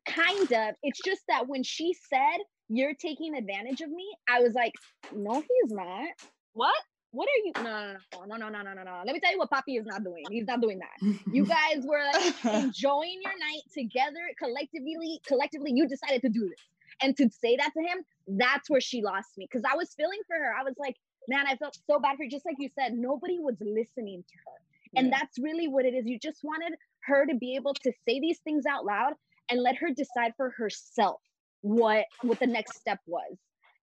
Kind 0.08 0.52
of. 0.52 0.76
It's 0.84 1.02
just 1.04 1.22
that 1.28 1.48
when 1.48 1.63
she 1.63 1.96
said 2.10 2.39
you're 2.70 2.96
taking 2.96 3.34
advantage 3.34 3.80
of 3.80 3.89
me 3.89 4.06
i 4.30 4.41
was 4.41 4.54
like 4.54 4.74
no 5.13 5.36
he's 5.36 5.72
not. 5.72 6.10
What 6.54 6.76
what 7.12 7.28
are 7.28 7.41
you? 7.46 7.52
No, 7.63 7.98
no, 8.28 8.36
no, 8.36 8.50
no, 8.50 8.50
no, 8.50 8.62
no, 8.62 8.74
no, 8.74 8.84
no. 8.84 9.02
Let 9.06 9.13
me 9.13 9.20
tell 9.20 9.32
you 9.32 9.38
what 9.38 9.50
Poppy 9.50 9.78
is 9.78 9.86
not 9.86 10.04
doing. 10.04 10.24
He's 10.30 10.46
not 10.46 10.62
doing 10.62 10.80
that. 10.80 11.15
You 11.32 11.46
guys 11.58 11.84
were 11.84 12.04
like, 12.13 12.46
enjoying 12.63 13.20
your 13.24 13.38
night 13.39 13.62
together 13.74 14.22
collectively. 14.38 15.22
Collectively, 15.26 15.72
you 15.74 15.88
decided 15.88 16.22
to 16.22 16.30
do 16.30 16.41
this, 16.50 16.60
and 17.02 17.15
to 17.17 17.30
say 17.30 17.56
that 17.58 17.72
to 17.74 17.82
him, 17.82 18.04
that's 18.28 18.70
where 18.70 18.82
she 18.82 19.02
lost 19.02 19.30
me 19.38 19.48
because 19.50 19.63
I 19.70 19.76
was 19.76 19.93
feeling 19.96 20.20
for 20.28 20.36
her. 20.36 20.54
I 20.60 20.63
was 20.63 20.76
like, 20.78 20.96
man, 21.28 21.46
I 21.48 21.56
felt 21.56 21.78
so 21.88 22.00
bad 22.00 22.17
for 22.17 22.24
her. 22.24 22.30
Just 22.30 22.46
like 22.46 22.58
you 22.60 22.70
said, 22.78 22.93
nobody 22.93 23.39
was 23.39 23.56
listening 23.62 24.24
to 24.28 24.36
her, 24.46 25.00
and 25.00 25.08
yeah. 25.08 25.17
that's 25.20 25.39
really 25.39 25.67
what 25.67 25.86
it 25.86 25.93
is. 25.93 26.06
You 26.06 26.20
just 26.20 26.43
wanted 26.43 26.74
her 27.06 27.26
to 27.26 27.36
be 27.36 27.56
able 27.56 27.74
to 27.74 27.91
say 28.08 28.20
these 28.20 28.39
things 28.39 28.65
out 28.65 28.86
loud 28.86 29.13
and 29.50 29.63
let 29.63 29.78
her 29.78 29.89
decide 29.96 30.34
for 30.36 30.54
herself 30.58 31.22
what 31.62 32.06
what 32.22 32.39
the 32.39 32.48
next 32.48 32.80
step 32.80 33.00
was. 33.06 33.38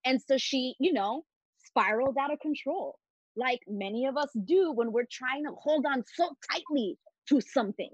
And 0.05 0.21
so 0.21 0.37
she, 0.37 0.75
you 0.79 0.93
know, 0.93 1.25
spiraled 1.65 2.17
out 2.21 2.31
of 2.31 2.39
control 2.41 2.99
like 3.37 3.61
many 3.69 4.07
of 4.07 4.17
us 4.17 4.31
do 4.45 4.73
when 4.73 4.93
we're 4.93 5.07
trying 5.11 5.45
to 5.45 5.53
hold 5.53 5.87
on 5.87 6.05
so 6.15 6.37
tightly 6.51 6.99
to 7.29 7.41
something 7.41 7.91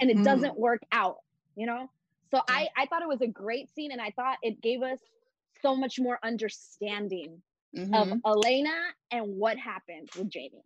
and 0.00 0.10
it 0.10 0.14
mm-hmm. 0.14 0.24
doesn't 0.24 0.58
work 0.58 0.82
out, 0.92 1.16
you 1.56 1.66
know? 1.66 1.88
So 2.30 2.40
I, 2.48 2.68
I 2.76 2.86
thought 2.86 3.02
it 3.02 3.08
was 3.08 3.22
a 3.22 3.26
great 3.26 3.72
scene 3.74 3.92
and 3.92 4.00
I 4.00 4.10
thought 4.10 4.38
it 4.42 4.62
gave 4.62 4.82
us 4.82 4.98
so 5.62 5.74
much 5.76 5.98
more 5.98 6.18
understanding 6.22 7.42
mm-hmm. 7.76 7.94
of 7.94 8.12
Elena 8.24 8.74
and 9.10 9.36
what 9.36 9.58
happened 9.58 10.08
with 10.16 10.28
Jamie. 10.28 10.62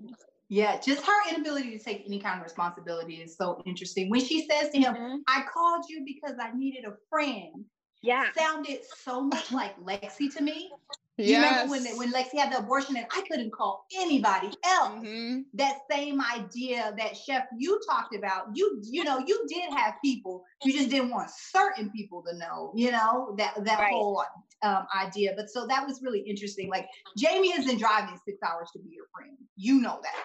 Yeah, 0.49 0.79
just 0.79 1.05
her 1.05 1.31
inability 1.31 1.77
to 1.77 1.83
take 1.83 2.05
any 2.07 2.21
kind 2.21 2.39
of 2.39 2.45
responsibility 2.45 3.15
is 3.15 3.35
so 3.37 3.63
interesting. 3.65 4.11
When 4.11 4.23
she 4.23 4.47
says 4.47 4.71
to 4.71 4.79
him, 4.79 4.95
mm-hmm. 4.95 5.17
I 5.27 5.45
called 5.53 5.87
you 5.89 6.05
because 6.05 6.37
I 6.39 6.53
needed 6.55 6.85
a 6.85 6.95
friend. 7.09 7.65
Yeah. 8.05 8.25
Sounded 8.37 8.81
so 9.03 9.23
much 9.23 9.51
like 9.51 9.83
Lexi 9.83 10.33
to 10.37 10.43
me. 10.43 10.71
You 11.17 11.27
yes. 11.27 11.69
remember 11.69 11.71
when 11.71 11.97
when 11.97 12.13
Lexi 12.13 12.39
had 12.39 12.53
the 12.53 12.59
abortion 12.59 12.97
and 12.97 13.07
I 13.15 13.23
couldn't 13.31 13.53
call 13.53 13.87
anybody 13.97 14.49
else. 14.65 14.95
Mm-hmm. 14.95 15.43
That 15.55 15.79
same 15.89 16.21
idea 16.21 16.93
that 16.99 17.17
Chef 17.17 17.45
you 17.57 17.81
talked 17.89 18.15
about. 18.15 18.49
You 18.53 18.81
you 18.83 19.05
know 19.05 19.19
you 19.25 19.47
did 19.49 19.73
have 19.73 19.95
people. 20.05 20.45
You 20.65 20.73
just 20.73 20.91
didn't 20.91 21.11
want 21.11 21.31
certain 21.31 21.91
people 21.91 22.23
to 22.23 22.37
know. 22.37 22.73
You 22.75 22.91
know 22.91 23.35
that 23.39 23.55
that 23.65 23.79
right. 23.79 23.93
whole 23.93 24.25
um, 24.63 24.87
idea. 25.01 25.33
But 25.37 25.49
so 25.49 25.67
that 25.69 25.87
was 25.87 26.03
really 26.03 26.21
interesting. 26.21 26.69
Like 26.69 26.89
Jamie 27.17 27.53
isn't 27.57 27.79
driving 27.79 28.19
six 28.25 28.39
hours 28.43 28.69
to 28.73 28.81
be 28.81 28.91
your 28.91 29.07
friend. 29.15 29.37
You 29.57 29.81
know 29.81 30.01
that. 30.03 30.25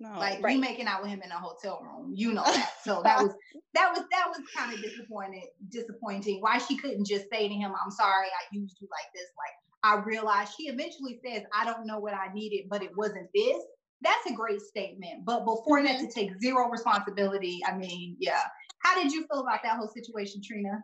No, 0.00 0.10
like 0.16 0.40
right. 0.42 0.54
you 0.54 0.60
making 0.60 0.86
out 0.86 1.02
with 1.02 1.10
him 1.10 1.22
in 1.24 1.32
a 1.32 1.38
hotel 1.38 1.80
room, 1.82 2.12
you 2.14 2.32
know 2.32 2.44
that. 2.44 2.70
So 2.84 3.02
that 3.02 3.20
was 3.20 3.34
that 3.74 3.90
was 3.90 4.04
that 4.12 4.28
was 4.28 4.40
kind 4.56 4.72
of 4.72 4.80
disappointed, 4.80 5.44
disappointing. 5.68 6.40
Why 6.40 6.58
she 6.58 6.76
couldn't 6.76 7.06
just 7.06 7.26
say 7.32 7.48
to 7.48 7.54
him, 7.54 7.72
"I'm 7.72 7.90
sorry, 7.90 8.26
I 8.26 8.56
used 8.56 8.78
you 8.80 8.88
like 8.90 9.12
this." 9.12 9.26
Like 9.36 9.54
I 9.82 10.02
realized 10.04 10.54
she 10.56 10.68
eventually 10.68 11.20
says, 11.24 11.42
I 11.54 11.64
don't 11.64 11.86
know 11.86 11.98
what 11.98 12.14
I 12.14 12.32
needed, 12.32 12.68
but 12.68 12.82
it 12.82 12.96
wasn't 12.96 13.28
this. 13.34 13.62
That's 14.00 14.30
a 14.30 14.34
great 14.34 14.60
statement. 14.60 15.24
But 15.24 15.44
before 15.44 15.78
mm-hmm. 15.78 15.86
that, 15.86 16.00
to 16.00 16.08
take 16.12 16.30
zero 16.40 16.68
responsibility, 16.68 17.60
I 17.66 17.76
mean, 17.76 18.16
yeah. 18.18 18.42
How 18.82 19.00
did 19.00 19.12
you 19.12 19.26
feel 19.26 19.40
about 19.40 19.62
that 19.64 19.76
whole 19.76 19.88
situation, 19.88 20.40
Trina? 20.44 20.82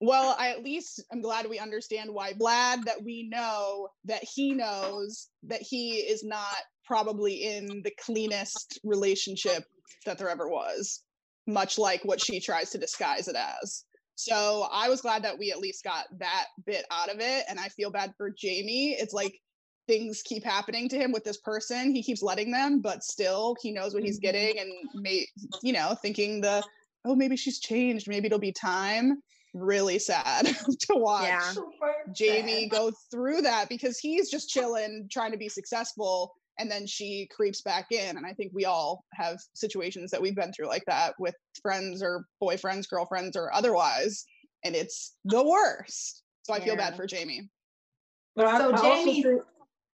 Well, 0.00 0.36
I 0.38 0.50
at 0.50 0.62
least 0.62 1.02
I'm 1.10 1.22
glad 1.22 1.48
we 1.48 1.58
understand 1.58 2.12
why. 2.12 2.34
Glad 2.34 2.84
that 2.84 3.02
we 3.02 3.28
know 3.30 3.88
that 4.04 4.22
he 4.22 4.52
knows 4.52 5.28
that 5.44 5.62
he 5.62 5.94
is 5.94 6.22
not 6.22 6.56
probably 6.86 7.44
in 7.44 7.82
the 7.82 7.92
cleanest 8.04 8.78
relationship 8.84 9.64
that 10.04 10.18
there 10.18 10.30
ever 10.30 10.48
was, 10.48 11.02
much 11.46 11.78
like 11.78 12.04
what 12.04 12.20
she 12.20 12.40
tries 12.40 12.70
to 12.70 12.78
disguise 12.78 13.28
it 13.28 13.36
as. 13.36 13.84
So 14.14 14.66
I 14.72 14.88
was 14.88 15.02
glad 15.02 15.22
that 15.24 15.38
we 15.38 15.52
at 15.52 15.58
least 15.58 15.84
got 15.84 16.06
that 16.18 16.46
bit 16.64 16.86
out 16.90 17.10
of 17.10 17.20
it. 17.20 17.44
And 17.48 17.60
I 17.60 17.68
feel 17.68 17.90
bad 17.90 18.14
for 18.16 18.30
Jamie. 18.30 18.96
It's 18.98 19.12
like 19.12 19.38
things 19.86 20.22
keep 20.24 20.42
happening 20.42 20.88
to 20.88 20.96
him 20.96 21.12
with 21.12 21.22
this 21.22 21.36
person. 21.38 21.94
He 21.94 22.02
keeps 22.02 22.22
letting 22.22 22.50
them, 22.50 22.80
but 22.80 23.04
still 23.04 23.56
he 23.60 23.72
knows 23.72 23.94
what 23.94 24.02
he's 24.02 24.18
mm-hmm. 24.18 24.32
getting 24.32 24.58
and 24.58 24.72
may 24.94 25.26
you 25.62 25.72
know, 25.72 25.94
thinking 26.00 26.40
the 26.40 26.64
oh 27.04 27.14
maybe 27.14 27.36
she's 27.36 27.60
changed, 27.60 28.08
maybe 28.08 28.26
it'll 28.26 28.38
be 28.38 28.52
time. 28.52 29.22
Really 29.54 29.98
sad 29.98 30.46
to 30.80 30.94
watch 30.94 31.28
yeah. 31.28 31.52
Jamie 32.14 32.68
go 32.68 32.92
through 33.10 33.42
that 33.42 33.68
because 33.68 33.98
he's 33.98 34.30
just 34.30 34.48
chilling, 34.48 35.08
trying 35.10 35.32
to 35.32 35.38
be 35.38 35.48
successful 35.48 36.34
and 36.58 36.70
then 36.70 36.86
she 36.86 37.28
creeps 37.34 37.62
back 37.62 37.86
in 37.90 38.16
and 38.16 38.26
i 38.26 38.32
think 38.32 38.52
we 38.54 38.64
all 38.64 39.04
have 39.12 39.38
situations 39.54 40.10
that 40.10 40.20
we've 40.20 40.36
been 40.36 40.52
through 40.52 40.66
like 40.66 40.84
that 40.86 41.14
with 41.18 41.34
friends 41.62 42.02
or 42.02 42.24
boyfriends 42.42 42.88
girlfriends 42.88 43.36
or 43.36 43.52
otherwise 43.52 44.24
and 44.64 44.74
it's 44.74 45.14
the 45.24 45.42
worst 45.42 46.22
so 46.42 46.54
i 46.54 46.58
yeah. 46.58 46.64
feel 46.64 46.76
bad 46.76 46.96
for 46.96 47.06
jamie 47.06 47.48
but 48.34 48.46
so 48.58 48.72
I, 48.72 48.76
I 48.76 48.82
jamie 48.82 49.22
think, 49.22 49.42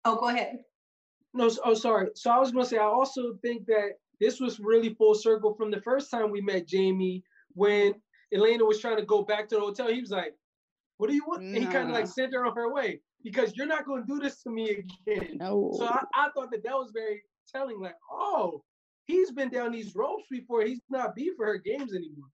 oh 0.05 0.15
go 0.15 0.29
ahead 0.29 0.59
no 1.33 1.49
oh 1.63 1.73
sorry 1.73 2.09
so 2.15 2.31
i 2.31 2.37
was 2.37 2.51
going 2.51 2.63
to 2.63 2.69
say 2.69 2.77
i 2.77 2.83
also 2.83 3.37
think 3.41 3.65
that 3.67 3.93
this 4.19 4.39
was 4.39 4.59
really 4.59 4.95
full 4.95 5.15
circle 5.15 5.53
from 5.53 5.71
the 5.71 5.81
first 5.81 6.09
time 6.09 6.31
we 6.31 6.41
met 6.41 6.67
jamie 6.67 7.23
when 7.53 7.93
elena 8.33 8.65
was 8.65 8.79
trying 8.79 8.97
to 8.97 9.05
go 9.05 9.23
back 9.23 9.47
to 9.49 9.55
the 9.55 9.61
hotel 9.61 9.87
he 9.87 10.01
was 10.01 10.11
like 10.11 10.33
what 10.97 11.09
do 11.09 11.15
you 11.15 11.23
want? 11.27 11.43
No. 11.43 11.55
And 11.55 11.57
he 11.57 11.71
kind 11.71 11.89
of 11.89 11.93
like 11.93 12.05
mm-hmm. 12.05 12.11
sent 12.11 12.33
her 12.33 12.45
on 12.45 12.55
her 12.55 12.73
way 12.73 13.01
because 13.31 13.55
you're 13.55 13.67
not 13.67 13.85
going 13.85 14.05
to 14.05 14.07
do 14.07 14.19
this 14.19 14.41
to 14.43 14.49
me 14.49 14.83
again. 15.07 15.37
No. 15.37 15.73
So 15.77 15.85
I, 15.85 16.03
I 16.13 16.29
thought 16.33 16.51
that 16.51 16.63
that 16.63 16.73
was 16.73 16.91
very 16.93 17.21
telling. 17.51 17.81
Like, 17.81 17.95
oh, 18.11 18.63
he's 19.05 19.31
been 19.31 19.49
down 19.49 19.71
these 19.71 19.95
ropes 19.95 20.23
before. 20.31 20.63
He's 20.63 20.81
not 20.89 21.15
beat 21.15 21.33
for 21.35 21.45
her 21.45 21.57
games 21.57 21.93
anymore. 21.93 22.29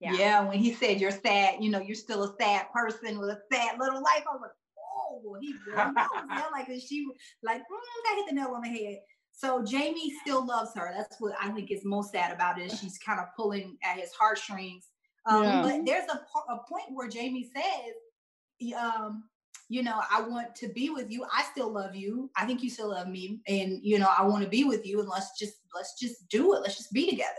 Yeah. 0.00 0.14
yeah, 0.14 0.48
when 0.48 0.58
he 0.58 0.74
said 0.74 1.00
you're 1.00 1.12
sad, 1.12 1.62
you 1.62 1.70
know, 1.70 1.78
you're 1.80 1.94
still 1.94 2.24
a 2.24 2.34
sad 2.40 2.66
person 2.74 3.20
with 3.20 3.30
a 3.30 3.38
sad 3.52 3.78
little 3.78 4.02
life. 4.02 4.24
I 4.28 4.32
was 4.32 4.40
like, 4.42 4.50
oh 4.76 5.20
Well, 5.24 5.40
he 5.40 5.54
really 5.66 5.92
knows. 5.92 6.06
yeah, 6.28 6.44
like 6.50 6.66
she 6.66 7.06
like 7.44 7.58
mm, 7.60 8.10
I 8.10 8.16
hit 8.16 8.26
the 8.28 8.34
nail 8.34 8.52
on 8.54 8.62
the 8.62 8.68
head. 8.68 8.98
So 9.32 9.62
Jamie 9.64 10.12
still 10.22 10.44
loves 10.44 10.70
her. 10.76 10.92
That's 10.96 11.20
what 11.20 11.34
I 11.40 11.50
think 11.52 11.70
is 11.70 11.84
most 11.84 12.12
sad 12.12 12.32
about 12.32 12.60
it. 12.60 12.72
she's 12.72 12.98
kind 12.98 13.20
of 13.20 13.26
pulling 13.36 13.76
at 13.84 13.98
his 13.98 14.12
heartstrings. 14.12 14.88
Um, 15.26 15.44
Yeah. 15.44 15.62
But 15.62 15.86
there's 15.86 16.08
a, 16.10 16.52
a 16.52 16.58
point 16.68 16.86
where 16.92 17.08
Jamie 17.08 17.48
says, 17.54 18.74
um, 18.76 19.24
you 19.72 19.82
know, 19.82 20.02
I 20.10 20.20
want 20.20 20.54
to 20.56 20.68
be 20.68 20.90
with 20.90 21.10
you. 21.10 21.24
I 21.32 21.44
still 21.44 21.72
love 21.72 21.96
you. 21.96 22.30
I 22.36 22.44
think 22.44 22.62
you 22.62 22.68
still 22.68 22.90
love 22.90 23.08
me, 23.08 23.40
and 23.48 23.78
you 23.82 23.98
know, 23.98 24.10
I 24.14 24.22
want 24.22 24.44
to 24.44 24.50
be 24.50 24.64
with 24.64 24.86
you. 24.86 25.00
And 25.00 25.08
let's 25.08 25.38
just 25.38 25.54
let's 25.74 25.98
just 25.98 26.28
do 26.28 26.52
it. 26.52 26.60
Let's 26.60 26.76
just 26.76 26.92
be 26.92 27.08
together. 27.08 27.32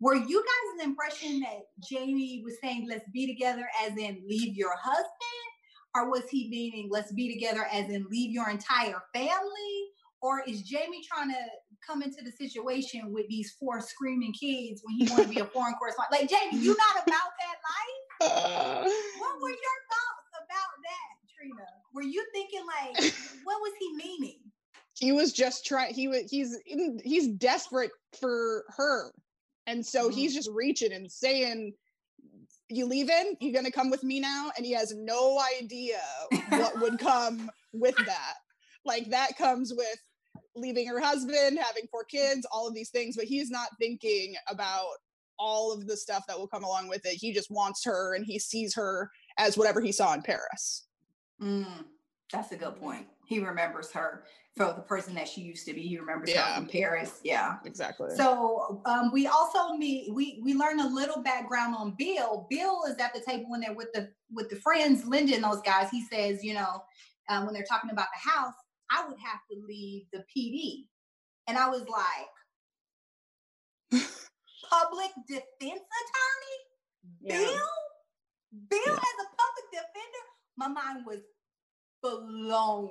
Were 0.00 0.14
you 0.14 0.42
guys' 0.42 0.84
an 0.84 0.90
impression 0.90 1.40
that 1.40 1.60
Jamie 1.86 2.40
was 2.42 2.54
saying 2.62 2.86
let's 2.88 3.06
be 3.12 3.26
together 3.26 3.68
as 3.84 3.94
in 3.98 4.22
leave 4.26 4.56
your 4.56 4.74
husband, 4.82 5.48
or 5.94 6.10
was 6.10 6.22
he 6.30 6.48
meaning 6.48 6.88
let's 6.90 7.12
be 7.12 7.30
together 7.30 7.66
as 7.70 7.90
in 7.90 8.06
leave 8.10 8.30
your 8.30 8.48
entire 8.48 9.02
family? 9.12 9.90
Or 10.22 10.42
is 10.48 10.62
Jamie 10.62 11.04
trying 11.06 11.28
to 11.28 11.44
come 11.86 12.02
into 12.02 12.24
the 12.24 12.32
situation 12.32 13.12
with 13.12 13.28
these 13.28 13.54
four 13.60 13.82
screaming 13.82 14.32
kids 14.32 14.80
when 14.82 14.96
he 14.96 15.12
want 15.12 15.24
to 15.24 15.28
be 15.28 15.40
a 15.40 15.44
foreign 15.54 15.74
correspondent? 15.74 16.22
Like 16.22 16.30
Jamie, 16.30 16.62
you 16.64 16.74
not 16.74 17.06
about 17.06 17.30
that 17.36 17.56
life? 17.60 18.86
What 19.20 19.42
were 19.42 19.50
your 19.50 19.78
thoughts 19.92 20.32
about 20.40 20.72
that, 20.88 21.12
Trina? 21.36 21.68
Were 21.96 22.02
you 22.02 22.24
thinking 22.34 22.60
like, 22.66 23.14
what 23.44 23.60
was 23.62 23.72
he 23.80 23.96
meaning? 23.96 24.38
he 24.98 25.12
was 25.12 25.32
just 25.32 25.66
trying 25.66 25.92
he 25.92 26.08
was 26.08 26.30
he's 26.30 26.58
in, 26.66 26.98
he's 27.04 27.28
desperate 27.28 27.90
for 28.18 28.64
her. 28.76 29.12
And 29.66 29.84
so 29.84 30.08
Mhm. 30.08 30.14
he's 30.14 30.34
just 30.34 30.48
reaching 30.50 30.92
and 30.92 31.10
saying 31.10 31.74
you 32.68 32.86
leaving? 32.86 33.36
You 33.40 33.52
gonna 33.52 33.70
come 33.70 33.90
with 33.90 34.02
me 34.02 34.20
now? 34.20 34.50
And 34.56 34.64
he 34.64 34.72
has 34.72 34.94
no 34.94 35.38
idea 35.58 36.00
what 36.46 36.78
would 36.80 36.98
come 36.98 37.50
with 37.72 37.96
that. 38.06 38.34
Like 38.84 39.10
that 39.10 39.36
comes 39.36 39.72
with 39.74 39.98
leaving 40.54 40.86
her 40.86 41.00
husband 41.00 41.58
having 41.58 41.86
four 41.90 42.04
kids 42.04 42.46
all 42.50 42.66
of 42.66 42.72
these 42.74 42.88
things 42.88 43.14
but 43.14 43.26
he's 43.26 43.50
not 43.50 43.68
thinking 43.78 44.34
about 44.48 44.94
all 45.38 45.70
of 45.70 45.86
the 45.86 45.96
stuff 45.96 46.24
that 46.26 46.38
will 46.38 46.48
come 46.48 46.64
along 46.64 46.88
with 46.88 47.04
it. 47.04 47.12
He 47.16 47.34
just 47.34 47.50
wants 47.50 47.84
her 47.84 48.14
and 48.14 48.24
he 48.24 48.38
sees 48.38 48.74
her 48.74 49.10
as 49.36 49.58
whatever 49.58 49.82
he 49.82 49.92
saw 49.92 50.14
in 50.14 50.22
paris 50.22 50.85
Mm, 51.42 51.84
that's 52.32 52.52
a 52.52 52.56
good 52.56 52.76
point. 52.76 53.06
He 53.26 53.40
remembers 53.40 53.90
her 53.92 54.24
for 54.56 54.72
the 54.72 54.82
person 54.82 55.14
that 55.16 55.28
she 55.28 55.42
used 55.42 55.66
to 55.66 55.74
be. 55.74 55.82
He 55.82 55.98
remembers 55.98 56.30
Yeah. 56.30 56.46
her 56.48 56.54
from 56.56 56.68
Paris. 56.68 57.20
Yeah. 57.24 57.56
exactly 57.64 58.10
So 58.16 58.80
um, 58.86 59.10
we 59.12 59.26
also 59.26 59.74
meet. 59.74 60.12
We 60.14 60.40
we 60.42 60.54
learn 60.54 60.80
a 60.80 60.88
little 60.88 61.22
background 61.22 61.74
on 61.76 61.94
Bill. 61.98 62.46
Bill 62.48 62.84
is 62.88 62.96
at 62.98 63.12
the 63.12 63.20
table 63.20 63.50
when 63.50 63.60
they're 63.60 63.74
with 63.74 63.92
the 63.92 64.12
with 64.32 64.48
the 64.48 64.56
friends, 64.56 65.04
Linda 65.04 65.34
and 65.34 65.44
those 65.44 65.60
guys. 65.62 65.90
He 65.90 66.04
says, 66.06 66.42
you 66.42 66.54
know, 66.54 66.82
um, 67.28 67.44
when 67.44 67.52
they're 67.54 67.64
talking 67.68 67.90
about 67.90 68.08
the 68.14 68.30
house, 68.30 68.54
I 68.90 69.04
would 69.06 69.18
have 69.18 69.40
to 69.50 69.58
leave 69.66 70.06
the 70.12 70.24
PD, 70.34 70.86
and 71.48 71.58
I 71.58 71.68
was 71.68 71.82
like, 71.88 72.30
public 74.70 75.10
defense 75.28 75.82
attorney, 76.00 76.58
Yeah. 77.20 77.38
Bill, 77.38 77.68
Bill 78.70 78.80
Yeah. 78.86 78.92
as 78.92 78.98
a 78.98 79.28
public 79.36 79.66
defender. 79.72 80.24
My 80.56 80.68
mind 80.68 81.04
was 81.06 81.20
blown. 82.02 82.90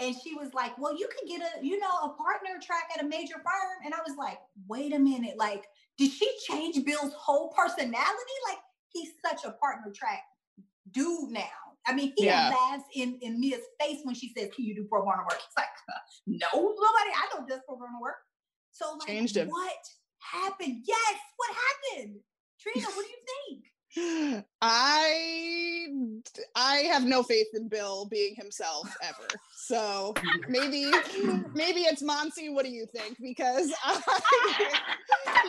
And 0.00 0.14
she 0.22 0.34
was 0.34 0.54
like, 0.54 0.78
Well, 0.78 0.96
you 0.96 1.08
could 1.08 1.28
get 1.28 1.40
a, 1.40 1.64
you 1.64 1.78
know, 1.80 1.90
a 2.04 2.10
partner 2.10 2.50
track 2.62 2.84
at 2.96 3.04
a 3.04 3.08
major 3.08 3.34
firm. 3.34 3.84
And 3.84 3.92
I 3.94 3.98
was 4.06 4.16
like, 4.16 4.38
wait 4.68 4.94
a 4.94 4.98
minute, 4.98 5.36
like, 5.36 5.64
did 5.96 6.12
she 6.12 6.30
change 6.46 6.84
Bill's 6.84 7.12
whole 7.14 7.48
personality? 7.52 8.36
Like, 8.48 8.58
he's 8.90 9.10
such 9.26 9.44
a 9.44 9.52
partner 9.52 9.92
track 9.94 10.22
dude 10.92 11.30
now. 11.30 11.42
I 11.86 11.94
mean, 11.94 12.12
he 12.16 12.26
Yeah. 12.26 12.48
laughs 12.50 12.84
in, 12.94 13.18
in 13.22 13.40
Mia's 13.40 13.62
face 13.80 14.00
when 14.04 14.14
she 14.14 14.32
says, 14.36 14.50
Can 14.54 14.64
you 14.66 14.74
do 14.76 14.84
pro 14.88 15.00
bono 15.00 15.18
work? 15.22 15.34
He's 15.40 15.56
like, 15.56 15.66
No, 16.26 16.48
nobody 16.52 17.10
I 17.16 17.28
know 17.34 17.46
does 17.46 17.60
pro 17.66 17.76
bono 17.76 17.98
work. 18.00 18.16
So 18.70 18.92
like 19.00 19.08
Changed 19.08 19.36
him. 19.36 19.48
what 19.48 19.74
happened? 20.20 20.84
Yes, 20.86 21.18
what 21.36 21.50
happened? 21.50 22.20
Trina, 22.60 22.86
what 22.94 23.04
do 23.04 23.10
you 23.10 23.18
think? 23.50 23.64
I 24.60 25.86
I 26.54 26.76
have 26.92 27.04
no 27.04 27.22
faith 27.22 27.48
in 27.54 27.68
Bill 27.68 28.06
being 28.06 28.34
himself 28.36 28.88
ever. 29.02 29.26
So 29.54 30.14
maybe 30.48 30.90
maybe 31.54 31.80
it's 31.80 32.02
Monse. 32.02 32.52
What 32.52 32.64
do 32.64 32.70
you 32.70 32.86
think? 32.94 33.16
Because 33.20 33.72
I, 33.84 34.70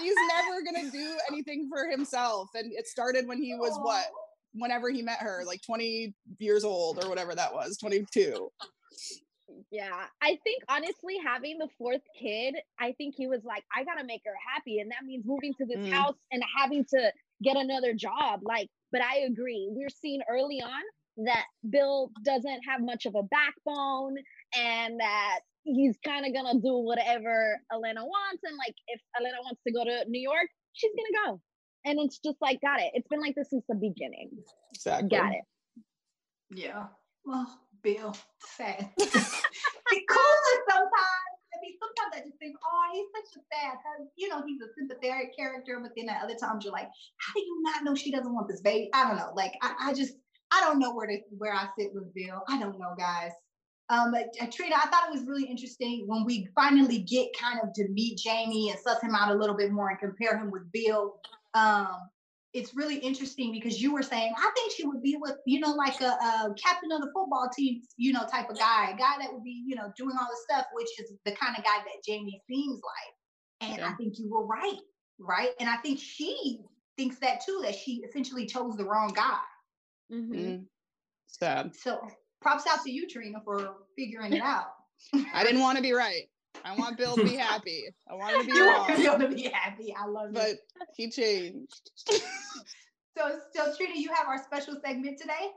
he's 0.01 0.15
never 0.35 0.61
gonna 0.63 0.89
do 0.91 1.17
anything 1.31 1.69
for 1.69 1.89
himself. 1.89 2.49
And 2.55 2.71
it 2.71 2.87
started 2.87 3.27
when 3.27 3.41
he 3.41 3.55
was 3.55 3.77
what? 3.81 4.05
Whenever 4.53 4.89
he 4.89 5.01
met 5.03 5.19
her, 5.19 5.43
like 5.45 5.61
20 5.61 6.13
years 6.39 6.63
old 6.63 7.03
or 7.03 7.09
whatever 7.09 7.35
that 7.35 7.53
was, 7.53 7.77
22. 7.77 8.49
Yeah, 9.71 10.05
I 10.21 10.39
think 10.43 10.63
honestly, 10.67 11.17
having 11.23 11.59
the 11.59 11.67
fourth 11.77 12.01
kid, 12.19 12.55
I 12.79 12.93
think 12.93 13.13
he 13.15 13.27
was 13.27 13.41
like, 13.43 13.63
I 13.75 13.83
gotta 13.83 14.03
make 14.05 14.21
her 14.25 14.33
happy, 14.53 14.79
and 14.79 14.89
that 14.91 15.05
means 15.05 15.25
moving 15.25 15.53
to 15.55 15.65
this 15.65 15.77
Mm. 15.77 15.91
house 15.91 16.15
and 16.31 16.43
having 16.57 16.85
to 16.85 17.11
get 17.43 17.57
another 17.57 17.93
job. 17.93 18.41
Like, 18.43 18.67
but 18.91 19.01
I 19.01 19.19
agree. 19.19 19.69
We're 19.71 19.89
seeing 19.89 20.21
early 20.29 20.61
on 20.61 21.25
that 21.25 21.45
Bill 21.69 22.11
doesn't 22.23 22.61
have 22.67 22.81
much 22.81 23.05
of 23.05 23.15
a 23.15 23.23
backbone, 23.23 24.15
and 24.55 24.99
that 24.99 25.39
he's 25.63 25.97
kind 26.05 26.25
of 26.25 26.33
gonna 26.33 26.59
do 26.59 26.77
whatever 26.77 27.59
Elena 27.73 28.05
wants. 28.05 28.41
And 28.43 28.57
like, 28.57 28.75
if 28.87 29.01
Elena 29.19 29.37
wants 29.43 29.61
to 29.67 29.73
go 29.73 29.83
to 29.83 30.09
New 30.09 30.21
York, 30.21 30.47
she's 30.73 30.91
gonna 30.95 31.27
go. 31.27 31.41
And 31.85 31.99
it's 31.99 32.19
just 32.19 32.37
like, 32.41 32.59
got 32.61 32.81
it. 32.81 32.91
It's 32.93 33.07
been 33.07 33.21
like 33.21 33.35
this 33.35 33.49
since 33.49 33.63
the 33.69 33.75
beginning. 33.75 34.31
Exactly. 34.73 35.09
Got 35.09 35.31
it. 35.31 35.43
Yeah. 36.51 36.87
Well, 37.25 37.59
Bill, 37.81 38.15
sad. 38.57 38.89
He's 38.97 39.13
cool 40.09 40.35
sometimes. 40.69 41.38
Mean, 41.69 41.77
sometimes 41.77 42.15
I 42.15 42.27
just 42.27 42.39
think, 42.39 42.55
oh, 42.65 42.83
he's 42.93 43.05
such 43.13 43.41
a 43.41 43.45
sad. 43.53 43.77
You 44.15 44.29
know, 44.29 44.43
he's 44.45 44.61
a 44.61 44.73
sympathetic 44.77 45.35
character, 45.37 45.79
but 45.81 45.91
then 45.95 46.09
at 46.09 46.23
other 46.23 46.35
times 46.35 46.63
you're 46.63 46.73
like, 46.73 46.89
how 47.17 47.33
do 47.33 47.41
you 47.41 47.61
not 47.61 47.83
know 47.83 47.95
she 47.95 48.11
doesn't 48.11 48.33
want 48.33 48.47
this 48.47 48.61
baby? 48.61 48.89
I 48.93 49.07
don't 49.07 49.17
know. 49.17 49.31
Like, 49.35 49.53
I, 49.61 49.89
I 49.89 49.93
just, 49.93 50.13
I 50.51 50.61
don't 50.61 50.79
know 50.79 50.93
where 50.93 51.07
to 51.07 51.19
where 51.37 51.53
I 51.53 51.67
sit 51.77 51.93
with 51.93 52.13
Bill. 52.13 52.41
I 52.47 52.59
don't 52.59 52.79
know, 52.79 52.95
guys. 52.97 53.31
Um, 53.89 54.13
uh, 54.13 54.45
Trina, 54.51 54.75
I 54.75 54.87
thought 54.87 55.07
it 55.07 55.13
was 55.13 55.27
really 55.27 55.45
interesting 55.45 56.03
when 56.07 56.23
we 56.23 56.47
finally 56.53 56.99
get 56.99 57.29
kind 57.39 57.59
of 57.63 57.73
to 57.73 57.87
meet 57.89 58.19
Jamie 58.19 58.69
and 58.69 58.79
suss 58.79 59.01
him 59.01 59.15
out 59.15 59.31
a 59.31 59.35
little 59.39 59.55
bit 59.55 59.71
more 59.71 59.89
and 59.89 59.99
compare 59.99 60.37
him 60.37 60.51
with 60.51 60.71
Bill. 60.71 61.15
Um, 61.55 62.09
it's 62.53 62.75
really 62.75 62.97
interesting 62.97 63.51
because 63.51 63.81
you 63.81 63.93
were 63.93 64.01
saying 64.01 64.33
I 64.37 64.51
think 64.55 64.71
she 64.71 64.85
would 64.85 65.01
be 65.03 65.17
with 65.19 65.35
you 65.45 65.59
know 65.59 65.71
like 65.71 66.01
a, 66.01 66.05
a 66.05 66.53
captain 66.61 66.91
of 66.91 67.01
the 67.01 67.11
football 67.13 67.49
team 67.55 67.81
you 67.97 68.11
know 68.11 68.25
type 68.25 68.49
of 68.49 68.57
guy, 68.57 68.91
a 68.91 68.97
guy 68.97 69.15
that 69.19 69.31
would 69.31 69.43
be 69.43 69.63
you 69.65 69.75
know 69.75 69.91
doing 69.97 70.15
all 70.19 70.27
the 70.29 70.53
stuff, 70.53 70.65
which 70.73 70.87
is 70.99 71.13
the 71.25 71.31
kind 71.31 71.55
of 71.57 71.63
guy 71.63 71.77
that 71.77 72.03
Jamie 72.05 72.41
seems 72.49 72.81
like. 72.83 73.71
And 73.71 73.83
I 73.83 73.91
think 73.93 74.17
you 74.17 74.29
were 74.29 74.45
right, 74.45 74.79
right? 75.19 75.49
And 75.59 75.69
I 75.69 75.75
think 75.77 75.99
she 75.99 76.59
thinks 76.97 77.17
that 77.19 77.41
too, 77.45 77.59
that 77.63 77.75
she 77.75 78.01
essentially 78.07 78.45
chose 78.45 78.77
the 78.77 78.85
wrong 78.85 79.11
guy. 79.13 79.37
Mhm. 80.11 80.31
Mm, 80.31 80.65
sad. 81.27 81.75
So 81.75 82.07
props 82.41 82.65
out 82.67 82.83
to 82.83 82.91
you, 82.91 83.07
Trina, 83.07 83.39
for 83.43 83.75
figuring 83.97 84.33
it 84.33 84.41
out. 84.43 84.73
I 85.33 85.43
didn't 85.43 85.61
want 85.61 85.77
to 85.77 85.81
be 85.81 85.91
right. 85.91 86.29
I 86.65 86.75
want 86.75 86.97
Bill 86.97 87.15
to 87.15 87.23
be 87.23 87.35
happy. 87.35 87.85
I 88.09 88.15
want 88.15 88.35
him 88.35 88.41
to 88.41 88.47
be 88.47 88.57
You 88.57 88.65
want. 88.65 88.97
Bill 88.97 89.19
to 89.19 89.27
be 89.35 89.43
happy. 89.43 89.93
I 89.97 90.05
love 90.07 90.29
you. 90.29 90.33
But 90.33 90.49
it. 90.49 90.59
he 90.95 91.09
changed. 91.09 91.91
So, 93.17 93.39
so 93.53 93.75
Trina, 93.75 93.99
you 93.99 94.09
have 94.13 94.27
our 94.27 94.41
special 94.41 94.75
segment 94.85 95.19
today. 95.19 95.49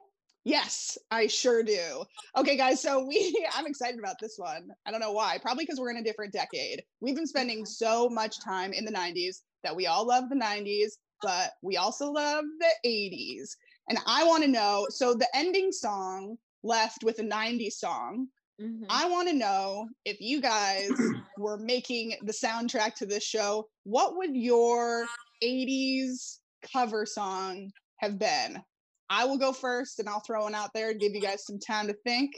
Yes, 0.44 0.98
I 1.12 1.28
sure 1.28 1.62
do. 1.62 2.02
Okay, 2.36 2.56
guys, 2.56 2.82
so 2.82 3.04
we 3.06 3.46
I'm 3.54 3.66
excited 3.66 4.00
about 4.00 4.16
this 4.20 4.34
one. 4.36 4.70
I 4.84 4.90
don't 4.90 5.00
know 5.00 5.12
why. 5.12 5.38
Probably 5.40 5.64
because 5.64 5.78
we're 5.78 5.90
in 5.90 5.98
a 5.98 6.02
different 6.02 6.32
decade. 6.32 6.82
We've 7.00 7.14
been 7.14 7.26
spending 7.26 7.64
so 7.64 8.08
much 8.08 8.40
time 8.40 8.72
in 8.72 8.84
the 8.84 8.92
90s 8.92 9.42
that 9.62 9.76
we 9.76 9.86
all 9.86 10.04
love 10.04 10.28
the 10.28 10.34
90s, 10.34 10.92
but 11.22 11.52
we 11.62 11.76
also 11.76 12.10
love 12.10 12.44
the 12.58 12.88
80s. 12.88 13.50
And 13.88 13.98
I 14.06 14.24
want 14.24 14.42
to 14.42 14.50
know, 14.50 14.86
so 14.90 15.14
the 15.14 15.28
ending 15.34 15.70
song 15.70 16.36
left 16.64 17.04
with 17.04 17.20
a 17.20 17.24
90s 17.24 17.74
song. 17.74 18.26
Mhm. 18.60 18.86
I 18.88 19.08
want 19.08 19.28
to 19.28 19.34
know 19.34 19.88
if 20.04 20.20
you 20.20 20.40
guys 20.40 20.90
were 21.38 21.56
making 21.58 22.14
the 22.22 22.32
soundtrack 22.32 22.94
to 22.96 23.06
this 23.06 23.24
show, 23.24 23.68
what 23.84 24.16
would 24.16 24.36
your 24.36 25.06
80s 25.42 26.40
cover 26.72 27.06
song 27.06 27.70
have 27.98 28.18
been? 28.18 28.62
I 29.10 29.24
will 29.24 29.38
go 29.38 29.52
first 29.52 29.98
and 29.98 30.08
I'll 30.08 30.20
throw 30.20 30.44
one 30.44 30.54
out 30.54 30.70
there 30.74 30.90
and 30.90 31.00
give 31.00 31.12
you 31.14 31.20
guys 31.20 31.44
some 31.44 31.58
time 31.58 31.86
to 31.88 31.94
think. 32.04 32.32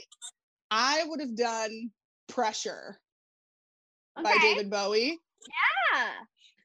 I 0.71 1.03
would 1.05 1.19
have 1.19 1.35
done 1.35 1.91
Pressure 2.27 2.99
by 4.21 4.35
David 4.41 4.69
Bowie 4.69 5.17
Yeah. 5.93 6.11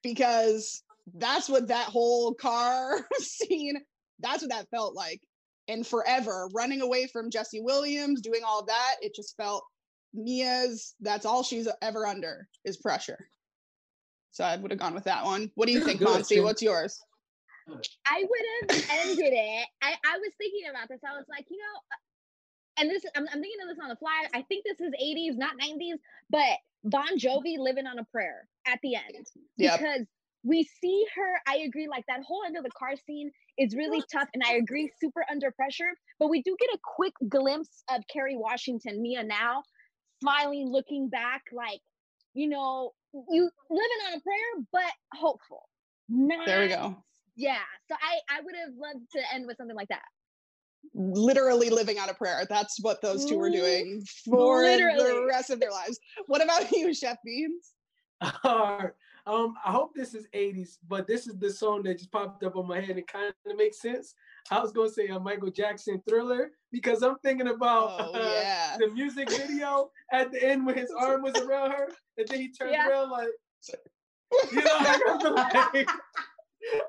because 0.02 0.82
that's 1.14 1.48
what 1.48 1.68
that 1.68 1.86
whole 1.86 2.34
car 2.34 3.06
scene, 3.18 3.76
that's 4.20 4.42
what 4.42 4.50
that 4.50 4.68
felt 4.70 4.94
like. 4.94 5.20
And 5.68 5.86
forever 5.86 6.48
running 6.52 6.80
away 6.80 7.06
from 7.06 7.30
Jesse 7.30 7.60
Williams, 7.60 8.20
doing 8.20 8.42
all 8.46 8.64
that, 8.64 8.96
it 9.02 9.14
just 9.14 9.36
felt 9.36 9.64
Mia's, 10.12 10.94
that's 11.00 11.24
all 11.24 11.42
she's 11.42 11.68
ever 11.82 12.06
under 12.06 12.48
is 12.64 12.76
pressure. 12.76 13.28
So 14.32 14.44
I 14.44 14.56
would 14.56 14.70
have 14.70 14.80
gone 14.80 14.94
with 14.94 15.04
that 15.04 15.24
one. 15.24 15.50
What 15.54 15.66
do 15.66 15.72
you 15.72 15.84
think, 15.84 15.98
Good, 15.98 16.08
Monse? 16.08 16.42
What's 16.42 16.62
yours? 16.62 17.00
I 18.06 18.24
would 18.28 18.72
have 18.72 18.90
ended 18.90 19.32
it. 19.32 19.68
I, 19.82 19.94
I 20.04 20.18
was 20.18 20.32
thinking 20.38 20.68
about 20.70 20.88
this. 20.88 21.00
I 21.08 21.16
was 21.16 21.26
like, 21.28 21.46
you 21.50 21.58
know, 21.58 21.80
uh, 21.92 22.80
and 22.80 22.90
this 22.90 23.04
I'm, 23.14 23.24
I'm 23.24 23.40
thinking 23.40 23.60
of 23.62 23.68
this 23.68 23.82
on 23.82 23.88
the 23.90 23.96
fly. 23.96 24.26
I 24.34 24.42
think 24.42 24.64
this 24.64 24.80
is 24.80 24.92
80s, 25.00 25.36
not 25.36 25.52
90s, 25.58 25.98
but 26.30 26.58
Bon 26.84 27.18
Jovi 27.18 27.58
living 27.58 27.86
on 27.86 27.98
a 27.98 28.04
prayer 28.04 28.48
at 28.66 28.78
the 28.82 28.96
end 28.96 29.26
Yep. 29.58 29.78
because 29.78 30.06
we 30.42 30.68
see 30.80 31.04
her. 31.16 31.40
I 31.46 31.58
agree, 31.58 31.88
like 31.88 32.04
that 32.08 32.20
whole 32.26 32.42
end 32.46 32.56
of 32.56 32.64
the 32.64 32.70
car 32.70 32.94
scene 33.06 33.30
is 33.58 33.74
really 33.76 34.02
tough, 34.12 34.28
and 34.34 34.42
I 34.46 34.54
agree, 34.54 34.90
super 35.00 35.24
under 35.30 35.50
pressure. 35.50 35.90
But 36.18 36.28
we 36.30 36.42
do 36.42 36.56
get 36.58 36.70
a 36.74 36.78
quick 36.96 37.12
glimpse 37.28 37.84
of 37.90 38.02
Kerry 38.12 38.36
Washington, 38.36 39.02
Mia 39.02 39.22
now, 39.22 39.62
smiling, 40.20 40.68
looking 40.70 41.08
back, 41.08 41.42
like 41.52 41.80
you 42.34 42.48
know, 42.48 42.92
you 43.12 43.50
living 43.70 43.98
on 44.08 44.14
a 44.18 44.20
prayer, 44.20 44.66
but 44.72 44.92
hopeful. 45.14 45.68
Not, 46.08 46.46
There 46.46 46.60
we 46.60 46.68
go. 46.68 46.96
Yeah. 47.36 47.58
So 47.88 47.96
I 48.00 48.38
I 48.38 48.40
would 48.40 48.54
have 48.56 48.74
loved 48.76 49.06
to 49.12 49.20
end 49.34 49.46
with 49.46 49.56
something 49.56 49.76
like 49.76 49.88
that. 49.88 50.02
Literally 50.94 51.70
living 51.70 51.98
on 51.98 52.08
a 52.08 52.14
prayer. 52.14 52.46
That's 52.48 52.78
what 52.82 53.02
those 53.02 53.24
two 53.24 53.38
were 53.38 53.50
Mm, 53.50 53.54
doing 53.54 54.02
for 54.24 54.62
the 54.62 55.26
rest 55.28 55.50
of 55.50 55.60
their 55.60 55.70
lives. 55.70 55.98
What 56.26 56.42
about 56.42 56.70
you, 56.72 56.92
Chef 56.94 57.16
Beanz? 57.26 58.32
Alright, 58.44 58.92
um, 59.26 59.54
I 59.64 59.70
hope 59.72 59.94
this 59.94 60.14
is 60.14 60.26
80s, 60.34 60.78
but 60.88 61.06
this 61.06 61.26
is 61.26 61.38
the 61.38 61.50
song 61.50 61.82
that 61.84 61.98
just 61.98 62.10
popped 62.10 62.42
up 62.44 62.56
on 62.56 62.66
my 62.66 62.80
head 62.80 62.96
and 62.96 63.06
kind 63.06 63.32
of 63.46 63.56
makes 63.56 63.80
sense. 63.80 64.14
I 64.50 64.60
was 64.60 64.72
gonna 64.72 64.88
say 64.88 65.06
a 65.08 65.18
Michael 65.20 65.50
Jackson 65.50 66.02
thriller 66.08 66.50
because 66.72 67.02
I'm 67.02 67.16
thinking 67.22 67.48
about 67.48 67.94
Oh 68.00 68.12
uh, 68.14 68.78
the 68.78 68.88
music 68.88 69.28
video 69.30 69.90
at 70.12 70.32
the 70.32 70.42
end 70.42 70.64
when 70.66 70.76
his 70.76 70.90
arm 70.90 71.22
was 71.22 71.36
around 71.36 71.72
her, 71.72 71.88
and 72.18 72.26
then 72.28 72.38
he 72.40 72.50
turned 72.52 72.72
Yeah. 72.72 72.88
around 72.88 73.10
like, 73.10 73.28
you 74.52 74.64
know, 74.64 74.78
like, 74.82 75.00
I 75.06 75.18
feel 75.20 75.34
like 75.34 75.90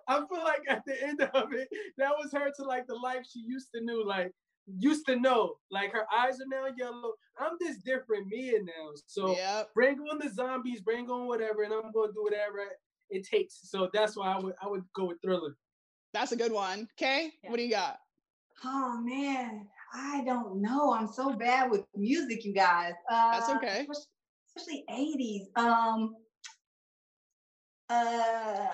I 0.08 0.18
feel 0.18 0.44
like 0.44 0.62
at 0.70 0.84
the 0.86 1.02
end 1.04 1.22
of 1.22 1.54
it, 1.54 1.68
that 1.98 2.12
was 2.18 2.32
her 2.34 2.52
to 2.58 2.64
like 2.64 2.88
the 2.88 2.96
life 2.96 3.26
she 3.30 3.40
used 3.40 3.70
to 3.76 3.82
knew, 3.82 4.06
like 4.06 4.32
used 4.78 5.06
to 5.08 5.16
know. 5.16 5.56
Like 5.70 5.92
her 5.94 6.06
eyes 6.14 6.40
are 6.42 6.48
now 6.48 6.68
yellow. 6.78 7.14
I'm 7.40 7.54
this 7.60 7.78
different 7.78 8.28
Mia 8.28 8.60
now. 8.64 8.92
So 9.08 9.36
Yep. 9.36 9.70
bring 9.74 10.00
on 10.00 10.20
the 10.20 10.30
zombies, 10.30 10.82
bring 10.82 11.10
on 11.10 11.28
whatever, 11.28 11.64
and 11.64 11.74
I'm 11.74 11.92
gonna 11.92 12.14
do 12.14 12.24
whatever 12.24 12.60
it 13.10 13.28
takes. 13.28 13.70
So 13.70 13.90
that's 13.94 14.16
why 14.16 14.34
I 14.34 14.40
would 14.40 14.56
I 14.62 14.68
would 14.68 14.84
go 14.94 15.06
with 15.06 15.22
thriller. 15.22 15.56
That's 16.14 16.32
a 16.32 16.36
good 16.38 16.52
one. 16.52 16.88
Kay, 16.98 17.32
Yeah. 17.44 17.50
what 17.50 17.58
do 17.58 17.64
you 17.64 17.72
got? 17.72 17.98
Oh 18.64 19.00
man, 19.02 19.68
I 19.94 20.24
don't 20.24 20.62
know. 20.62 20.94
I'm 20.94 21.08
so 21.08 21.34
bad 21.34 21.72
with 21.72 21.84
music, 21.96 22.46
you 22.46 22.54
guys. 22.54 22.94
Uh, 23.10 23.32
That's 23.32 23.50
okay. 23.50 23.88
Especially, 23.90 24.06
especially 24.56 24.86
80s. 24.90 25.48
Um. 25.56 26.16
Uh. 27.90 28.68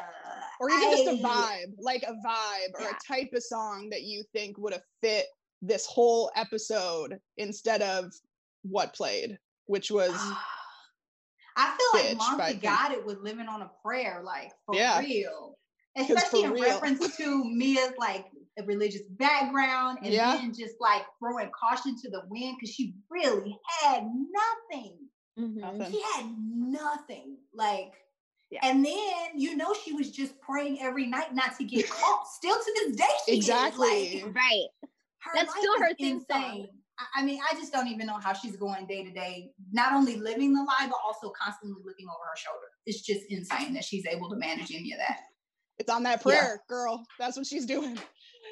Or 0.59 0.69
even 0.71 0.89
just 0.91 1.07
a 1.07 1.23
vibe, 1.23 1.73
like 1.79 2.03
a 2.03 2.13
vibe 2.13 2.79
or 2.79 2.89
a 2.89 2.97
type 3.07 3.29
of 3.33 3.43
song 3.43 3.89
that 3.91 4.01
you 4.03 4.23
think 4.33 4.57
would 4.57 4.73
have 4.73 4.81
fit 5.01 5.27
this 5.61 5.85
whole 5.85 6.31
episode 6.35 7.19
instead 7.37 7.81
of 7.81 8.13
what 8.63 8.93
played, 8.93 9.37
which 9.65 9.89
was 9.91 10.11
I 11.59 11.75
feel 11.75 12.01
like 12.01 12.17
Bitch 12.17 12.37
Monse 12.39 12.61
got 12.61 12.91
it 12.91 13.03
with 13.05 13.17
living 13.19 13.47
on 13.47 13.63
a 13.63 13.71
prayer, 13.83 14.21
like 14.23 14.51
for 14.65 14.75
Yeah. 14.75 14.99
real. 14.99 15.57
'Cause 15.97 16.09
Especially 16.11 16.41
for 16.43 16.47
in 16.49 16.53
real. 16.53 16.63
reference 16.63 17.17
to 17.17 17.43
Mia's 17.45 17.93
like 17.97 18.27
a 18.59 18.63
religious 18.65 19.01
background 19.11 19.97
and 20.03 20.13
Yeah. 20.13 20.35
then 20.35 20.53
just 20.53 20.75
like 20.79 21.03
throwing 21.19 21.49
caution 21.59 21.99
to 22.01 22.09
the 22.11 22.21
wind 22.29 22.57
because 22.59 22.75
she 22.75 22.93
really 23.09 23.57
had 23.81 24.03
nothing. 24.05 25.09
Mhm. 25.39 25.55
nothing. 25.55 25.91
She 25.91 26.01
had 26.01 26.35
nothing. 26.39 27.37
Like, 27.53 27.93
Yeah. 28.51 28.59
and 28.63 28.85
then 28.85 29.31
you 29.39 29.55
know 29.55 29.73
she 29.73 29.93
was 29.93 30.11
just 30.11 30.39
praying 30.41 30.79
every 30.81 31.07
night 31.07 31.33
not 31.33 31.57
to 31.57 31.63
get 31.63 31.89
caught. 31.89 32.27
Still 32.27 32.55
to 32.55 32.73
this 32.75 32.95
day, 32.95 33.05
she 33.25 33.31
is. 33.31 33.37
Exactly. 33.39 34.21
Like, 34.23 34.35
Right. 34.35 34.67
Her 35.27 35.33
That's 35.35 35.49
life 35.49 35.57
still 35.59 35.73
is 35.75 35.81
her 35.81 35.93
theme 35.95 36.25
song. 36.31 36.43
insane. 36.43 36.67
I- 36.99 37.19
I 37.21 37.23
mean, 37.23 37.39
I 37.49 37.53
just 37.55 37.71
don't 37.71 37.87
even 37.87 38.07
know 38.07 38.17
how 38.17 38.33
she's 38.33 38.55
going 38.55 38.87
day 38.87 39.03
to 39.03 39.11
day, 39.11 39.51
not 39.71 39.93
only 39.93 40.15
living 40.15 40.53
the 40.53 40.63
lie, 40.63 40.87
but 40.87 40.97
also 41.05 41.29
constantly 41.31 41.79
looking 41.83 42.07
over 42.07 42.25
her 42.27 42.35
shoulder. 42.35 42.67
It's 42.85 43.01
just 43.01 43.21
insane 43.29 43.73
that 43.73 43.83
she's 43.83 44.05
able 44.07 44.29
to 44.29 44.35
manage 44.35 44.71
any 44.73 44.93
of 44.93 44.99
that. 44.99 45.19
It's 45.77 45.89
on 45.91 46.01
that 46.03 46.19
Yeah. 46.19 46.23
prayer, 46.23 46.63
girl. 46.67 47.05
That's 47.19 47.37
what 47.37 47.45
she's 47.45 47.65
doing. 47.67 47.99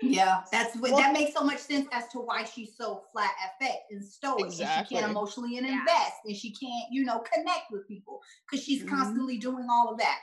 Yeah, 0.01 0.43
that's 0.51 0.75
what 0.75 0.91
Well- 0.91 0.97
that 1.01 1.13
makes 1.13 1.33
so 1.33 1.43
much 1.43 1.57
sense 1.59 1.87
as 1.91 2.07
to 2.09 2.19
why 2.19 2.43
she's 2.43 2.75
so 2.77 3.05
flat 3.11 3.33
affect 3.45 3.89
and 3.91 4.03
stoic, 4.05 4.43
and 4.45 4.53
she 4.53 4.63
can't 4.65 5.09
emotionally 5.09 5.57
and 5.57 5.65
Yeah. 5.65 5.79
invest, 5.79 6.17
and 6.25 6.35
she 6.35 6.51
can't, 6.53 6.91
you 6.91 7.03
know, 7.05 7.19
connect 7.19 7.71
with 7.71 7.87
people 7.87 8.21
because 8.45 8.63
she's 8.63 8.83
Mhm. 8.83 8.89
constantly 8.89 9.37
doing 9.37 9.67
all 9.69 9.89
of 9.89 9.97
that. 9.97 10.19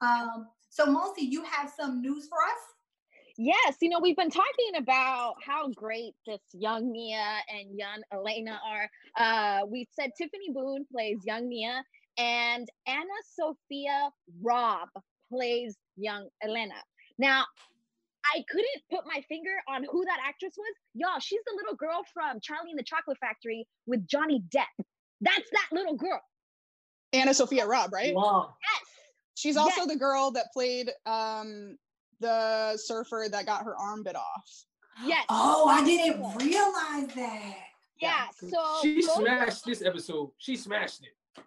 Um, 0.00 0.48
so, 0.68 0.86
Monse, 0.86 1.18
you 1.22 1.42
have 1.42 1.70
some 1.70 2.02
news 2.02 2.28
for 2.28 2.40
us? 2.44 2.58
Yes, 3.36 3.76
you 3.80 3.88
know, 3.88 3.98
we've 4.00 4.16
been 4.16 4.30
talking 4.30 4.76
about 4.78 5.34
how 5.44 5.68
great 5.70 6.14
this 6.26 6.40
young 6.52 6.92
Mia 6.92 7.36
and 7.48 7.76
young 7.76 8.02
Elena 8.12 8.60
are. 8.64 8.90
Uh, 9.18 9.66
we 9.66 9.88
said 9.92 10.10
Tiffany 10.16 10.50
Boone 10.52 10.86
plays 10.92 11.18
young 11.24 11.48
Mia, 11.48 11.82
and 12.16 12.68
Anna 12.86 13.18
Sophia 13.34 14.10
Robb 14.40 14.88
plays 15.32 15.76
young 15.96 16.28
Elena. 16.44 16.74
Now, 17.18 17.44
I 18.32 18.44
couldn't 18.48 18.82
put 18.90 19.04
my 19.04 19.20
finger 19.28 19.50
on 19.68 19.84
who 19.90 20.04
that 20.04 20.18
actress 20.24 20.54
was. 20.56 20.74
Y'all, 20.94 21.18
she's 21.18 21.40
the 21.44 21.56
little 21.56 21.74
girl 21.74 22.02
from 22.14 22.38
Charlie 22.40 22.70
and 22.70 22.78
the 22.78 22.84
Chocolate 22.84 23.18
Factory 23.18 23.66
with 23.86 24.06
Johnny 24.06 24.42
Depp. 24.54 24.84
That's 25.20 25.50
that 25.50 25.66
little 25.72 25.96
girl. 25.96 26.20
AnnaSophia 27.12 27.66
Robb, 27.66 27.92
right? 27.92 28.14
Wow. 28.14 28.54
Yes. 28.62 28.82
She's 29.34 29.56
Yes. 29.56 29.64
also 29.76 29.88
the 29.88 29.98
girl 29.98 30.30
that 30.32 30.52
played 30.52 30.90
um 31.06 31.76
the 32.20 32.76
surfer 32.76 33.26
that 33.30 33.46
got 33.46 33.64
her 33.64 33.76
arm 33.76 34.02
bit 34.02 34.16
off. 34.16 34.64
Yes. 35.04 35.24
Oh, 35.28 35.66
I 35.68 35.84
didn't 35.84 36.20
realize 36.36 37.14
that. 37.16 37.54
yeah. 38.00 38.26
So 38.36 38.62
She 38.82 39.02
smashed 39.02 39.64
this 39.64 39.82
episode. 39.82 40.30
She 40.38 40.56
smashed 40.56 41.02
it. 41.02 41.16
I 41.36 41.40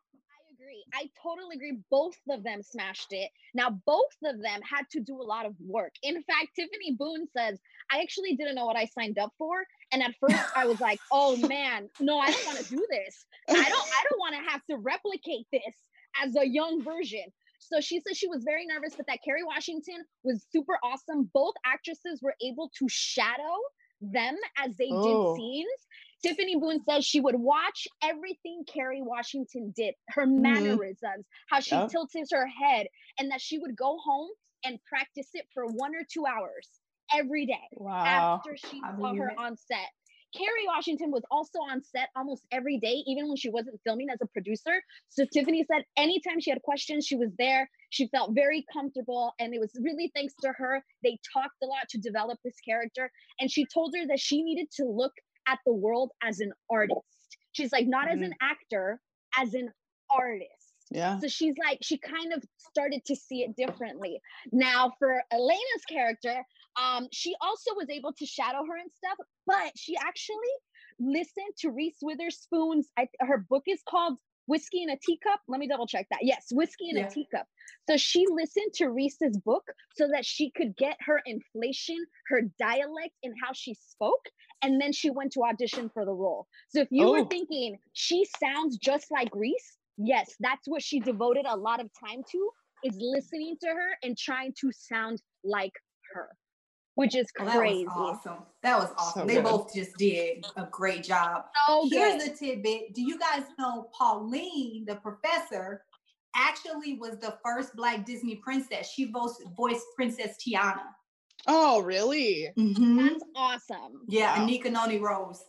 agree. 0.53 0.83
I 0.93 1.09
totally 1.23 1.55
agree. 1.55 1.79
Both 1.89 2.17
of 2.29 2.43
them 2.43 2.61
smashed 2.61 3.13
it. 3.13 3.29
Now, 3.53 3.79
both 3.85 4.15
of 4.25 4.41
them 4.41 4.61
had 4.61 4.83
to 4.91 4.99
do 4.99 5.21
a 5.21 5.23
lot 5.23 5.45
of 5.45 5.53
work. 5.65 5.93
In 6.03 6.15
fact, 6.23 6.49
Tiffany 6.55 6.95
Boone 6.97 7.25
says, 7.35 7.59
I 7.89 8.01
actually 8.01 8.35
didn't 8.35 8.55
know 8.55 8.65
what 8.65 8.75
I 8.75 8.85
signed 8.85 9.17
up 9.17 9.31
for. 9.37 9.63
And 9.93 10.03
at 10.03 10.13
first 10.19 10.43
I 10.55 10.65
was 10.65 10.81
like, 10.81 10.99
oh 11.11 11.37
man, 11.47 11.89
no, 12.01 12.19
I 12.19 12.31
don't 12.31 12.45
want 12.45 12.57
to 12.59 12.69
do 12.69 12.85
this. 12.89 13.25
I 13.49 13.53
don't 13.53 13.63
I 13.63 14.03
don't 14.09 14.19
want 14.19 14.35
to 14.35 14.51
have 14.51 14.61
to 14.69 14.77
replicate 14.77 15.47
this 15.53 15.75
as 16.21 16.35
a 16.35 16.45
young 16.45 16.83
version. 16.83 17.23
So 17.59 17.81
she 17.81 17.99
said 17.99 18.15
she 18.15 18.27
was 18.27 18.43
very 18.43 18.65
nervous, 18.65 18.95
but 18.95 19.07
that 19.07 19.19
Kerry 19.23 19.43
Washington 19.43 20.05
was 20.23 20.45
super 20.51 20.77
awesome. 20.83 21.29
Both 21.33 21.55
actresses 21.65 22.21
were 22.21 22.35
able 22.41 22.69
to 22.79 22.87
shadow 22.89 23.57
them 24.01 24.35
as 24.57 24.75
they 24.77 24.91
Oh. 24.91 25.01
did 25.01 25.35
scenes. 25.35 25.87
Tiffany 26.23 26.55
Boone 26.55 26.83
says 26.83 27.05
she 27.05 27.19
would 27.19 27.35
watch 27.35 27.87
everything 28.03 28.63
Kerry 28.67 29.01
Washington 29.01 29.73
did, 29.75 29.95
her 30.09 30.25
Mhm. 30.25 30.41
mannerisms, 30.41 31.25
how 31.49 31.59
she 31.59 31.71
Yep. 31.77 31.89
tilted 31.89 32.27
her 32.31 32.47
head, 32.47 32.87
and 33.19 33.31
that 33.31 33.41
she 33.41 33.57
would 33.59 33.75
go 33.75 33.97
home 33.97 34.29
and 34.63 34.79
practice 34.83 35.29
it 35.33 35.47
for 35.53 35.65
one 35.67 35.95
or 35.95 36.03
two 36.11 36.25
hours 36.25 36.69
every 37.13 37.45
day 37.45 37.67
Wow. 37.71 38.41
after 38.43 38.57
she 38.57 38.81
I 38.83 38.95
saw 38.99 39.13
her 39.15 39.31
it. 39.31 39.37
on 39.37 39.55
set. 39.57 39.89
Kerry 40.35 40.65
Washington 40.67 41.11
was 41.11 41.23
also 41.31 41.59
on 41.59 41.81
set 41.83 42.09
almost 42.15 42.45
every 42.51 42.77
day, 42.79 43.03
even 43.07 43.27
when 43.27 43.37
she 43.37 43.49
wasn't 43.49 43.79
filming 43.83 44.09
as 44.09 44.19
a 44.21 44.27
producer. 44.27 44.81
So 45.09 45.25
Tiffany 45.31 45.65
said 45.71 45.83
anytime 45.95 46.39
she 46.39 46.49
had 46.49 46.61
questions, 46.61 47.05
she 47.05 47.15
was 47.15 47.31
there. 47.37 47.69
She 47.89 48.07
felt 48.09 48.35
very 48.35 48.65
comfortable, 48.71 49.33
and 49.39 49.53
it 49.53 49.59
was 49.59 49.71
really 49.81 50.11
thanks 50.13 50.33
to 50.41 50.51
her. 50.57 50.83
They 51.03 51.17
talked 51.33 51.55
a 51.63 51.65
lot 51.65 51.87
to 51.89 51.97
develop 51.97 52.39
this 52.43 52.59
character, 52.67 53.09
and 53.39 53.49
she 53.49 53.65
told 53.73 53.93
her 53.97 54.05
that 54.07 54.19
she 54.19 54.43
needed 54.43 54.67
to 54.77 54.85
look 54.85 55.13
at 55.47 55.59
the 55.65 55.73
world 55.73 56.11
as 56.21 56.39
an 56.39 56.51
artist. 56.69 57.37
She's 57.53 57.71
like, 57.71 57.87
not 57.87 58.09
as 58.09 58.19
an 58.19 58.31
mm-hmm. 58.31 58.51
actor, 58.51 58.99
as 59.37 59.53
an 59.53 59.71
artist. 60.13 60.56
Yeah. 60.91 61.19
So 61.19 61.27
she's 61.27 61.55
like, 61.57 61.79
she 61.81 61.97
kind 61.97 62.33
of 62.33 62.43
started 62.57 63.03
to 63.05 63.15
see 63.15 63.41
it 63.43 63.55
differently. 63.55 64.21
Now, 64.51 64.93
for 64.99 65.23
Elena's 65.31 65.85
character, 65.89 66.45
um, 66.81 67.07
she 67.11 67.35
also 67.41 67.71
was 67.75 67.89
able 67.89 68.13
to 68.13 68.25
shadow 68.25 68.59
her 68.65 68.77
and 68.77 68.91
stuff, 68.93 69.17
but 69.45 69.71
she 69.75 69.97
actually 69.97 70.35
listened 70.99 71.53
to 71.59 71.71
Reese 71.71 71.97
Witherspoon's. 72.01 72.89
I, 72.97 73.07
her 73.19 73.45
book 73.49 73.63
is 73.67 73.81
called 73.87 74.19
Whiskey 74.47 74.83
in 74.83 74.89
a 74.89 74.97
Teacup. 74.97 75.39
Let 75.47 75.59
me 75.59 75.67
double 75.67 75.87
check 75.87 76.07
that. 76.09 76.19
Yes, 76.21 76.47
Whiskey 76.51 76.89
in 76.89 76.97
Yeah. 76.97 77.07
a 77.07 77.09
Teacup. 77.09 77.47
So 77.89 77.97
she 77.97 78.25
listened 78.29 78.73
to 78.75 78.87
Reese's 78.87 79.37
book 79.37 79.63
so 79.95 80.07
that 80.13 80.25
she 80.25 80.51
could 80.51 80.75
get 80.77 80.97
her 81.01 81.21
inflation, 81.25 81.97
her 82.27 82.41
dialect, 82.59 83.13
and 83.23 83.33
how 83.43 83.51
she 83.53 83.73
spoke. 83.73 84.25
And 84.61 84.79
then 84.81 84.93
she 84.93 85.09
went 85.09 85.33
to 85.33 85.43
audition 85.43 85.89
for 85.93 86.05
the 86.05 86.13
role. 86.13 86.47
So 86.69 86.79
if 86.79 86.87
you 86.91 87.07
Oh. 87.07 87.11
were 87.11 87.25
thinking 87.25 87.77
she 87.93 88.25
sounds 88.39 88.77
just 88.77 89.11
like 89.11 89.29
Reese, 89.35 89.76
yes, 89.97 90.33
that's 90.39 90.67
what 90.67 90.81
she 90.81 90.99
devoted 90.99 91.45
a 91.47 91.55
lot 91.55 91.79
of 91.81 91.89
time 91.99 92.21
to 92.31 92.49
is 92.83 92.95
listening 92.99 93.55
to 93.61 93.67
her 93.67 93.89
and 94.03 94.17
trying 94.17 94.53
to 94.61 94.71
sound 94.71 95.21
like 95.43 95.73
her, 96.13 96.29
which 96.95 97.15
is 97.15 97.27
Well, 97.37 97.47
that 97.47 97.57
crazy. 97.57 97.85
was 97.85 98.17
awesome. 98.25 98.43
That 98.63 98.77
was 98.79 98.91
awesome. 98.97 99.21
So 99.21 99.27
they 99.27 99.35
good. 99.35 99.43
both 99.45 99.73
just 99.73 99.97
did 99.97 100.45
a 100.55 100.65
great 100.69 101.03
job. 101.03 101.45
So 101.67 101.87
Here's 101.89 102.23
good. 102.23 102.33
a 102.33 102.35
tidbit. 102.35 102.93
Do 102.93 103.01
you 103.01 103.17
guys 103.17 103.43
know 103.57 103.89
Pauline, 103.97 104.85
the 104.85 104.95
professor, 104.95 105.83
actually 106.35 106.93
was 106.97 107.17
the 107.19 107.37
first 107.43 107.75
Black 107.75 108.05
Disney 108.05 108.35
princess? 108.35 108.91
She 108.91 109.11
voiced, 109.11 109.41
voiced 109.55 109.85
Princess 109.95 110.37
Tiana. 110.37 110.83
Oh, 111.47 111.81
really? 111.81 112.49
Mhm. 112.57 113.09
That's 113.09 113.23
awesome. 113.35 114.01
Yeah, 114.07 114.37
Wow. 114.39 114.47
Anika 114.47 114.71
Noni 114.71 114.99
Rose. 114.99 115.43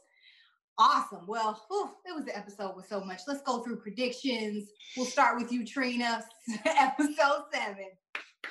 Awesome. 0.81 1.27
Well, 1.27 1.61
whew, 1.69 1.91
it 2.07 2.15
was 2.15 2.25
an 2.25 2.37
episode 2.37 2.77
with 2.77 2.87
so 2.87 3.01
much. 3.01 3.23
Let's 3.27 3.43
go 3.43 3.63
through 3.63 3.81
predictions. 3.81 4.69
We'll 4.97 5.07
start 5.07 5.41
with 5.41 5.51
you, 5.51 5.67
Trina. 5.67 6.25
episode 6.65 7.47
seven. 7.53 7.87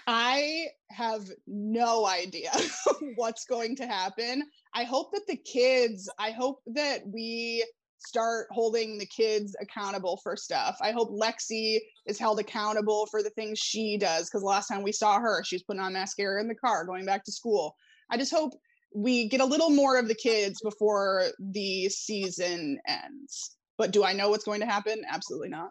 I 0.07 0.65
have 0.89 1.29
no 1.47 2.05
idea 2.05 2.51
what's 3.15 3.45
going 3.45 3.77
to 3.77 3.87
happen. 3.87 4.43
I 4.73 4.83
hope 4.83 5.11
that 5.13 5.25
the 5.27 5.37
kids, 5.37 6.09
I 6.19 6.31
hope 6.31 6.59
that 6.67 7.01
we 7.07 7.65
start 7.99 8.47
holding 8.51 8.97
the 8.97 9.05
kids 9.05 9.55
accountable 9.61 10.19
for 10.21 10.35
stuff. 10.35 10.77
I 10.81 10.91
hope 10.91 11.09
Lexi 11.09 11.79
is 12.05 12.19
held 12.19 12.39
accountable 12.39 13.05
for 13.07 13.23
the 13.23 13.31
things 13.31 13.57
she 13.57 13.97
does 13.97 14.29
because 14.29 14.43
last 14.43 14.67
time 14.67 14.83
we 14.83 14.91
saw 14.91 15.17
her, 15.17 15.43
she 15.45 15.55
was 15.55 15.63
putting 15.63 15.81
on 15.81 15.93
mascara 15.93 16.41
in 16.41 16.49
the 16.49 16.55
car 16.55 16.85
going 16.85 17.05
back 17.05 17.23
to 17.23 17.31
school. 17.31 17.75
I 18.09 18.17
just 18.17 18.33
hope 18.33 18.53
we 18.93 19.27
get 19.27 19.41
a 19.41 19.45
little 19.45 19.69
more 19.69 19.97
of 19.97 20.07
the 20.07 20.15
kids 20.15 20.59
before 20.61 21.25
the 21.39 21.89
season 21.89 22.79
ends. 22.87 23.57
But 23.77 23.91
do 23.91 24.03
I 24.03 24.13
know 24.13 24.29
what's 24.29 24.45
going 24.45 24.59
to 24.61 24.65
happen? 24.65 25.03
Absolutely 25.07 25.49
not. 25.49 25.69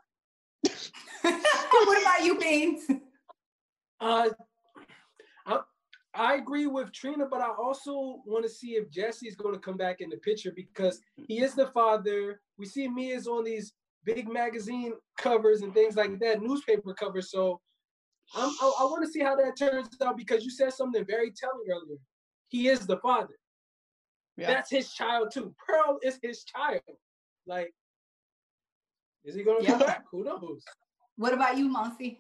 what 1.23 2.03
about 2.03 2.25
you, 2.25 2.37
Beanz? 2.37 3.01
Uh, 3.99 4.29
I, 5.47 5.61
I 6.15 6.35
agree 6.35 6.67
with 6.67 6.93
Trina, 6.93 7.25
but 7.31 7.41
I 7.41 7.49
also 7.49 8.21
want 8.27 8.45
to 8.45 8.49
see 8.51 8.73
if 8.73 8.91
Jesse's 8.91 9.37
going 9.37 9.55
to 9.55 9.59
come 9.59 9.79
back 9.79 10.03
in 10.03 10.11
the 10.11 10.19
picture 10.19 10.53
because 10.55 11.01
he 11.29 11.41
is 11.41 11.55
the 11.55 11.69
father. 11.69 12.43
We 12.59 12.67
see 12.67 12.89
Mia's 12.89 13.27
on 13.27 13.45
these 13.45 13.73
big 14.05 14.29
magazine 14.31 14.93
covers 15.17 15.63
and 15.63 15.73
things 15.73 15.97
like 15.97 16.19
that, 16.21 16.43
newspaper 16.43 16.93
covers. 16.93 17.31
So 17.31 17.59
I'm, 18.35 18.51
I, 18.61 18.73
I 18.81 18.85
want 18.85 19.03
to 19.07 19.11
see 19.11 19.21
how 19.21 19.35
that 19.37 19.57
turns 19.59 19.89
out 20.05 20.19
because 20.19 20.45
you 20.45 20.51
said 20.51 20.75
something 20.75 21.07
very 21.07 21.33
telling 21.33 21.65
earlier 21.71 21.97
he 22.49 22.69
is 22.69 22.87
the 22.87 22.99
father. 22.99 23.35
Yeah. 24.37 24.49
That's 24.49 24.71
his 24.71 24.93
child 24.93 25.31
too. 25.33 25.55
Pearl 25.67 25.99
is 26.03 26.19
his 26.23 26.45
child. 26.45 26.83
Like, 27.47 27.73
is 29.25 29.35
he 29.35 29.43
gonna 29.43 29.63
yeah. 29.63 29.71
come 29.71 29.81
back? 29.81 30.05
Who 30.11 30.25
knows? 30.25 30.63
What 31.17 31.33
about 31.33 31.57
you, 31.57 31.69
Monse? 31.69 32.19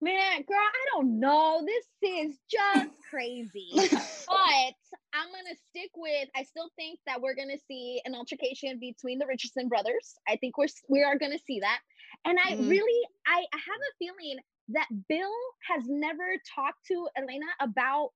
Man, 0.00 0.42
girl, 0.42 0.56
I 0.58 0.84
don't 0.92 1.20
know. 1.20 1.64
This 1.64 1.86
is 2.02 2.38
just 2.50 2.90
crazy. 3.08 3.68
but 3.72 4.74
I'm 5.14 5.28
gonna 5.28 5.56
stick 5.70 5.90
with. 5.96 6.28
I 6.34 6.42
still 6.42 6.70
think 6.76 6.98
that 7.06 7.20
we're 7.20 7.34
gonna 7.34 7.58
see 7.68 8.00
an 8.04 8.14
altercation 8.14 8.78
between 8.80 9.18
the 9.18 9.26
Richardson 9.26 9.68
brothers. 9.68 10.14
I 10.28 10.36
think 10.36 10.58
we're 10.58 10.66
we 10.88 11.02
are 11.02 11.18
gonna 11.18 11.38
see 11.46 11.60
that. 11.60 11.80
And 12.24 12.38
I 12.38 12.52
mm. 12.52 12.68
really, 12.68 13.08
I, 13.26 13.44
I 13.52 13.56
have 13.56 13.80
a 13.80 13.96
feeling 13.98 14.38
that 14.68 14.88
Bill 15.08 15.32
has 15.68 15.84
never 15.88 16.36
talked 16.54 16.86
to 16.88 17.08
Elena 17.16 17.46
about 17.60 18.10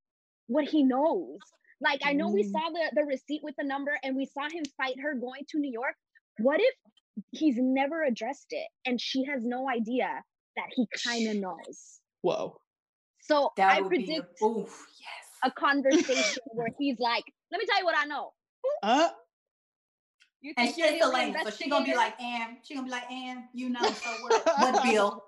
what 0.47 0.65
he 0.65 0.83
knows. 0.83 1.37
Like 1.79 2.01
I 2.03 2.13
know 2.13 2.29
mm. 2.29 2.33
we 2.33 2.43
saw 2.43 2.69
the 2.69 2.91
the 2.93 3.03
receipt 3.03 3.41
with 3.43 3.55
the 3.57 3.65
number 3.65 3.97
and 4.03 4.15
we 4.15 4.25
saw 4.25 4.43
him 4.49 4.63
fight 4.77 4.95
her 5.01 5.13
going 5.13 5.43
to 5.49 5.59
New 5.59 5.71
York. 5.71 5.95
What 6.39 6.59
if 6.59 6.73
he's 7.31 7.55
never 7.57 8.03
addressed 8.03 8.47
it 8.49 8.67
and 8.85 8.99
she 8.99 9.25
has 9.25 9.43
no 9.43 9.69
idea 9.69 10.07
that 10.55 10.67
he 10.75 10.87
kind 11.05 11.29
of 11.29 11.35
knows? 11.37 11.99
Whoa. 12.21 12.59
So 13.21 13.51
that 13.57 13.77
I 13.77 13.81
predict 13.81 14.39
be, 14.39 14.45
oof, 14.45 14.87
yes. 14.99 15.25
a 15.43 15.51
conversation 15.51 16.41
where 16.53 16.69
he's 16.79 16.97
like, 16.99 17.25
"Let 17.51 17.59
me 17.59 17.65
tell 17.67 17.79
you 17.79 17.85
what 17.85 17.97
I 17.97 18.05
know." 18.05 18.31
Uh, 18.81 19.09
you 20.41 20.53
and 20.57 20.73
she's 20.73 21.01
Elena, 21.01 21.39
so 21.43 21.49
she's 21.49 21.69
gonna 21.69 21.85
be 21.85 21.95
like, 21.95 22.19
"Am," 22.21 22.57
she 22.63 22.75
gonna 22.75 22.85
be 22.85 22.91
like, 22.91 23.11
"Am," 23.11 23.49
you 23.53 23.69
know, 23.69 23.81
so 23.83 24.09
what? 24.21 24.45
what 24.45 24.83
Bill? 24.83 25.23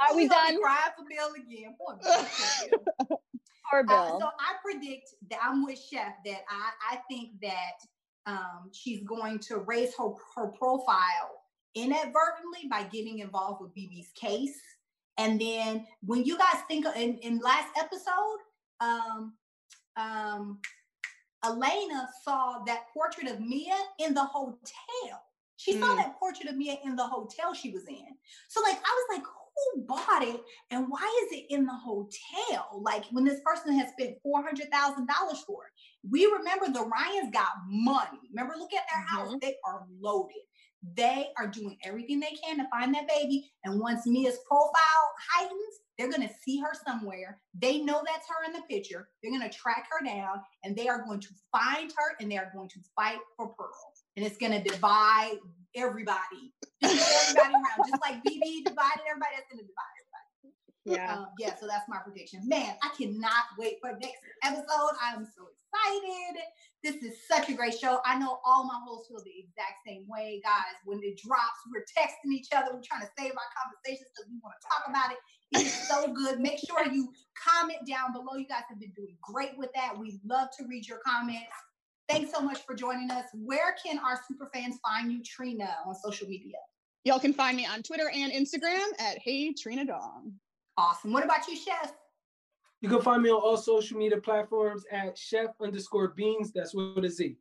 Are 0.00 0.16
we 0.16 0.28
done? 0.28 0.60
Cry 0.60 0.88
for 0.96 1.04
Bill 1.08 1.32
again. 1.34 1.74
Poor 1.78 1.98
Bill. 2.02 3.20
Uh, 3.72 3.82
Bill. 3.82 3.96
Uh, 3.96 4.18
so 4.18 4.26
I 4.26 4.54
predict 4.62 5.10
that 5.30 5.38
I'm 5.42 5.64
with 5.64 5.78
Chef 5.78 6.14
that 6.24 6.40
I, 6.48 6.94
I 6.94 6.98
think 7.08 7.40
that 7.42 7.74
um, 8.26 8.70
she's 8.72 9.02
going 9.04 9.38
to 9.40 9.58
raise 9.58 9.94
her, 9.96 10.10
her 10.36 10.48
profile 10.48 11.42
inadvertently 11.74 12.68
by 12.70 12.84
getting 12.84 13.20
involved 13.20 13.60
with 13.62 13.74
Bebe's 13.74 14.10
case. 14.14 14.58
And 15.18 15.40
then 15.40 15.86
when 16.02 16.24
you 16.24 16.36
guys 16.36 16.62
think 16.68 16.86
of, 16.86 16.94
in, 16.96 17.18
in 17.18 17.38
last 17.38 17.68
episode, 17.78 18.38
um, 18.80 19.34
um, 19.96 20.58
Elena 21.44 22.08
saw 22.24 22.62
that 22.66 22.84
portrait 22.92 23.28
of 23.28 23.40
Mia 23.40 23.76
in 23.98 24.14
the 24.14 24.24
hotel. 24.24 25.22
She 25.56 25.74
mm. 25.74 25.80
saw 25.80 25.94
that 25.94 26.18
portrait 26.18 26.48
of 26.48 26.56
Mia 26.56 26.76
in 26.84 26.96
the 26.96 27.06
hotel 27.06 27.54
she 27.54 27.70
was 27.70 27.86
in. 27.86 28.06
So 28.48 28.60
like 28.62 28.76
I 28.76 28.78
was 28.78 29.18
like, 29.18 29.26
who 29.56 29.82
bought 29.82 30.22
it 30.22 30.40
and 30.70 30.86
why 30.88 31.24
is 31.24 31.38
it 31.38 31.46
in 31.50 31.66
the 31.66 31.74
hotel? 31.74 32.80
Like 32.80 33.04
when 33.10 33.24
this 33.24 33.40
person 33.44 33.78
has 33.78 33.90
spent 33.90 34.16
$400,000 34.24 34.66
for 35.46 35.64
it. 35.64 35.72
We 36.08 36.26
remember 36.26 36.66
the 36.66 36.84
Ryans 36.84 37.32
got 37.32 37.48
money. 37.68 38.20
Remember, 38.30 38.54
look 38.56 38.72
at 38.72 38.84
their 38.92 39.02
mm-hmm. 39.02 39.30
house. 39.30 39.34
They 39.40 39.56
are 39.64 39.86
loaded. 40.00 40.36
They 40.94 41.28
are 41.36 41.48
doing 41.48 41.78
everything 41.84 42.20
they 42.20 42.36
can 42.42 42.58
to 42.58 42.68
find 42.70 42.94
that 42.94 43.08
baby. 43.08 43.50
And 43.64 43.80
once 43.80 44.06
Mia's 44.06 44.38
profile 44.46 44.72
heightens, 45.32 45.80
they're 45.96 46.10
going 46.10 46.26
to 46.28 46.34
see 46.44 46.60
her 46.60 46.72
somewhere. 46.86 47.40
They 47.54 47.78
know 47.78 48.02
that's 48.04 48.28
her 48.28 48.44
in 48.46 48.52
the 48.52 48.62
picture. 48.68 49.08
They're 49.22 49.32
going 49.32 49.48
to 49.48 49.56
track 49.56 49.88
her 49.90 50.04
down 50.04 50.40
and 50.62 50.76
they 50.76 50.88
are 50.88 51.02
going 51.02 51.20
to 51.20 51.28
find 51.50 51.90
her 51.96 52.16
and 52.20 52.30
they 52.30 52.36
are 52.36 52.50
going 52.54 52.68
to 52.68 52.80
fight 52.94 53.18
for 53.36 53.48
Pearl. 53.48 53.70
And 54.16 54.24
it's 54.24 54.36
going 54.36 54.52
to 54.52 54.62
divide 54.62 55.36
everybody. 55.76 56.52
everybody 56.82 57.54
around. 57.54 57.88
Just 57.88 58.02
like 58.02 58.22
Bebe 58.24 58.64
divided 58.64 59.04
everybody, 59.08 59.36
that's 59.36 59.50
to 59.52 59.56
divide 59.56 59.94
everybody. 60.00 60.16
Yeah. 60.86 61.18
Um, 61.18 61.26
yeah, 61.38 61.54
so 61.58 61.66
that's 61.66 61.88
my 61.88 61.98
prediction. 61.98 62.46
Man, 62.46 62.74
I 62.82 62.90
cannot 62.96 63.58
wait 63.58 63.78
for 63.82 63.90
next 63.90 64.22
episode. 64.44 64.94
I'm 65.02 65.26
so 65.26 65.50
excited. 65.50 66.38
This 66.84 67.02
is 67.02 67.18
such 67.26 67.50
a 67.50 67.54
great 67.54 67.74
show. 67.76 67.98
I 68.06 68.16
know 68.16 68.38
all 68.46 68.64
my 68.64 68.78
hosts 68.86 69.08
feel 69.08 69.18
the 69.18 69.34
exact 69.34 69.82
same 69.84 70.06
way, 70.06 70.40
guys. 70.44 70.78
When 70.84 71.00
it 71.02 71.18
drops, 71.18 71.58
we're 71.74 71.82
texting 71.90 72.30
each 72.32 72.54
other. 72.54 72.70
We're 72.72 72.86
trying 72.86 73.02
to 73.02 73.10
save 73.18 73.34
our 73.34 73.50
conversations 73.50 74.06
because 74.14 74.30
we 74.30 74.38
want 74.38 74.54
to 74.62 74.68
talk 74.70 74.86
about 74.86 75.10
it. 75.10 75.18
It 75.58 75.66
is 75.66 75.74
so 75.74 76.06
good. 76.14 76.38
Make 76.38 76.60
sure 76.62 76.86
you 76.86 77.10
comment 77.34 77.82
down 77.82 78.12
below. 78.12 78.38
You 78.38 78.46
guys 78.46 78.62
have 78.68 78.78
been 78.78 78.94
doing 78.94 79.16
great 79.20 79.58
with 79.58 79.70
that. 79.74 79.98
We 79.98 80.20
love 80.24 80.48
to 80.58 80.66
read 80.70 80.86
your 80.86 81.02
comments. 81.04 81.50
Thanks 82.08 82.32
so 82.32 82.40
much 82.40 82.58
for 82.64 82.74
joining 82.74 83.10
us. 83.10 83.24
Where 83.32 83.74
can 83.84 83.98
our 83.98 84.20
super 84.28 84.48
fans 84.54 84.78
find 84.84 85.12
you, 85.12 85.22
Trina, 85.24 85.76
on 85.84 85.94
social 85.94 86.28
media? 86.28 86.56
Y'all 87.04 87.18
can 87.18 87.32
find 87.32 87.56
me 87.56 87.66
on 87.66 87.82
Twitter 87.82 88.10
and 88.14 88.32
Instagram 88.32 88.86
at 88.98 89.18
Hey 89.18 89.52
Trina 89.52 89.84
Dong. 89.84 90.32
Awesome. 90.76 91.12
What 91.12 91.24
about 91.24 91.48
you, 91.48 91.56
Chef? 91.56 91.92
You 92.80 92.88
can 92.88 93.00
find 93.00 93.22
me 93.22 93.30
on 93.30 93.40
all 93.40 93.56
social 93.56 93.98
media 93.98 94.20
platforms 94.20 94.84
at 94.92 95.16
chef 95.16 95.50
underscore 95.62 96.14
beanz. 96.14 96.52
That's 96.54 96.74
with 96.74 97.04
a 97.04 97.08
Z. 97.08 97.36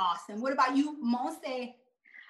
Awesome. 0.00 0.40
What 0.40 0.52
about 0.52 0.76
you, 0.76 0.96
Monse? 1.04 1.74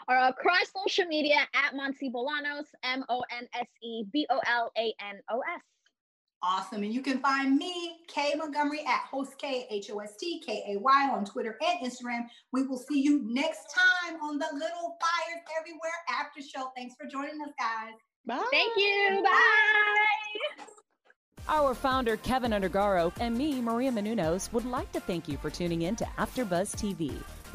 Or 0.09 0.17
uh, 0.17 0.29
across 0.29 0.67
social 0.87 1.07
media 1.07 1.37
at 1.55 1.75
Monse 1.75 2.13
Bolanos, 2.13 2.67
M 2.83 3.05
O 3.09 3.25
N 3.31 3.47
S 3.55 3.67
E 3.83 4.05
B 4.13 4.27
O 4.31 4.41
L 4.47 4.71
A 4.77 4.95
N 5.01 5.21
O 5.31 5.41
S. 5.41 5.63
Awesome. 6.43 6.83
And 6.83 6.93
you 6.93 7.01
can 7.03 7.19
find 7.21 7.57
me, 7.57 7.99
Kay 8.09 8.35
Montgomery, 8.37 8.81
at 8.87 9.01
host 9.11 9.33
K 9.39 9.67
H 9.71 9.91
O 9.91 9.99
S 9.99 10.17
T 10.19 10.43
K 10.45 10.75
A 10.75 10.79
Y 10.79 11.11
on 11.11 11.25
Twitter 11.25 11.59
and 11.67 11.91
Instagram. 11.91 12.27
We 12.53 12.63
will 12.67 12.79
see 12.79 13.01
you 13.01 13.23
next 13.25 13.75
time 13.75 14.21
on 14.23 14.39
the 14.39 14.47
Little 14.53 14.97
Fires 15.01 15.43
Everywhere 15.59 15.91
after 16.11 16.41
show. 16.43 16.71
Thanks 16.77 16.95
for 17.01 17.09
joining 17.09 17.41
us, 17.41 17.53
guys. 17.59 17.95
Bye. 18.27 18.45
Thank 18.51 18.77
you. 18.77 19.23
Bye. 19.25 20.67
Our 21.49 21.75
founder, 21.75 22.17
Kevin 22.17 22.51
Undergaro, 22.51 23.13
and 23.21 23.37
me, 23.37 23.61
Maria 23.61 23.93
Menounos, 23.93 24.53
would 24.53 24.65
like 24.65 24.91
to 24.93 25.01
thank 25.01 25.29
you 25.29 25.37
for 25.37 25.49
tuning 25.49 25.83
in 25.83 25.95
to 25.97 26.05
AfterBuzz 26.19 26.75
TV. 26.75 27.15